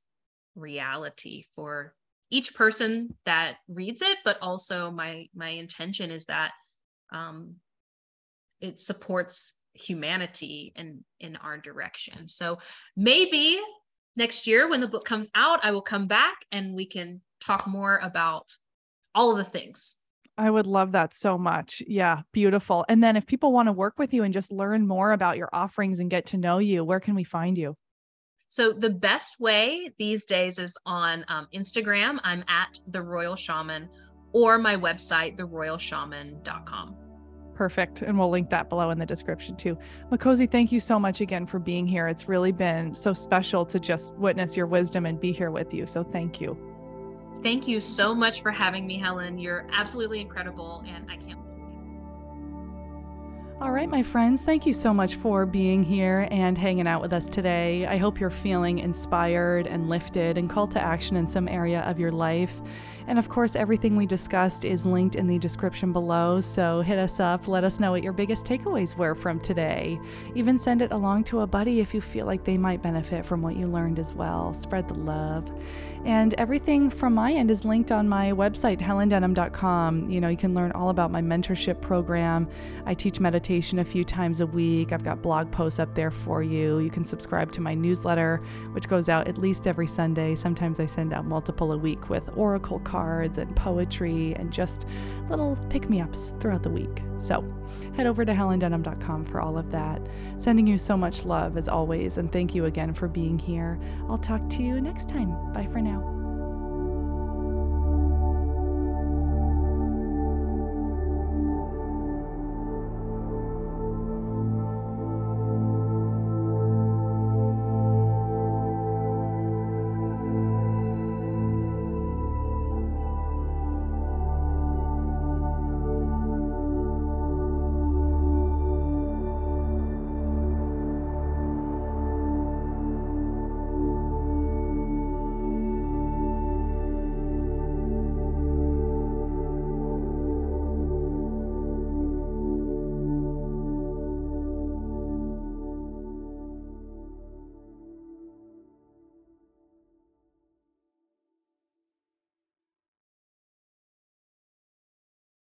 reality 0.56 1.44
for 1.54 1.94
each 2.30 2.54
person 2.54 3.14
that 3.24 3.56
reads 3.68 4.02
it 4.02 4.18
but 4.24 4.38
also 4.42 4.90
my 4.90 5.26
my 5.34 5.50
intention 5.50 6.10
is 6.10 6.26
that 6.26 6.52
um, 7.12 7.54
it 8.60 8.80
supports 8.80 9.54
humanity 9.74 10.72
and 10.76 11.04
in, 11.20 11.30
in 11.30 11.36
our 11.36 11.58
direction. 11.58 12.28
So 12.28 12.58
maybe 12.96 13.60
next 14.16 14.46
year 14.46 14.68
when 14.68 14.80
the 14.80 14.88
book 14.88 15.04
comes 15.04 15.30
out, 15.34 15.64
I 15.64 15.70
will 15.70 15.82
come 15.82 16.06
back 16.06 16.36
and 16.52 16.74
we 16.74 16.86
can 16.86 17.20
talk 17.40 17.66
more 17.66 17.98
about 18.02 18.52
all 19.14 19.30
of 19.30 19.38
the 19.38 19.44
things. 19.44 19.96
I 20.36 20.50
would 20.50 20.66
love 20.66 20.92
that 20.92 21.14
so 21.14 21.36
much. 21.36 21.82
Yeah, 21.86 22.22
beautiful. 22.32 22.84
And 22.88 23.02
then 23.02 23.16
if 23.16 23.26
people 23.26 23.52
want 23.52 23.66
to 23.66 23.72
work 23.72 23.98
with 23.98 24.14
you 24.14 24.22
and 24.22 24.32
just 24.32 24.52
learn 24.52 24.86
more 24.86 25.10
about 25.12 25.36
your 25.36 25.48
offerings 25.52 25.98
and 25.98 26.08
get 26.08 26.26
to 26.26 26.36
know 26.36 26.58
you, 26.58 26.84
where 26.84 27.00
can 27.00 27.16
we 27.16 27.24
find 27.24 27.58
you? 27.58 27.74
So 28.46 28.72
the 28.72 28.90
best 28.90 29.40
way 29.40 29.92
these 29.98 30.24
days 30.26 30.58
is 30.58 30.78
on 30.86 31.24
um, 31.28 31.48
Instagram. 31.52 32.18
I'm 32.22 32.44
at 32.48 32.78
the 32.86 33.02
Royal 33.02 33.36
Shaman 33.36 33.88
or 34.32 34.58
my 34.58 34.76
website, 34.76 35.36
theroyalshaman.com. 35.36 37.07
Perfect. 37.58 38.02
And 38.02 38.16
we'll 38.16 38.30
link 38.30 38.50
that 38.50 38.68
below 38.68 38.90
in 38.90 39.00
the 39.00 39.04
description 39.04 39.56
too. 39.56 39.76
Makhosi, 40.12 40.48
thank 40.48 40.70
you 40.70 40.78
so 40.78 40.96
much 40.96 41.20
again 41.20 41.44
for 41.44 41.58
being 41.58 41.88
here. 41.88 42.06
It's 42.06 42.28
really 42.28 42.52
been 42.52 42.94
so 42.94 43.12
special 43.12 43.66
to 43.66 43.80
just 43.80 44.14
witness 44.14 44.56
your 44.56 44.68
wisdom 44.68 45.06
and 45.06 45.20
be 45.20 45.32
here 45.32 45.50
with 45.50 45.74
you. 45.74 45.84
So 45.84 46.04
thank 46.04 46.40
you. 46.40 46.56
Thank 47.42 47.66
you 47.66 47.80
so 47.80 48.14
much 48.14 48.42
for 48.42 48.52
having 48.52 48.86
me, 48.86 48.96
Helen. 48.96 49.38
You're 49.38 49.66
absolutely 49.72 50.20
incredible, 50.20 50.84
and 50.86 51.10
I 51.10 51.16
can't 51.16 51.40
all 53.60 53.72
right, 53.72 53.88
my 53.88 54.04
friends, 54.04 54.40
thank 54.40 54.66
you 54.66 54.72
so 54.72 54.94
much 54.94 55.16
for 55.16 55.44
being 55.44 55.82
here 55.82 56.28
and 56.30 56.56
hanging 56.56 56.86
out 56.86 57.02
with 57.02 57.12
us 57.12 57.26
today. 57.26 57.86
I 57.86 57.96
hope 57.96 58.20
you're 58.20 58.30
feeling 58.30 58.78
inspired 58.78 59.66
and 59.66 59.88
lifted 59.88 60.38
and 60.38 60.48
called 60.48 60.70
to 60.72 60.80
action 60.80 61.16
in 61.16 61.26
some 61.26 61.48
area 61.48 61.80
of 61.80 61.98
your 61.98 62.12
life. 62.12 62.52
And 63.08 63.18
of 63.18 63.30
course, 63.30 63.56
everything 63.56 63.96
we 63.96 64.04
discussed 64.04 64.66
is 64.66 64.84
linked 64.84 65.16
in 65.16 65.26
the 65.26 65.38
description 65.38 65.94
below. 65.94 66.42
So 66.42 66.82
hit 66.82 66.98
us 66.98 67.20
up, 67.20 67.48
let 67.48 67.64
us 67.64 67.80
know 67.80 67.92
what 67.92 68.02
your 68.02 68.12
biggest 68.12 68.44
takeaways 68.44 68.96
were 68.96 69.14
from 69.14 69.40
today. 69.40 69.98
Even 70.34 70.58
send 70.58 70.82
it 70.82 70.92
along 70.92 71.24
to 71.24 71.40
a 71.40 71.46
buddy 71.46 71.80
if 71.80 71.94
you 71.94 72.02
feel 72.02 72.26
like 72.26 72.44
they 72.44 72.58
might 72.58 72.82
benefit 72.82 73.24
from 73.24 73.40
what 73.40 73.56
you 73.56 73.66
learned 73.66 73.98
as 73.98 74.12
well. 74.12 74.52
Spread 74.52 74.88
the 74.88 74.98
love. 74.98 75.50
And 76.04 76.34
everything 76.34 76.90
from 76.90 77.14
my 77.14 77.32
end 77.32 77.50
is 77.50 77.64
linked 77.64 77.90
on 77.90 78.08
my 78.08 78.30
website, 78.30 78.78
helendenham.com. 78.78 80.10
You 80.10 80.20
know, 80.20 80.28
you 80.28 80.36
can 80.36 80.54
learn 80.54 80.70
all 80.72 80.90
about 80.90 81.10
my 81.10 81.22
mentorship 81.22 81.80
program. 81.80 82.46
I 82.84 82.92
teach 82.92 83.20
meditation 83.20 83.78
a 83.78 83.84
few 83.84 84.04
times 84.04 84.40
a 84.40 84.46
week. 84.46 84.92
I've 84.92 85.02
got 85.02 85.22
blog 85.22 85.50
posts 85.50 85.80
up 85.80 85.94
there 85.94 86.10
for 86.10 86.42
you. 86.42 86.78
You 86.78 86.90
can 86.90 87.04
subscribe 87.06 87.52
to 87.52 87.62
my 87.62 87.74
newsletter, 87.74 88.42
which 88.72 88.86
goes 88.86 89.08
out 89.08 89.28
at 89.28 89.38
least 89.38 89.66
every 89.66 89.86
Sunday. 89.86 90.34
Sometimes 90.34 90.78
I 90.78 90.86
send 90.86 91.14
out 91.14 91.24
multiple 91.24 91.72
a 91.72 91.76
week 91.76 92.10
with 92.10 92.28
oracle 92.36 92.78
cards 92.80 92.97
cards 92.98 93.38
and 93.38 93.54
poetry 93.54 94.34
and 94.34 94.52
just 94.52 94.84
little 95.30 95.56
pick 95.70 95.88
me 95.88 96.00
ups 96.00 96.32
throughout 96.40 96.64
the 96.64 96.70
week. 96.70 97.02
So 97.18 97.44
head 97.96 98.06
over 98.06 98.24
to 98.24 98.32
helendenham.com 98.32 99.26
for 99.26 99.40
all 99.40 99.56
of 99.56 99.70
that. 99.70 100.00
Sending 100.36 100.66
you 100.66 100.78
so 100.78 100.96
much 100.96 101.24
love 101.24 101.56
as 101.56 101.68
always, 101.68 102.18
and 102.18 102.32
thank 102.32 102.56
you 102.56 102.64
again 102.64 102.92
for 102.92 103.06
being 103.06 103.38
here. 103.38 103.78
I'll 104.08 104.18
talk 104.18 104.48
to 104.50 104.62
you 104.64 104.80
next 104.80 105.08
time. 105.08 105.30
Bye 105.52 105.68
for 105.72 105.80
now. 105.80 106.17